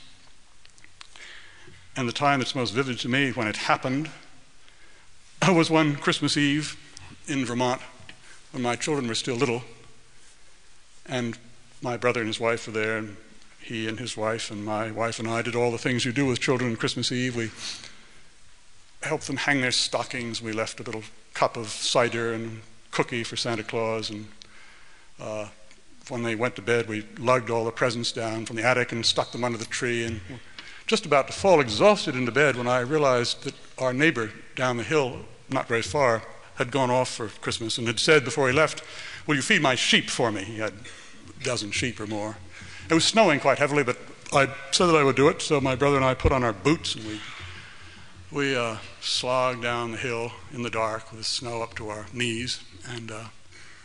And 1.98 2.08
the 2.08 2.14
time 2.14 2.40
that's 2.40 2.56
most 2.56 2.72
vivid 2.72 3.00
to 3.00 3.10
me 3.10 3.32
when 3.32 3.48
it 3.48 3.56
happened 3.56 4.10
I 5.46 5.52
was 5.52 5.70
one 5.70 5.96
Christmas 5.98 6.38
Eve 6.38 6.76
in 7.28 7.46
Vermont 7.46 7.80
when 8.52 8.64
my 8.64 8.76
children 8.76 9.08
were 9.08 9.14
still 9.14 9.36
little, 9.36 9.62
and 11.06 11.38
my 11.84 11.98
brother 11.98 12.22
and 12.22 12.28
his 12.28 12.40
wife 12.40 12.66
were 12.66 12.74
there, 12.74 12.98
and 12.98 13.16
he 13.62 13.88
and 13.88 14.00
his 14.00 14.18
wife 14.18 14.50
and 14.50 14.66
my 14.66 14.90
wife 14.90 15.20
and 15.20 15.28
I 15.28 15.44
did 15.44 15.56
all 15.56 15.70
the 15.70 15.78
things 15.78 16.04
you 16.04 16.12
do 16.12 16.26
with 16.26 16.40
children 16.40 16.72
on 16.72 16.78
Christmas 16.78 17.12
Eve. 17.12 17.36
We 17.36 17.52
helped 19.04 19.28
them 19.28 19.38
hang 19.38 19.62
their 19.62 19.72
stockings. 19.72 20.42
We 20.42 20.52
left 20.52 20.80
a 20.80 20.84
little 20.84 21.04
cup 21.36 21.58
of 21.58 21.68
cider 21.68 22.34
and 22.34 22.62
cookie 22.90 23.24
for 23.24 23.36
Santa 23.36 23.62
Claus, 23.62 24.10
and 24.10 24.28
uh, 25.22 25.50
when 26.10 26.24
they 26.24 26.34
went 26.34 26.56
to 26.56 26.64
bed, 26.64 26.88
we 26.88 27.06
lugged 27.20 27.52
all 27.52 27.66
the 27.66 27.72
presents 27.72 28.12
down 28.12 28.48
from 28.48 28.56
the 28.56 28.64
attic 28.64 28.92
and 28.92 29.06
stuck 29.06 29.32
them 29.32 29.44
under 29.44 29.60
the 29.60 29.66
tree, 29.66 30.06
and 30.06 30.22
just 30.88 31.06
about 31.06 31.28
to 31.28 31.34
fall 31.34 31.60
exhausted 31.60 32.16
into 32.16 32.32
bed 32.32 32.56
when 32.56 32.68
I 32.68 32.80
realized 32.80 33.44
that 33.44 33.54
our 33.78 33.94
neighbor 33.94 34.32
down 34.56 34.78
the 34.78 34.84
hill 34.84 35.20
not 35.50 35.68
very 35.68 35.82
far, 35.82 36.24
had 36.56 36.72
gone 36.72 36.90
off 36.90 37.10
for 37.10 37.28
Christmas 37.28 37.78
and 37.78 37.88
had 37.88 38.00
said 38.00 38.24
before 38.24 38.48
he 38.48 38.54
left, 38.54 38.82
Will 39.28 39.36
you 39.36 39.42
feed 39.42 39.62
my 39.62 39.76
sheep 39.76 40.10
for 40.10 40.32
me? 40.32 40.44
He 40.44 40.60
had 40.60 40.74
a 40.74 41.44
dozen 41.44 41.72
sheep 41.72 42.00
or 42.00 42.08
more. 42.08 42.38
It 42.90 42.94
was 42.94 43.04
snowing 43.04 43.40
quite 43.40 43.58
heavily, 43.58 43.84
but 43.84 43.98
I 44.32 44.48
said 44.72 44.88
that 44.88 44.96
I 44.96 45.04
would 45.04 45.16
do 45.16 45.28
it, 45.30 45.42
so 45.42 45.60
my 45.60 45.76
brother 45.76 45.96
and 45.96 46.06
I 46.06 46.14
put 46.14 46.32
on 46.32 46.44
our 46.44 46.54
boots 46.54 46.96
and 46.96 47.06
we, 47.06 47.20
we 48.32 48.56
uh, 48.56 48.78
slogged 49.02 49.64
down 49.64 49.92
the 49.92 49.98
hill 49.98 50.32
in 50.54 50.62
the 50.62 50.70
dark 50.70 51.12
with 51.12 51.26
snow 51.26 51.62
up 51.62 51.76
to 51.76 51.90
our 51.90 52.06
knees 52.14 52.62
and 52.88 53.12
uh, 53.12 53.26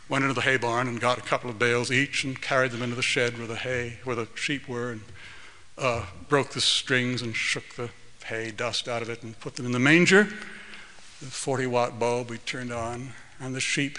went 0.09 0.25
into 0.25 0.35
the 0.35 0.43
hay 0.43 0.57
barn 0.57 0.89
and 0.89 1.01
got 1.01 1.19
a 1.19 1.23
couple 1.23 1.49
of 1.49 1.59
bales 1.59 1.91
each 1.91 2.25
and 2.25 2.43
carried 2.43 2.73
them 2.73 2.83
into 2.83 2.97
the 2.97 3.03
shed 3.03 3.39
where 3.39 3.47
the 3.47 3.57
hay, 3.57 3.99
where 4.05 4.17
the 4.17 4.29
sheep 4.35 4.69
were, 4.69 4.91
and 4.91 5.03
uh, 5.79 6.05
broke 6.29 6.51
the 6.51 6.61
strings 6.61 7.23
and 7.23 7.35
shook 7.35 7.75
the 7.77 7.89
hay 8.27 8.51
dust 8.51 8.89
out 8.89 9.03
of 9.03 9.09
it 9.09 9.23
and 9.23 9.39
put 9.41 9.57
them 9.57 9.65
in 9.65 9.73
the 9.73 9.79
manger. 9.79 10.29
The 11.21 11.27
40 11.27 11.67
watt 11.67 11.99
bulb 11.99 12.31
we 12.31 12.39
turned 12.39 12.73
on, 12.73 13.13
and 13.39 13.55
the 13.55 13.61
sheep 13.61 13.99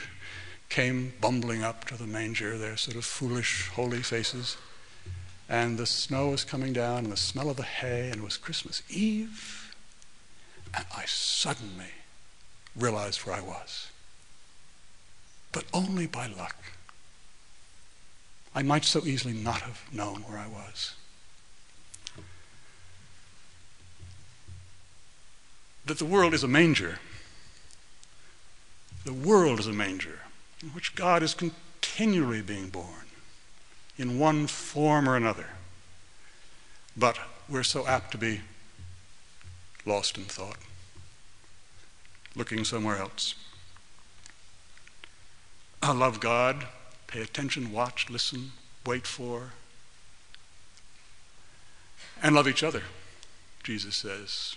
came 0.69 1.13
bumbling 1.22 1.63
up 1.63 1.86
to 1.86 1.95
the 1.95 2.07
manger, 2.07 2.57
their 2.57 2.76
sort 2.78 2.97
of 2.97 3.05
foolish, 3.05 3.67
holy 3.67 4.01
faces. 4.01 4.57
And 5.47 5.78
the 5.78 5.86
snow 5.86 6.30
was 6.30 6.43
coming 6.43 6.74
down, 6.74 7.03
and 7.03 7.11
the 7.11 7.17
smell 7.17 7.51
of 7.51 7.57
the 7.57 7.63
hay, 7.63 8.09
and 8.09 8.22
it 8.22 8.24
was 8.24 8.38
Christmas 8.38 8.82
Eve. 8.89 9.76
And 10.74 10.84
I 10.97 11.03
suddenly 11.05 11.91
realized 12.76 13.19
where 13.19 13.36
I 13.36 13.41
was. 13.41 13.91
But 15.51 15.65
only 15.74 16.07
by 16.07 16.26
luck. 16.26 16.55
I 18.55 18.63
might 18.63 18.84
so 18.84 19.05
easily 19.05 19.36
not 19.36 19.61
have 19.61 19.84
known 19.93 20.24
where 20.24 20.39
I 20.39 20.47
was. 20.47 20.95
That 25.86 25.99
the 25.99 26.05
world 26.05 26.34
is 26.34 26.43
a 26.43 26.47
manger. 26.47 26.97
The 29.03 29.13
world 29.13 29.59
is 29.59 29.67
a 29.67 29.73
manger 29.73 30.19
in 30.61 30.69
which 30.69 30.95
God 30.95 31.23
is 31.23 31.33
continually 31.33 32.41
being 32.41 32.69
born 32.69 33.07
in 33.97 34.19
one 34.19 34.47
form 34.47 35.09
or 35.09 35.15
another. 35.15 35.47
But 36.95 37.17
we're 37.49 37.63
so 37.63 37.87
apt 37.87 38.11
to 38.11 38.17
be 38.17 38.41
lost 39.85 40.17
in 40.17 40.25
thought, 40.25 40.57
looking 42.35 42.63
somewhere 42.63 42.97
else. 42.97 43.35
I 45.81 45.93
love 45.93 46.19
God, 46.19 46.67
pay 47.07 47.21
attention, 47.21 47.71
watch, 47.71 48.09
listen, 48.09 48.51
wait 48.85 49.07
for, 49.07 49.53
and 52.21 52.35
love 52.35 52.47
each 52.47 52.63
other, 52.63 52.83
Jesus 53.63 53.95
says. 53.95 54.55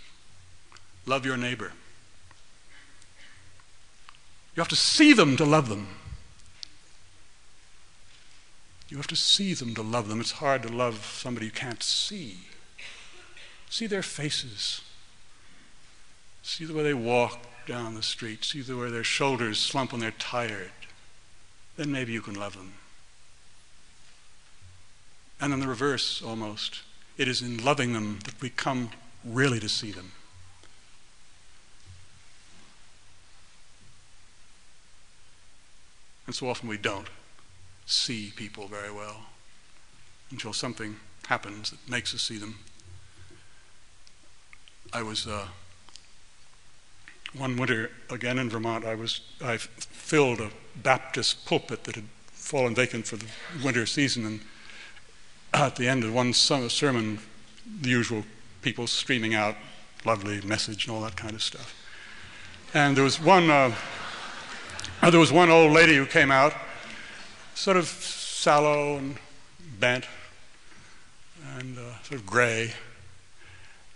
Love 1.06 1.24
your 1.24 1.38
neighbor. 1.38 1.72
You 4.54 4.60
have 4.60 4.68
to 4.68 4.76
see 4.76 5.12
them 5.12 5.36
to 5.36 5.44
love 5.44 5.68
them. 5.68 5.88
You 8.88 8.98
have 8.98 9.06
to 9.08 9.16
see 9.16 9.54
them 9.54 9.74
to 9.74 9.82
love 9.82 10.08
them. 10.08 10.20
It's 10.20 10.32
hard 10.32 10.62
to 10.62 10.68
love 10.68 11.04
somebody 11.04 11.46
you 11.46 11.52
can't 11.52 11.82
see. 11.82 12.38
See 13.68 13.86
their 13.86 14.02
faces. 14.02 14.82
See 16.42 16.64
the 16.64 16.74
way 16.74 16.84
they 16.84 16.94
walk 16.94 17.40
down 17.66 17.94
the 17.94 18.02
street. 18.02 18.44
See 18.44 18.60
the 18.60 18.76
way 18.76 18.90
their 18.90 19.02
shoulders 19.02 19.58
slump 19.58 19.90
when 19.90 20.00
they're 20.00 20.12
tired. 20.12 20.70
Then 21.76 21.90
maybe 21.90 22.12
you 22.12 22.20
can 22.20 22.34
love 22.34 22.56
them. 22.56 22.74
And 25.40 25.52
in 25.52 25.58
the 25.58 25.66
reverse, 25.66 26.22
almost, 26.22 26.82
it 27.16 27.26
is 27.26 27.42
in 27.42 27.64
loving 27.64 27.92
them 27.92 28.20
that 28.24 28.40
we 28.40 28.50
come 28.50 28.90
really 29.24 29.58
to 29.58 29.68
see 29.68 29.90
them. 29.90 30.12
And 36.26 36.34
so 36.34 36.48
often 36.48 36.68
we 36.68 36.78
don't 36.78 37.08
see 37.86 38.32
people 38.34 38.66
very 38.66 38.90
well 38.90 39.26
until 40.30 40.52
something 40.52 40.96
happens 41.26 41.70
that 41.70 41.88
makes 41.88 42.14
us 42.14 42.22
see 42.22 42.38
them. 42.38 42.58
I 44.92 45.02
was 45.02 45.26
uh, 45.26 45.48
one 47.36 47.56
winter 47.56 47.90
again 48.10 48.38
in 48.38 48.48
Vermont. 48.48 48.84
I 48.84 48.94
was 48.94 49.20
I 49.42 49.56
filled 49.56 50.40
a 50.40 50.50
Baptist 50.76 51.46
pulpit 51.46 51.84
that 51.84 51.96
had 51.96 52.04
fallen 52.32 52.74
vacant 52.74 53.06
for 53.06 53.16
the 53.16 53.26
winter 53.62 53.86
season, 53.86 54.26
and 54.26 54.40
at 55.52 55.76
the 55.76 55.88
end 55.88 56.04
of 56.04 56.14
one 56.14 56.32
sermon, 56.32 57.18
the 57.80 57.88
usual 57.88 58.24
people 58.62 58.86
streaming 58.86 59.34
out, 59.34 59.56
lovely 60.04 60.40
message 60.42 60.86
and 60.86 60.94
all 60.94 61.02
that 61.02 61.16
kind 61.16 61.34
of 61.34 61.42
stuff. 61.42 61.74
And 62.72 62.96
there 62.96 63.04
was 63.04 63.20
one. 63.20 63.50
Uh, 63.50 63.74
there 65.02 65.20
was 65.20 65.32
one 65.32 65.50
old 65.50 65.72
lady 65.72 65.96
who 65.96 66.06
came 66.06 66.30
out, 66.30 66.54
sort 67.54 67.76
of 67.76 67.86
sallow 67.86 68.96
and 68.96 69.16
bent 69.78 70.06
and 71.58 71.78
uh, 71.78 72.02
sort 72.02 72.20
of 72.20 72.26
gray. 72.26 72.72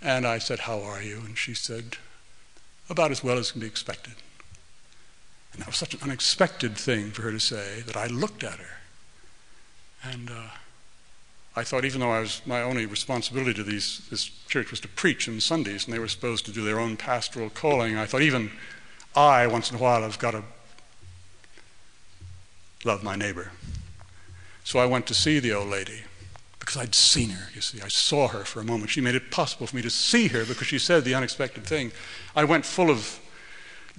And 0.00 0.26
I 0.26 0.38
said, 0.38 0.60
How 0.60 0.80
are 0.80 1.02
you? 1.02 1.18
And 1.24 1.36
she 1.36 1.54
said, 1.54 1.96
About 2.88 3.10
as 3.10 3.24
well 3.24 3.38
as 3.38 3.52
can 3.52 3.60
be 3.60 3.66
expected. 3.66 4.14
And 5.52 5.62
that 5.62 5.66
was 5.66 5.76
such 5.76 5.94
an 5.94 6.00
unexpected 6.02 6.76
thing 6.76 7.10
for 7.10 7.22
her 7.22 7.32
to 7.32 7.40
say 7.40 7.82
that 7.86 7.96
I 7.96 8.06
looked 8.06 8.44
at 8.44 8.58
her. 8.58 8.78
And 10.04 10.30
uh, 10.30 10.50
I 11.56 11.64
thought, 11.64 11.84
even 11.84 12.00
though 12.00 12.12
I 12.12 12.20
was, 12.20 12.42
my 12.46 12.62
only 12.62 12.86
responsibility 12.86 13.54
to 13.54 13.64
these, 13.64 14.06
this 14.10 14.26
church 14.48 14.70
was 14.70 14.78
to 14.80 14.88
preach 14.88 15.28
on 15.28 15.40
Sundays, 15.40 15.84
and 15.84 15.94
they 15.94 15.98
were 15.98 16.06
supposed 16.06 16.46
to 16.46 16.52
do 16.52 16.64
their 16.64 16.78
own 16.78 16.96
pastoral 16.96 17.50
calling, 17.50 17.96
I 17.96 18.06
thought, 18.06 18.22
even 18.22 18.52
I, 19.16 19.48
once 19.48 19.70
in 19.70 19.76
a 19.76 19.80
while, 19.80 20.02
have 20.02 20.18
got 20.20 20.32
to 20.32 20.44
love 22.84 23.02
my 23.02 23.16
neighbor. 23.16 23.52
So 24.64 24.78
I 24.78 24.86
went 24.86 25.06
to 25.06 25.14
see 25.14 25.38
the 25.38 25.52
old 25.52 25.68
lady 25.68 26.02
because 26.58 26.76
I'd 26.76 26.94
seen 26.94 27.30
her, 27.30 27.48
you 27.54 27.60
see. 27.60 27.80
I 27.80 27.88
saw 27.88 28.28
her 28.28 28.44
for 28.44 28.60
a 28.60 28.64
moment. 28.64 28.90
She 28.90 29.00
made 29.00 29.14
it 29.14 29.30
possible 29.30 29.66
for 29.66 29.74
me 29.74 29.82
to 29.82 29.90
see 29.90 30.28
her 30.28 30.44
because 30.44 30.66
she 30.66 30.78
said 30.78 31.04
the 31.04 31.14
unexpected 31.14 31.64
thing. 31.64 31.92
I 32.36 32.44
went 32.44 32.66
full 32.66 32.90
of 32.90 33.18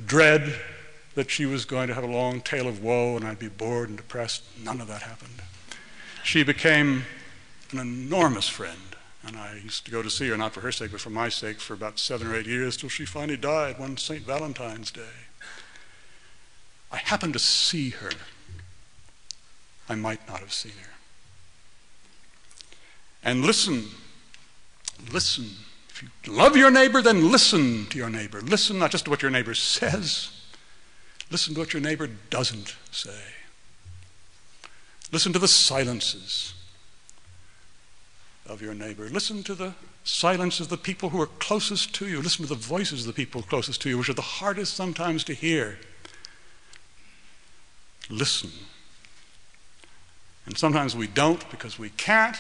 dread 0.06 0.60
that 1.16 1.32
she 1.32 1.46
was 1.46 1.66
going 1.66 1.88
to 1.88 1.94
have 1.94 2.04
a 2.04 2.08
long 2.08 2.42
tale 2.42 2.68
of 2.68 2.84
woe 2.84 3.18
and 3.18 3.26
I'd 3.26 3.40
be 3.40 3.48
bored 3.48 3.90
and 3.90 3.98
depressed. 3.98 4.44
None 4.64 4.80
of 4.80 4.88
that 4.88 5.02
happened. 5.02 5.42
She 6.24 6.44
became 6.44 7.06
an 7.72 7.80
enormous 7.80 8.48
friend. 8.48 8.78
And 9.26 9.36
I 9.36 9.60
used 9.64 9.86
to 9.86 9.92
go 9.92 10.02
to 10.02 10.10
see 10.10 10.30
her, 10.30 10.38
not 10.38 10.54
for 10.54 10.62
her 10.62 10.72
sake, 10.72 10.92
but 10.92 11.02
for 11.02 11.10
my 11.10 11.28
sake, 11.28 11.60
for 11.60 11.74
about 11.74 12.00
seven 12.00 12.28
or 12.28 12.36
eight 12.36 12.46
years, 12.46 12.78
till 12.78 12.90
she 12.90 13.06
finally 13.06 13.36
died 13.36 13.78
one 13.78 13.98
St. 13.98 14.22
Valentine's 14.22 14.92
Day. 14.92 15.02
I 16.92 16.98
happened 16.98 17.34
to 17.34 17.40
see 17.40 17.90
her 17.90 18.12
I 19.90 19.96
might 19.96 20.26
not 20.28 20.40
have 20.40 20.54
seen 20.54 20.74
her. 20.84 20.92
And 23.24 23.44
listen, 23.44 23.86
listen. 25.12 25.46
If 25.90 26.04
you 26.24 26.32
love 26.32 26.56
your 26.56 26.72
neighbor, 26.72 27.02
then 27.02 27.32
listen 27.32 27.88
to 27.88 27.98
your 27.98 28.10
neighbor. 28.10 28.40
Listen 28.40 28.80
not 28.80 28.92
just 28.92 29.06
to 29.06 29.12
what 29.12 29.22
your 29.22 29.32
neighbor 29.32 29.54
says, 29.54 30.30
listen 31.30 31.56
to 31.56 31.60
what 31.60 31.74
your 31.74 31.82
neighbor 31.82 32.08
doesn't 32.30 32.76
say. 32.92 33.20
Listen 35.12 35.34
to 35.34 35.40
the 35.40 35.48
silences 35.48 36.54
of 38.46 38.62
your 38.62 38.76
neighbor. 38.76 39.10
Listen 39.10 39.44
to 39.44 39.56
the 39.56 39.74
silence 40.04 40.60
of 40.60 40.70
the 40.70 40.78
people 40.78 41.10
who 41.10 41.20
are 41.20 41.26
closest 41.26 41.94
to 41.96 42.08
you. 42.08 42.22
Listen 42.22 42.46
to 42.46 42.50
the 42.50 42.56
voices 42.56 43.02
of 43.02 43.08
the 43.08 43.14
people 43.14 43.42
closest 43.42 43.82
to 43.82 43.90
you, 43.90 43.98
which 43.98 44.10
are 44.10 44.14
the 44.14 44.22
hardest 44.22 44.76
sometimes 44.76 45.24
to 45.24 45.34
hear. 45.34 45.80
Listen 48.10 48.52
and 50.46 50.58
sometimes 50.58 50.96
we 50.96 51.08
don't 51.08 51.50
because 51.52 51.78
we 51.78 51.90
can't. 51.90 52.38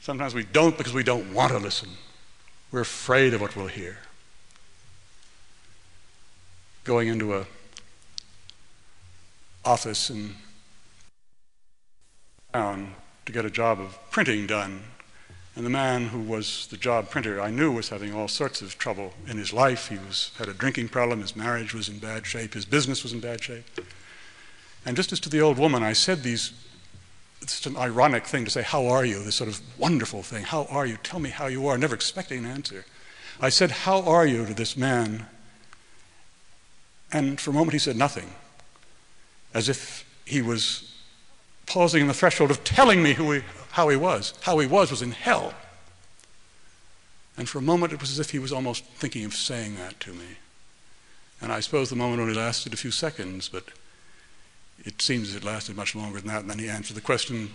Sometimes 0.00 0.34
we 0.34 0.44
don't 0.44 0.76
because 0.76 0.92
we 0.92 1.02
don't 1.02 1.32
want 1.32 1.52
to 1.52 1.58
listen. 1.58 1.88
We're 2.70 2.80
afraid 2.80 3.34
of 3.34 3.40
what 3.40 3.54
we'll 3.54 3.68
hear. 3.68 3.98
Going 6.84 7.08
into 7.08 7.34
a 7.34 7.46
office 9.64 10.10
in 10.10 10.34
town 12.52 12.94
to 13.26 13.32
get 13.32 13.44
a 13.44 13.50
job 13.50 13.80
of 13.80 13.96
printing 14.10 14.46
done. 14.46 14.82
And 15.54 15.66
the 15.66 15.70
man 15.70 16.06
who 16.06 16.20
was 16.20 16.66
the 16.68 16.78
job 16.78 17.10
printer 17.10 17.40
I 17.40 17.50
knew 17.50 17.70
was 17.70 17.90
having 17.90 18.14
all 18.14 18.26
sorts 18.26 18.62
of 18.62 18.78
trouble 18.78 19.12
in 19.28 19.36
his 19.36 19.52
life. 19.52 19.88
He 19.88 19.98
was, 19.98 20.30
had 20.38 20.48
a 20.48 20.54
drinking 20.54 20.88
problem, 20.88 21.20
his 21.20 21.36
marriage 21.36 21.74
was 21.74 21.88
in 21.88 21.98
bad 21.98 22.26
shape, 22.26 22.54
his 22.54 22.64
business 22.64 23.02
was 23.02 23.12
in 23.12 23.20
bad 23.20 23.42
shape. 23.42 23.64
And 24.84 24.96
just 24.96 25.12
as 25.12 25.20
to 25.20 25.28
the 25.28 25.40
old 25.40 25.58
woman, 25.58 25.82
I 25.82 25.92
said 25.92 26.22
these, 26.22 26.52
it's 27.40 27.66
an 27.66 27.76
ironic 27.76 28.26
thing 28.26 28.44
to 28.44 28.50
say, 28.50 28.62
How 28.62 28.86
are 28.86 29.04
you? 29.04 29.22
This 29.22 29.36
sort 29.36 29.48
of 29.48 29.60
wonderful 29.78 30.22
thing. 30.22 30.44
How 30.44 30.64
are 30.64 30.86
you? 30.86 30.96
Tell 31.02 31.20
me 31.20 31.30
how 31.30 31.46
you 31.46 31.66
are. 31.66 31.78
Never 31.78 31.94
expecting 31.94 32.44
an 32.44 32.50
answer. 32.50 32.84
I 33.40 33.48
said, 33.48 33.70
How 33.70 34.02
are 34.02 34.26
you 34.26 34.46
to 34.46 34.54
this 34.54 34.76
man? 34.76 35.26
And 37.12 37.40
for 37.40 37.50
a 37.50 37.54
moment 37.54 37.74
he 37.74 37.78
said 37.78 37.96
nothing, 37.96 38.30
as 39.52 39.68
if 39.68 40.06
he 40.24 40.40
was 40.40 40.94
pausing 41.66 42.00
in 42.00 42.08
the 42.08 42.14
threshold 42.14 42.50
of 42.50 42.64
telling 42.64 43.02
me 43.02 43.12
who 43.12 43.32
he, 43.32 43.42
how 43.72 43.88
he 43.88 43.96
was. 43.96 44.34
How 44.42 44.58
he 44.58 44.66
was 44.66 44.90
was 44.90 45.02
in 45.02 45.12
hell. 45.12 45.54
And 47.36 47.48
for 47.48 47.58
a 47.58 47.62
moment 47.62 47.92
it 47.92 48.00
was 48.00 48.10
as 48.10 48.18
if 48.18 48.30
he 48.30 48.38
was 48.38 48.52
almost 48.52 48.84
thinking 48.84 49.24
of 49.24 49.34
saying 49.34 49.76
that 49.76 50.00
to 50.00 50.12
me. 50.12 50.38
And 51.40 51.52
I 51.52 51.60
suppose 51.60 51.90
the 51.90 51.96
moment 51.96 52.20
only 52.20 52.34
lasted 52.34 52.72
a 52.72 52.76
few 52.76 52.90
seconds, 52.90 53.48
but 53.48 53.64
it 54.84 55.00
seems 55.00 55.34
it 55.34 55.44
lasted 55.44 55.76
much 55.76 55.94
longer 55.94 56.18
than 56.20 56.28
that, 56.28 56.40
and 56.40 56.50
then 56.50 56.58
he 56.58 56.68
answered 56.68 56.96
the 56.96 57.00
question 57.00 57.50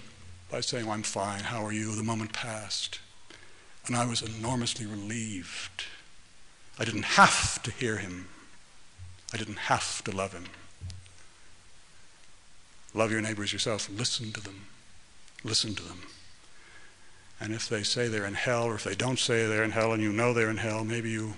by 0.50 0.62
saying, 0.62 0.90
I'm 0.90 1.04
fine, 1.04 1.42
how 1.42 1.66
are 1.66 1.74
you? 1.74 1.94
The 1.96 2.04
moment 2.04 2.34
passed. 2.34 3.00
And 3.86 3.96
I 3.96 4.06
was 4.06 4.22
enormously 4.22 4.86
relieved. 4.86 5.86
I 6.80 6.86
didn't 6.86 7.04
have 7.04 7.62
to 7.64 7.72
hear 7.72 7.98
him. 7.98 8.28
I 9.34 9.38
didn't 9.38 9.58
have 9.58 10.04
to 10.06 10.12
love 10.12 10.34
him. 10.34 10.46
Love 12.94 13.12
your 13.12 13.22
neighbors 13.22 13.52
yourself. 13.52 13.90
Listen 13.90 14.32
to 14.32 14.42
them. 14.42 14.68
Listen 15.44 15.76
to 15.76 15.84
them. 15.84 16.02
And 17.40 17.54
if 17.54 17.70
they 17.70 17.84
say 17.84 18.08
they're 18.08 18.26
in 18.26 18.34
hell, 18.34 18.64
or 18.64 18.76
if 18.76 18.84
they 18.84 18.96
don't 18.96 19.20
say 19.20 19.46
they're 19.46 19.64
in 19.64 19.72
hell 19.72 19.94
and 19.94 20.02
you 20.02 20.12
know 20.12 20.34
they're 20.34 20.50
in 20.50 20.58
hell, 20.58 20.84
maybe 20.84 21.12
you 21.12 21.34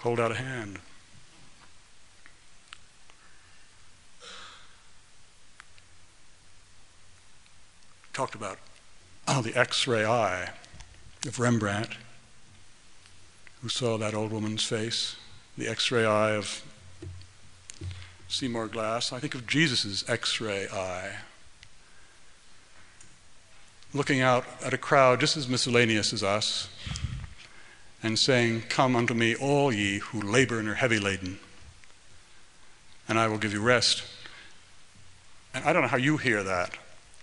hold 0.00 0.20
out 0.20 0.32
a 0.32 0.36
hand. 0.36 0.80
Talked 8.18 8.34
about 8.34 8.58
the 9.28 9.52
x 9.54 9.86
ray 9.86 10.04
eye 10.04 10.50
of 11.24 11.38
Rembrandt, 11.38 11.90
who 13.62 13.68
saw 13.68 13.96
that 13.96 14.12
old 14.12 14.32
woman's 14.32 14.64
face, 14.64 15.14
the 15.56 15.68
x 15.68 15.92
ray 15.92 16.04
eye 16.04 16.32
of 16.32 16.64
Seymour 18.26 18.66
Glass. 18.66 19.12
I 19.12 19.20
think 19.20 19.36
of 19.36 19.46
Jesus' 19.46 20.04
x 20.08 20.40
ray 20.40 20.66
eye 20.66 21.18
looking 23.94 24.20
out 24.20 24.44
at 24.64 24.74
a 24.74 24.78
crowd 24.78 25.20
just 25.20 25.36
as 25.36 25.46
miscellaneous 25.46 26.12
as 26.12 26.24
us 26.24 26.68
and 28.02 28.18
saying, 28.18 28.62
Come 28.68 28.96
unto 28.96 29.14
me, 29.14 29.36
all 29.36 29.72
ye 29.72 29.98
who 29.98 30.20
labor 30.20 30.58
and 30.58 30.68
are 30.68 30.74
heavy 30.74 30.98
laden, 30.98 31.38
and 33.08 33.16
I 33.16 33.28
will 33.28 33.38
give 33.38 33.52
you 33.52 33.62
rest. 33.62 34.02
And 35.54 35.64
I 35.64 35.72
don't 35.72 35.82
know 35.82 35.88
how 35.88 35.98
you 35.98 36.16
hear 36.16 36.42
that, 36.42 36.76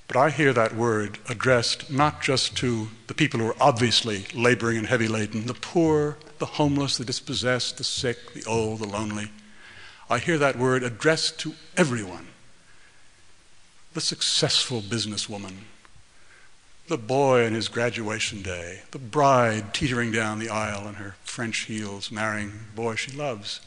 but 0.08 0.18
I 0.18 0.30
hear 0.30 0.54
that 0.54 0.76
word 0.76 1.18
addressed 1.28 1.92
not 1.92 2.22
just 2.22 2.56
to 2.58 2.90
the 3.08 3.14
people 3.14 3.40
who 3.40 3.48
are 3.48 3.56
obviously 3.60 4.26
laboring 4.34 4.78
and 4.78 4.88
heavy 4.88 5.08
laden, 5.08 5.48
the 5.48 5.54
poor, 5.54 6.18
the 6.38 6.46
homeless, 6.46 6.98
the 6.98 7.06
dispossessed, 7.06 7.78
the 7.78 7.84
sick, 7.84 8.34
the 8.34 8.46
old, 8.46 8.80
the 8.80 8.88
lonely. 8.88 9.32
I 10.10 10.20
hear 10.20 10.38
that 10.38 10.58
word 10.58 10.84
addressed 10.84 11.40
to 11.40 11.54
everyone. 11.76 12.28
The 13.94 14.02
successful 14.02 14.82
businesswoman, 14.82 15.56
the 16.88 16.98
boy 16.98 17.46
on 17.46 17.54
his 17.54 17.68
graduation 17.68 18.42
day, 18.42 18.82
the 18.92 19.00
bride 19.00 19.74
teetering 19.74 20.12
down 20.12 20.38
the 20.38 20.50
aisle 20.50 20.88
in 20.88 20.96
her 20.96 21.16
French 21.24 21.60
heels, 21.62 22.12
marrying 22.12 22.52
the 22.52 22.76
boy 22.76 22.96
she 22.96 23.12
loves, 23.12 23.62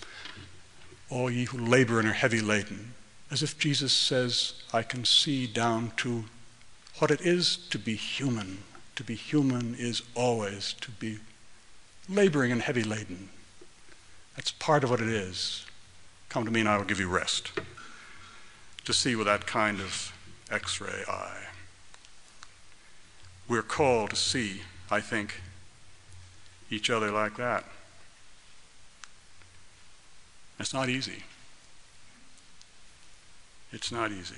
all 1.11 1.31
ye 1.31 1.47
who 1.47 1.59
labor 1.59 1.99
and 1.99 2.09
are 2.09 2.13
heavy 2.13 2.41
laden, 2.41 2.95
as 3.31 3.43
if 3.43 3.59
Jesus 3.59 3.93
says, 3.93 4.55
I 4.73 4.83
can 4.83 5.05
see 5.05 5.47
down 5.47 5.93
to 5.99 6.25
what 6.99 7.11
it 7.11 7.21
is 7.21 7.57
to 7.71 7.79
be 7.79 7.95
human. 7.95 8.59
To 8.97 9.05
be 9.05 9.15
human 9.15 9.75
is 9.79 10.03
always 10.15 10.75
to 10.81 10.91
be 10.91 11.19
laboring 12.09 12.53
and 12.53 12.63
heavy 12.63 12.83
laden. 12.83 13.29
That's 14.35 14.51
part 14.53 14.83
of 14.83 14.91
what 14.91 15.01
it 15.01 15.09
is. 15.09 15.67
Come 16.29 16.45
to 16.45 16.51
me 16.51 16.61
and 16.61 16.69
I 16.69 16.77
will 16.77 16.85
give 16.85 17.01
you 17.01 17.09
rest. 17.09 17.53
To 18.85 18.93
see 18.93 19.15
with 19.15 19.27
that 19.27 19.47
kind 19.47 19.81
of 19.81 20.13
x 20.51 20.81
ray 20.81 21.05
eye. 21.09 21.47
We're 23.49 23.63
called 23.63 24.11
to 24.11 24.17
see, 24.17 24.63
I 24.91 25.01
think, 25.01 25.41
each 26.71 26.91
other 26.91 27.11
like 27.11 27.37
that. 27.37 27.65
It's 30.59 30.75
not 30.75 30.89
easy. 30.89 31.23
It's 33.73 33.93
not 33.93 34.11
easy. 34.13 34.37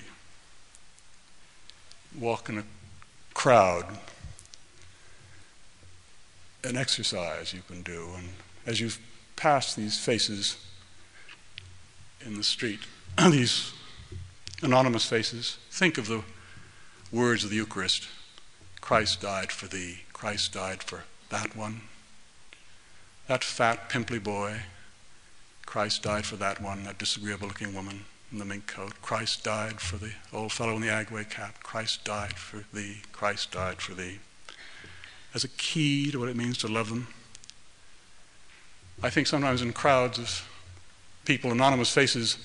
Walk 2.19 2.49
in 2.49 2.59
a 2.59 2.65
crowd, 3.33 3.87
an 6.65 6.77
exercise 6.77 7.55
you 7.55 7.63
can 7.67 7.83
do, 7.83 8.09
and 8.17 8.31
as 8.67 8.81
you 8.81 8.91
pass 9.37 9.75
these 9.75 9.99
faces 9.99 10.57
in 12.27 12.37
the 12.37 12.43
street, 12.43 12.81
these 13.31 13.73
anonymous 14.63 15.07
faces, 15.07 15.59
think 15.71 15.97
of 15.97 16.09
the 16.09 16.23
words 17.13 17.45
of 17.45 17.51
the 17.51 17.57
Eucharist. 17.57 18.09
Christ 18.81 19.21
died 19.21 19.53
for 19.53 19.69
thee. 19.69 20.01
Christ 20.13 20.53
died 20.53 20.83
for 20.83 21.05
that 21.29 21.55
one. 21.55 21.83
That 23.29 23.45
fat, 23.45 23.89
pimply 23.89 24.19
boy. 24.19 24.63
Christ 25.67 26.03
died 26.03 26.27
for 26.27 26.37
that 26.37 26.61
one, 26.61 26.83
that 26.83 26.99
disagreeable 26.99 27.47
looking 27.47 27.73
woman 27.73 28.07
in 28.33 28.39
the 28.39 28.45
mink 28.45 28.67
coat. 28.67 28.93
Christ 29.03 29.45
died 29.45 29.81
for 29.81 29.97
the 29.97 30.13
old 30.33 30.53
fellow 30.53 30.75
in 30.77 30.83
the 30.83 30.89
Agway 30.89 31.29
cap. 31.29 31.63
Christ 31.63 32.05
died 32.05 32.35
for 32.35 32.65
thee. 32.73 33.03
Christ 33.13 33.53
died 33.53 33.81
for 33.81 33.95
thee. 33.95 34.19
As 35.35 35.45
a 35.45 35.49
key 35.49 36.11
to 36.11 36.19
what 36.19 36.29
it 36.29 36.37
means 36.37 36.59
to 36.59 36.69
love 36.69 36.89
them. 36.89 37.09
I 39.03 39.11
think 39.11 39.27
sometimes 39.27 39.63
in 39.63 39.73
crowds 39.73 40.19
of 40.19 40.49
people, 41.25 41.53
anonymous 41.53 41.93
faces, 41.93 42.37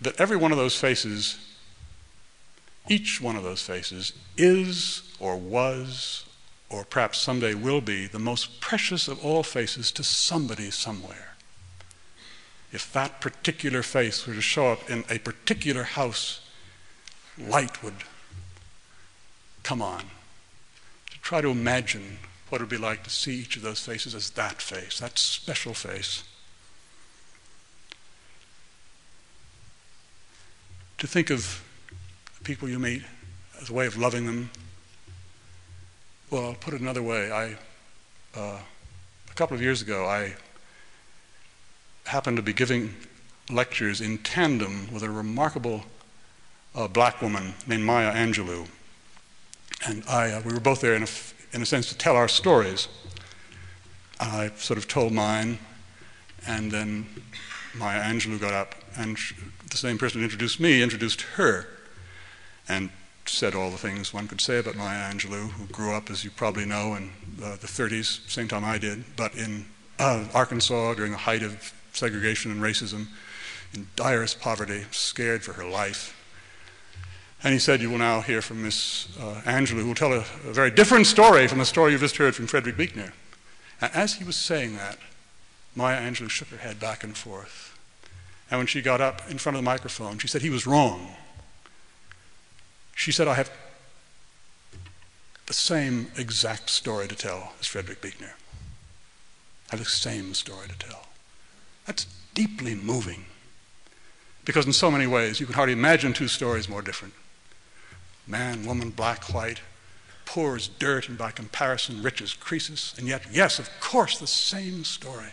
that 0.00 0.20
every 0.20 0.36
one 0.36 0.52
of 0.52 0.58
those 0.58 0.76
faces 0.76 1.38
each 2.88 3.20
one 3.20 3.36
of 3.36 3.44
those 3.44 3.62
faces 3.62 4.12
is 4.36 5.02
or 5.20 5.36
was 5.36 6.24
or 6.68 6.84
perhaps 6.84 7.18
someday 7.18 7.54
will 7.54 7.80
be 7.80 8.06
the 8.06 8.18
most 8.18 8.60
precious 8.60 9.08
of 9.08 9.24
all 9.24 9.42
faces 9.42 9.90
to 9.92 10.04
somebody 10.04 10.70
somewhere. 10.70 11.29
If 12.72 12.92
that 12.92 13.20
particular 13.20 13.82
face 13.82 14.26
were 14.26 14.34
to 14.34 14.40
show 14.40 14.68
up 14.68 14.88
in 14.88 15.04
a 15.10 15.18
particular 15.18 15.82
house, 15.82 16.40
light 17.38 17.82
would 17.82 18.04
come 19.62 19.82
on. 19.82 20.00
To 21.10 21.20
try 21.20 21.40
to 21.40 21.48
imagine 21.48 22.18
what 22.48 22.60
it 22.60 22.64
would 22.64 22.70
be 22.70 22.76
like 22.76 23.02
to 23.04 23.10
see 23.10 23.40
each 23.40 23.56
of 23.56 23.62
those 23.62 23.80
faces 23.84 24.14
as 24.14 24.30
that 24.30 24.62
face, 24.62 25.00
that 25.00 25.18
special 25.18 25.74
face. 25.74 26.22
To 30.98 31.06
think 31.06 31.30
of 31.30 31.64
the 32.38 32.44
people 32.44 32.68
you 32.68 32.78
meet 32.78 33.02
as 33.60 33.70
a 33.70 33.72
way 33.72 33.86
of 33.86 33.96
loving 33.96 34.26
them. 34.26 34.50
Well, 36.30 36.46
I'll 36.46 36.54
put 36.54 36.74
it 36.74 36.80
another 36.80 37.02
way. 37.02 37.32
I, 37.32 37.56
uh, 38.38 38.58
a 39.28 39.34
couple 39.34 39.56
of 39.56 39.62
years 39.62 39.82
ago, 39.82 40.06
I 40.06 40.34
happened 42.04 42.36
to 42.36 42.42
be 42.42 42.52
giving 42.52 42.94
lectures 43.50 44.00
in 44.00 44.18
tandem 44.18 44.92
with 44.92 45.02
a 45.02 45.10
remarkable 45.10 45.84
uh, 46.74 46.88
black 46.88 47.20
woman 47.20 47.54
named 47.66 47.84
Maya 47.84 48.12
Angelou. 48.12 48.68
And 49.86 50.04
I, 50.08 50.32
uh, 50.32 50.42
we 50.44 50.52
were 50.52 50.60
both 50.60 50.80
there 50.80 50.94
in 50.94 51.02
a, 51.02 51.08
in 51.52 51.62
a 51.62 51.66
sense 51.66 51.88
to 51.88 51.96
tell 51.96 52.16
our 52.16 52.28
stories. 52.28 52.88
I 54.18 54.50
sort 54.56 54.78
of 54.78 54.86
told 54.86 55.12
mine, 55.12 55.58
and 56.46 56.70
then 56.70 57.06
Maya 57.74 58.02
Angelou 58.02 58.40
got 58.40 58.52
up, 58.52 58.74
and 58.96 59.16
the 59.70 59.76
same 59.76 59.98
person 59.98 60.20
who 60.20 60.24
introduced 60.24 60.60
me 60.60 60.82
introduced 60.82 61.22
her 61.22 61.66
and 62.68 62.90
said 63.26 63.54
all 63.54 63.70
the 63.70 63.78
things 63.78 64.12
one 64.12 64.26
could 64.26 64.40
say 64.40 64.58
about 64.58 64.76
Maya 64.76 65.10
Angelou, 65.12 65.50
who 65.50 65.66
grew 65.66 65.94
up, 65.94 66.10
as 66.10 66.24
you 66.24 66.30
probably 66.30 66.66
know, 66.66 66.94
in 66.94 67.10
uh, 67.42 67.56
the 67.56 67.66
30s, 67.66 68.28
same 68.28 68.48
time 68.48 68.64
I 68.64 68.78
did, 68.78 69.04
but 69.16 69.34
in 69.34 69.66
uh, 69.98 70.26
Arkansas 70.34 70.94
during 70.94 71.12
the 71.12 71.18
height 71.18 71.42
of 71.42 71.72
segregation 71.92 72.50
and 72.50 72.60
racism, 72.60 73.06
in 73.74 73.88
direst 73.96 74.40
poverty, 74.40 74.84
scared 74.90 75.42
for 75.42 75.54
her 75.54 75.64
life. 75.64 76.16
And 77.42 77.52
he 77.52 77.58
said, 77.58 77.80
You 77.80 77.90
will 77.90 77.98
now 77.98 78.20
hear 78.20 78.42
from 78.42 78.62
Miss 78.62 79.08
uh, 79.18 79.40
Angelou, 79.44 79.80
who 79.80 79.88
will 79.88 79.94
tell 79.94 80.12
a, 80.12 80.24
a, 80.46 80.52
very 80.52 80.70
different 80.70 81.06
story 81.06 81.46
from 81.46 81.58
the 81.58 81.64
story 81.64 81.92
you've 81.92 82.00
just 82.00 82.16
heard 82.16 82.34
from 82.34 82.46
Frederick 82.46 82.76
Buechner. 82.76 83.12
And 83.80 83.90
as 83.94 84.14
he 84.14 84.24
was 84.24 84.36
saying 84.36 84.76
that, 84.76 84.98
Maya 85.74 86.00
Angelou 86.00 86.28
shook 86.28 86.48
her 86.48 86.58
head 86.58 86.78
back 86.78 87.02
and 87.02 87.16
forth. 87.16 87.78
And 88.50 88.58
when 88.58 88.66
she 88.66 88.82
got 88.82 89.00
up 89.00 89.22
in 89.30 89.38
front 89.38 89.56
of 89.56 89.62
the 89.62 89.70
microphone, 89.70 90.18
she 90.18 90.28
said 90.28 90.42
he 90.42 90.50
was 90.50 90.66
wrong. 90.66 91.14
She 92.94 93.12
said, 93.12 93.28
I 93.28 93.34
have 93.34 93.50
the 95.46 95.54
same 95.54 96.08
exact 96.16 96.68
story 96.68 97.08
to 97.08 97.14
tell 97.14 97.54
as 97.60 97.66
Frederick 97.66 98.02
Buechner. 98.02 98.34
I 99.68 99.76
have 99.76 99.80
the 99.80 99.86
same 99.86 100.34
story 100.34 100.68
to 100.68 100.78
tell. 100.78 101.06
That's 101.90 102.06
deeply 102.34 102.76
moving. 102.76 103.24
Because 104.44 104.64
in 104.64 104.72
so 104.72 104.92
many 104.92 105.08
ways, 105.08 105.40
you 105.40 105.46
can 105.46 105.56
hardly 105.56 105.72
imagine 105.72 106.12
two 106.12 106.28
stories 106.28 106.68
more 106.68 106.82
different. 106.82 107.14
Man, 108.28 108.64
woman, 108.64 108.90
black, 108.90 109.34
white, 109.34 109.60
poor 110.24 110.54
as 110.54 110.68
dirt, 110.68 111.08
and 111.08 111.18
by 111.18 111.32
comparison, 111.32 112.00
rich 112.00 112.22
as 112.22 112.32
Croesus. 112.32 112.96
And 112.96 113.08
yet, 113.08 113.22
yes, 113.32 113.58
of 113.58 113.68
course, 113.80 114.20
the 114.20 114.28
same 114.28 114.84
story. 114.84 115.32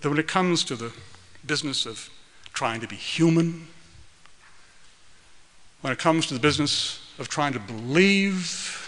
That 0.00 0.08
when 0.08 0.18
it 0.18 0.26
comes 0.26 0.64
to 0.64 0.76
the 0.76 0.94
business 1.44 1.84
of 1.84 2.08
trying 2.54 2.80
to 2.80 2.88
be 2.88 2.96
human, 2.96 3.66
when 5.82 5.92
it 5.92 5.98
comes 5.98 6.24
to 6.28 6.32
the 6.32 6.40
business 6.40 7.06
of 7.18 7.28
trying 7.28 7.52
to 7.52 7.60
believe 7.60 8.79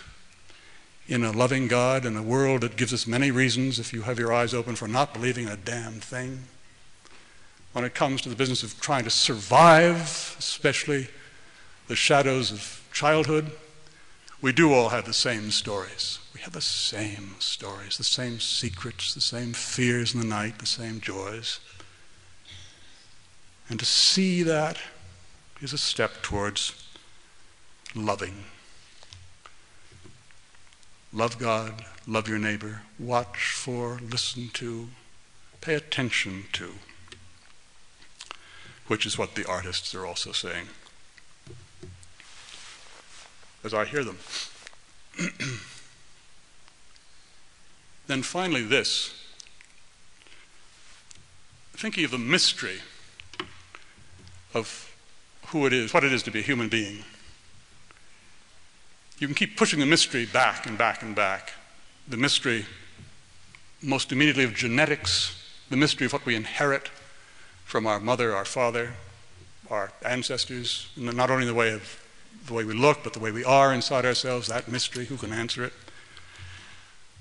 in 1.09 1.25
a 1.25 1.33
loving 1.33 1.69
God 1.69 2.07
in 2.07 2.17
a 2.17 2.23
world 2.23 2.61
that 2.61 2.77
gives 2.77 2.93
us 2.93 3.07
many 3.07 3.31
reasons, 3.31 3.79
if 3.79 3.93
you 3.93 4.03
have 4.03 4.19
your 4.19 4.33
eyes 4.33 4.55
open, 4.55 4.77
for 4.77 4.89
not 4.89 5.13
believing 5.13 5.49
a 5.49 5.57
damn 5.57 5.95
thing. 5.95 6.45
When 7.73 7.85
it 7.85 7.95
comes 7.95 8.21
to 8.23 8.29
the 8.29 8.37
business 8.37 8.63
of 8.63 8.81
trying 8.81 9.05
to 9.05 9.11
survive, 9.11 10.37
especially 10.39 11.09
the 11.89 11.97
shadows 11.97 12.53
of 12.53 12.85
childhood, 12.93 13.51
we 14.41 14.53
do 14.53 14.73
all 14.73 14.91
have 14.91 15.05
the 15.05 15.13
same 15.13 15.51
stories. 15.51 16.19
We 16.35 16.41
have 16.41 16.53
the 16.53 16.61
same 16.61 17.37
stories, 17.39 17.99
the 17.99 18.05
same 18.05 18.41
secrets, 18.41 19.15
the 19.15 19.21
same 19.21 19.53
fears 19.53 20.15
in 20.15 20.21
the 20.21 20.27
night, 20.27 20.59
the 20.59 20.67
same 20.67 21.01
joys. 21.01 21.61
And 23.69 23.79
to 23.79 23.87
see 23.87 24.43
that 24.43 24.79
is 25.61 25.73
a 25.73 25.79
step 25.79 26.23
towards 26.23 26.75
loving. 27.95 28.45
Love 31.13 31.39
God, 31.39 31.85
love 32.07 32.29
your 32.29 32.39
neighbor, 32.39 32.83
watch 32.99 33.53
for, 33.53 33.99
listen 34.01 34.49
to, 34.55 34.89
pay 35.61 35.75
attention 35.75 36.45
to, 36.53 36.73
which 38.87 39.05
is 39.05 39.19
what 39.19 39.35
the 39.35 39.47
artists 39.47 39.95
are 39.95 40.07
also 40.07 40.33
saying 40.33 40.69
as 43.65 43.73
I 43.73 43.85
hear 43.85 44.05
them. 44.05 44.19
then 48.07 48.23
finally, 48.23 48.63
this 48.63 49.15
thinking 51.75 52.05
of 52.05 52.11
the 52.11 52.19
mystery 52.19 52.81
of 54.55 54.95
who 55.49 55.67
it 55.67 55.73
is, 55.73 55.93
what 55.95 56.05
it 56.05 56.13
is 56.13 56.23
to 56.25 56.31
be 56.31 56.41
a 56.41 56.43
human 56.43 56.69
being. 56.69 57.05
You 59.23 59.29
can 59.29 59.37
keep 59.37 59.57
pushing 59.57 59.79
the 59.79 59.87
mystery 59.87 60.27
back 60.27 60.67
and 60.67 60.77
back 60.77 61.01
and 61.01 61.15
back. 61.15 61.53
The 62.09 62.17
mystery, 62.17 62.67
most 63.81 64.11
immediately, 64.11 64.43
of 64.43 64.53
genetics, 64.53 65.41
the 65.71 65.77
mystery 65.77 66.07
of 66.07 66.13
what 66.13 66.27
we 66.27 66.35
inherit 66.35 66.89
from 67.65 67.87
our 67.87 68.01
mother, 68.01 68.35
our 68.35 68.45
father, 68.45 68.95
our 69.71 69.93
ancestors, 70.05 70.89
not 70.97 71.31
only 71.31 71.43
in 71.43 71.49
the 71.49 71.55
way 71.55 71.71
of 71.71 72.03
the 72.49 72.53
way 72.53 72.65
we 72.65 72.75
look, 72.75 73.05
but 73.05 73.13
the 73.13 73.21
way 73.21 73.31
we 73.31 73.45
are 73.45 73.73
inside 73.73 74.05
ourselves, 74.05 74.49
that 74.49 74.67
mystery, 74.67 75.05
who 75.05 75.17
can 75.17 75.33
answer 75.33 75.63
it? 75.63 75.73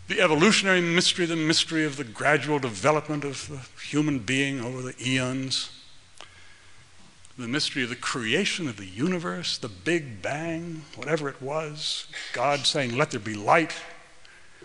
The 0.08 0.22
evolutionary 0.22 0.82
mystery, 0.82 1.28
the 1.28 1.36
mystery 1.36 1.86
of 1.86 1.98
the 1.98 2.04
gradual 2.04 2.58
development 2.58 3.24
of 3.24 3.48
the 3.48 3.60
human 3.80 4.18
being 4.18 4.60
over 4.60 4.82
the 4.82 4.96
eons, 5.08 5.70
the 7.42 7.48
mystery 7.48 7.84
of 7.84 7.90
the 7.90 7.96
creation 7.96 8.68
of 8.68 8.78
the 8.78 8.86
universe, 8.86 9.58
the 9.58 9.70
Big 9.70 10.22
Bang, 10.22 10.84
whatever 10.96 11.28
it 11.28 11.42
was, 11.42 12.08
God 12.34 12.60
saying, 12.60 12.96
Let 12.96 13.12
there 13.12 13.20
be 13.20 13.34
light, 13.34 13.74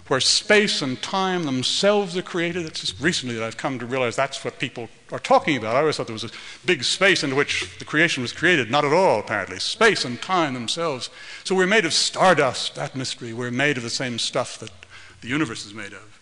where 0.08 0.20
space 0.20 0.82
and 0.82 1.00
time 1.02 1.44
themselves 1.44 2.16
are 2.16 2.22
created. 2.22 2.66
It's 2.66 2.80
just 2.80 3.00
recently 3.00 3.34
that 3.36 3.44
I've 3.44 3.56
come 3.56 3.78
to 3.78 3.86
realize 3.86 4.14
that's 4.14 4.44
what 4.44 4.58
people 4.58 4.88
are 5.10 5.18
talking 5.18 5.56
about. 5.56 5.74
I 5.74 5.80
always 5.80 5.96
thought 5.96 6.06
there 6.06 6.14
was 6.14 6.24
a 6.24 6.30
big 6.64 6.84
space 6.84 7.24
into 7.24 7.34
which 7.34 7.78
the 7.78 7.84
creation 7.84 8.22
was 8.22 8.32
created. 8.32 8.70
Not 8.70 8.84
at 8.84 8.92
all, 8.92 9.20
apparently. 9.20 9.58
Space 9.58 10.04
and 10.04 10.20
time 10.22 10.54
themselves. 10.54 11.10
So 11.44 11.54
we're 11.54 11.66
made 11.66 11.84
of 11.84 11.92
stardust, 11.92 12.76
that 12.76 12.94
mystery. 12.94 13.32
We're 13.32 13.50
made 13.50 13.76
of 13.76 13.82
the 13.82 13.90
same 13.90 14.18
stuff 14.18 14.58
that 14.58 14.70
the 15.22 15.28
universe 15.28 15.66
is 15.66 15.74
made 15.74 15.92
of. 15.92 16.20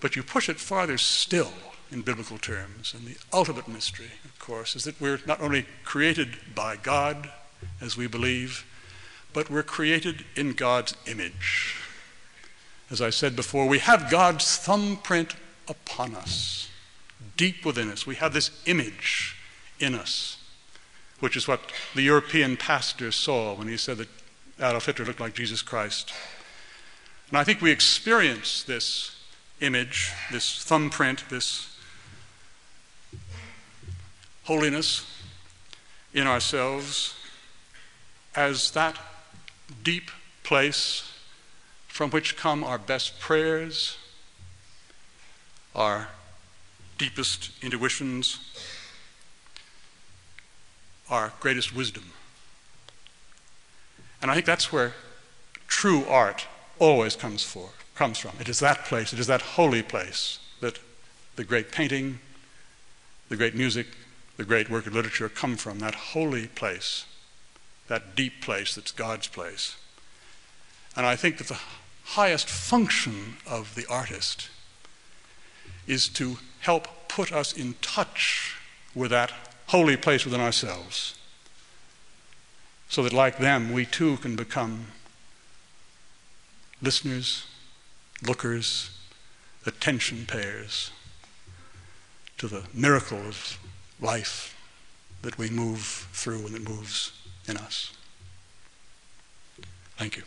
But 0.00 0.14
you 0.14 0.22
push 0.22 0.48
it 0.48 0.60
farther 0.60 0.98
still 0.98 1.52
in 1.90 2.02
biblical 2.02 2.38
terms, 2.38 2.94
and 2.94 3.06
the 3.06 3.16
ultimate 3.32 3.68
mystery, 3.68 4.10
of 4.24 4.38
course, 4.38 4.74
is 4.74 4.84
that 4.84 5.00
we're 5.00 5.20
not 5.26 5.40
only 5.40 5.66
created 5.84 6.36
by 6.54 6.76
God, 6.76 7.30
as 7.80 7.96
we 7.96 8.06
believe, 8.06 8.66
but 9.32 9.50
we're 9.50 9.62
created 9.62 10.24
in 10.34 10.52
God's 10.52 10.94
image. 11.06 11.76
As 12.90 13.00
I 13.00 13.10
said 13.10 13.36
before, 13.36 13.66
we 13.66 13.78
have 13.78 14.10
God's 14.10 14.56
thumbprint 14.56 15.36
upon 15.68 16.14
us, 16.14 16.68
deep 17.36 17.64
within 17.64 17.90
us. 17.90 18.06
We 18.06 18.14
have 18.16 18.32
this 18.32 18.50
image 18.66 19.36
in 19.78 19.94
us, 19.94 20.38
which 21.20 21.36
is 21.36 21.46
what 21.46 21.60
the 21.94 22.02
European 22.02 22.56
pastor 22.56 23.12
saw 23.12 23.54
when 23.54 23.68
he 23.68 23.76
said 23.76 23.98
that 23.98 24.08
Adolf 24.58 24.86
Hitler 24.86 25.04
looked 25.04 25.20
like 25.20 25.34
Jesus 25.34 25.62
Christ. 25.62 26.12
And 27.28 27.38
I 27.38 27.44
think 27.44 27.60
we 27.60 27.70
experience 27.70 28.62
this 28.62 29.16
image, 29.60 30.12
this 30.30 30.62
thumbprint, 30.64 31.28
this 31.28 31.75
holiness 34.46 35.04
in 36.14 36.26
ourselves 36.26 37.14
as 38.34 38.70
that 38.72 38.96
deep 39.82 40.10
place 40.42 41.12
from 41.88 42.10
which 42.10 42.36
come 42.36 42.62
our 42.62 42.78
best 42.78 43.18
prayers, 43.18 43.98
our 45.74 46.08
deepest 46.98 47.50
intuitions, 47.62 48.38
our 51.10 51.32
greatest 51.40 51.74
wisdom. 51.74 52.12
And 54.22 54.30
I 54.30 54.34
think 54.34 54.46
that's 54.46 54.72
where 54.72 54.94
true 55.66 56.04
art 56.04 56.46
always 56.78 57.16
comes 57.16 57.42
for 57.42 57.70
comes 57.94 58.18
from. 58.18 58.32
It 58.38 58.48
is 58.48 58.60
that 58.60 58.84
place, 58.84 59.12
it 59.12 59.18
is 59.18 59.26
that 59.26 59.40
holy 59.40 59.82
place 59.82 60.38
that 60.60 60.78
the 61.36 61.44
great 61.44 61.72
painting, 61.72 62.20
the 63.28 63.36
great 63.36 63.54
music, 63.54 63.86
the 64.36 64.44
great 64.44 64.68
work 64.70 64.86
of 64.86 64.94
literature 64.94 65.28
come 65.28 65.56
from, 65.56 65.78
that 65.78 65.94
holy 65.94 66.46
place, 66.46 67.06
that 67.88 68.14
deep 68.14 68.40
place 68.40 68.74
that's 68.74 68.92
God's 68.92 69.28
place. 69.28 69.76
And 70.94 71.06
I 71.06 71.16
think 71.16 71.38
that 71.38 71.48
the 71.48 71.60
highest 72.04 72.48
function 72.48 73.36
of 73.46 73.74
the 73.74 73.86
artist 73.86 74.48
is 75.86 76.08
to 76.10 76.38
help 76.60 77.08
put 77.08 77.32
us 77.32 77.52
in 77.52 77.74
touch 77.80 78.56
with 78.94 79.10
that 79.10 79.32
holy 79.68 79.96
place 79.96 80.24
within 80.24 80.40
ourselves. 80.40 81.14
So 82.88 83.02
that, 83.02 83.12
like 83.12 83.38
them, 83.38 83.72
we 83.72 83.84
too 83.84 84.16
can 84.18 84.36
become 84.36 84.86
listeners, 86.80 87.46
lookers, 88.26 88.90
attention 89.64 90.24
payers 90.26 90.90
to 92.38 92.46
the 92.46 92.64
miracle 92.72 93.18
of 93.18 93.58
life 94.00 94.56
that 95.22 95.38
we 95.38 95.50
move 95.50 96.08
through 96.12 96.46
and 96.46 96.54
that 96.54 96.68
moves 96.68 97.12
in 97.48 97.56
us. 97.56 97.92
Thank 99.96 100.16
you. 100.16 100.22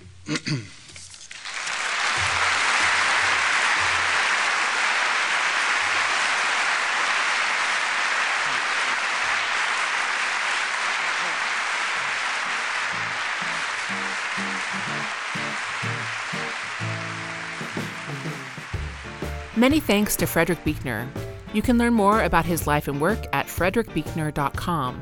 Many 19.56 19.82
thanks 19.82 20.16
to 20.16 20.26
Frederick 20.26 20.64
Buechner. 20.64 21.10
You 21.54 21.62
can 21.62 21.78
learn 21.78 21.94
more 21.94 22.24
about 22.24 22.46
his 22.46 22.68
life 22.68 22.88
and 22.88 23.02
work 23.02 23.20
at 23.34 23.48
frederickbuechner.com. 23.48 25.02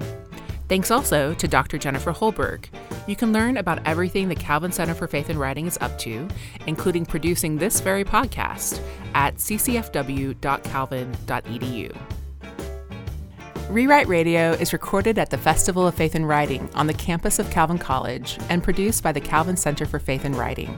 Thanks 0.69 0.91
also 0.91 1.33
to 1.33 1.47
Dr. 1.47 1.77
Jennifer 1.77 2.11
Holberg. 2.11 2.65
You 3.07 3.15
can 3.15 3.31
learn 3.31 3.55
about 3.57 3.79
everything 3.85 4.27
the 4.27 4.35
Calvin 4.35 4.73
Center 4.73 4.93
for 4.93 5.07
Faith 5.07 5.29
and 5.29 5.39
Writing 5.39 5.65
is 5.65 5.77
up 5.79 5.97
to, 5.99 6.27
including 6.67 7.05
producing 7.05 7.57
this 7.57 7.79
very 7.79 8.03
podcast 8.03 8.81
at 9.13 9.37
ccfw.calvin.edu. 9.37 11.97
Rewrite 13.69 14.07
Radio 14.07 14.51
is 14.51 14.71
recorded 14.71 15.17
at 15.17 15.29
the 15.29 15.37
Festival 15.37 15.85
of 15.87 15.95
Faith 15.95 16.15
and 16.15 16.25
Writing 16.27 16.69
on 16.73 16.87
the 16.87 16.93
campus 16.93 17.37
of 17.37 17.51
Calvin 17.51 17.77
College 17.77 18.39
and 18.49 18.63
produced 18.63 19.03
by 19.03 19.11
the 19.11 19.19
Calvin 19.19 19.57
Center 19.57 19.85
for 19.85 19.99
Faith 19.99 20.23
and 20.23 20.37
Writing. 20.37 20.77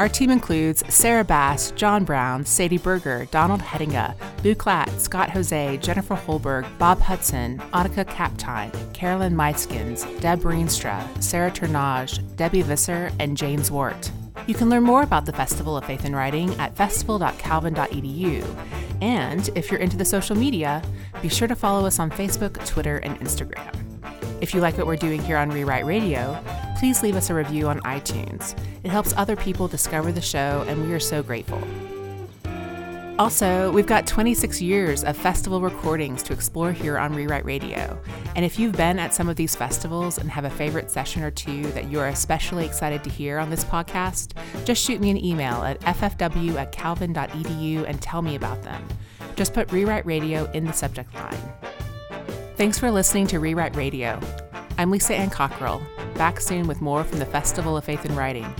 Our 0.00 0.08
team 0.08 0.30
includes 0.30 0.82
Sarah 0.88 1.24
Bass, 1.24 1.72
John 1.72 2.04
Brown, 2.04 2.46
Sadie 2.46 2.78
Berger, 2.78 3.28
Donald 3.30 3.60
Hettinga, 3.60 4.14
Lou 4.42 4.54
Klatt, 4.54 4.98
Scott 4.98 5.28
Jose, 5.28 5.76
Jennifer 5.76 6.16
Holberg, 6.16 6.66
Bob 6.78 7.00
Hudson, 7.00 7.58
Annika 7.74 8.06
Kaptine, 8.06 8.94
Carolyn 8.94 9.34
Meiskins, 9.34 10.06
Deb 10.22 10.40
Reenstra, 10.40 11.06
Sarah 11.22 11.50
Turnage, 11.50 12.18
Debbie 12.36 12.62
Visser, 12.62 13.10
and 13.20 13.36
James 13.36 13.68
Zwart. 13.68 14.10
You 14.46 14.54
can 14.54 14.70
learn 14.70 14.84
more 14.84 15.02
about 15.02 15.26
the 15.26 15.34
Festival 15.34 15.76
of 15.76 15.84
Faith 15.84 16.06
and 16.06 16.16
Writing 16.16 16.54
at 16.54 16.74
festival.calvin.edu. 16.74 18.56
And 19.02 19.50
if 19.54 19.70
you're 19.70 19.80
into 19.80 19.98
the 19.98 20.06
social 20.06 20.34
media, 20.34 20.82
be 21.20 21.28
sure 21.28 21.46
to 21.46 21.54
follow 21.54 21.84
us 21.84 21.98
on 21.98 22.10
Facebook, 22.10 22.64
Twitter, 22.64 22.96
and 23.00 23.20
Instagram. 23.20 23.89
If 24.40 24.54
you 24.54 24.60
like 24.60 24.78
what 24.78 24.86
we're 24.86 24.96
doing 24.96 25.22
here 25.22 25.36
on 25.36 25.50
Rewrite 25.50 25.84
Radio, 25.84 26.42
please 26.78 27.02
leave 27.02 27.14
us 27.14 27.28
a 27.28 27.34
review 27.34 27.68
on 27.68 27.78
iTunes. 27.80 28.58
It 28.82 28.90
helps 28.90 29.12
other 29.14 29.36
people 29.36 29.68
discover 29.68 30.12
the 30.12 30.22
show, 30.22 30.64
and 30.66 30.86
we 30.86 30.94
are 30.94 31.00
so 31.00 31.22
grateful. 31.22 31.62
Also, 33.18 33.70
we've 33.72 33.86
got 33.86 34.06
26 34.06 34.62
years 34.62 35.04
of 35.04 35.14
festival 35.14 35.60
recordings 35.60 36.22
to 36.22 36.32
explore 36.32 36.72
here 36.72 36.96
on 36.96 37.14
Rewrite 37.14 37.44
Radio. 37.44 38.00
And 38.34 38.46
if 38.46 38.58
you've 38.58 38.72
been 38.72 38.98
at 38.98 39.12
some 39.12 39.28
of 39.28 39.36
these 39.36 39.54
festivals 39.54 40.16
and 40.16 40.30
have 40.30 40.46
a 40.46 40.50
favorite 40.50 40.90
session 40.90 41.22
or 41.22 41.30
two 41.30 41.64
that 41.72 41.90
you're 41.90 42.06
especially 42.06 42.64
excited 42.64 43.04
to 43.04 43.10
hear 43.10 43.36
on 43.36 43.50
this 43.50 43.62
podcast, 43.62 44.32
just 44.64 44.82
shoot 44.82 45.02
me 45.02 45.10
an 45.10 45.22
email 45.22 45.62
at 45.62 45.78
ffw 45.80 46.54
at 46.54 46.72
calvin.edu 46.72 47.84
and 47.86 48.00
tell 48.00 48.22
me 48.22 48.36
about 48.36 48.62
them. 48.62 48.82
Just 49.36 49.52
put 49.52 49.70
Rewrite 49.70 50.06
Radio 50.06 50.50
in 50.52 50.64
the 50.64 50.72
subject 50.72 51.14
line. 51.14 51.52
Thanks 52.60 52.78
for 52.78 52.90
listening 52.90 53.26
to 53.28 53.40
Rewrite 53.40 53.74
Radio. 53.74 54.20
I'm 54.76 54.90
Lisa 54.90 55.14
Ann 55.14 55.30
Cockrel. 55.30 55.80
back 56.16 56.40
soon 56.40 56.68
with 56.68 56.82
more 56.82 57.04
from 57.04 57.18
the 57.18 57.24
Festival 57.24 57.74
of 57.74 57.86
Faith 57.86 58.04
and 58.04 58.14
Writing. 58.14 58.54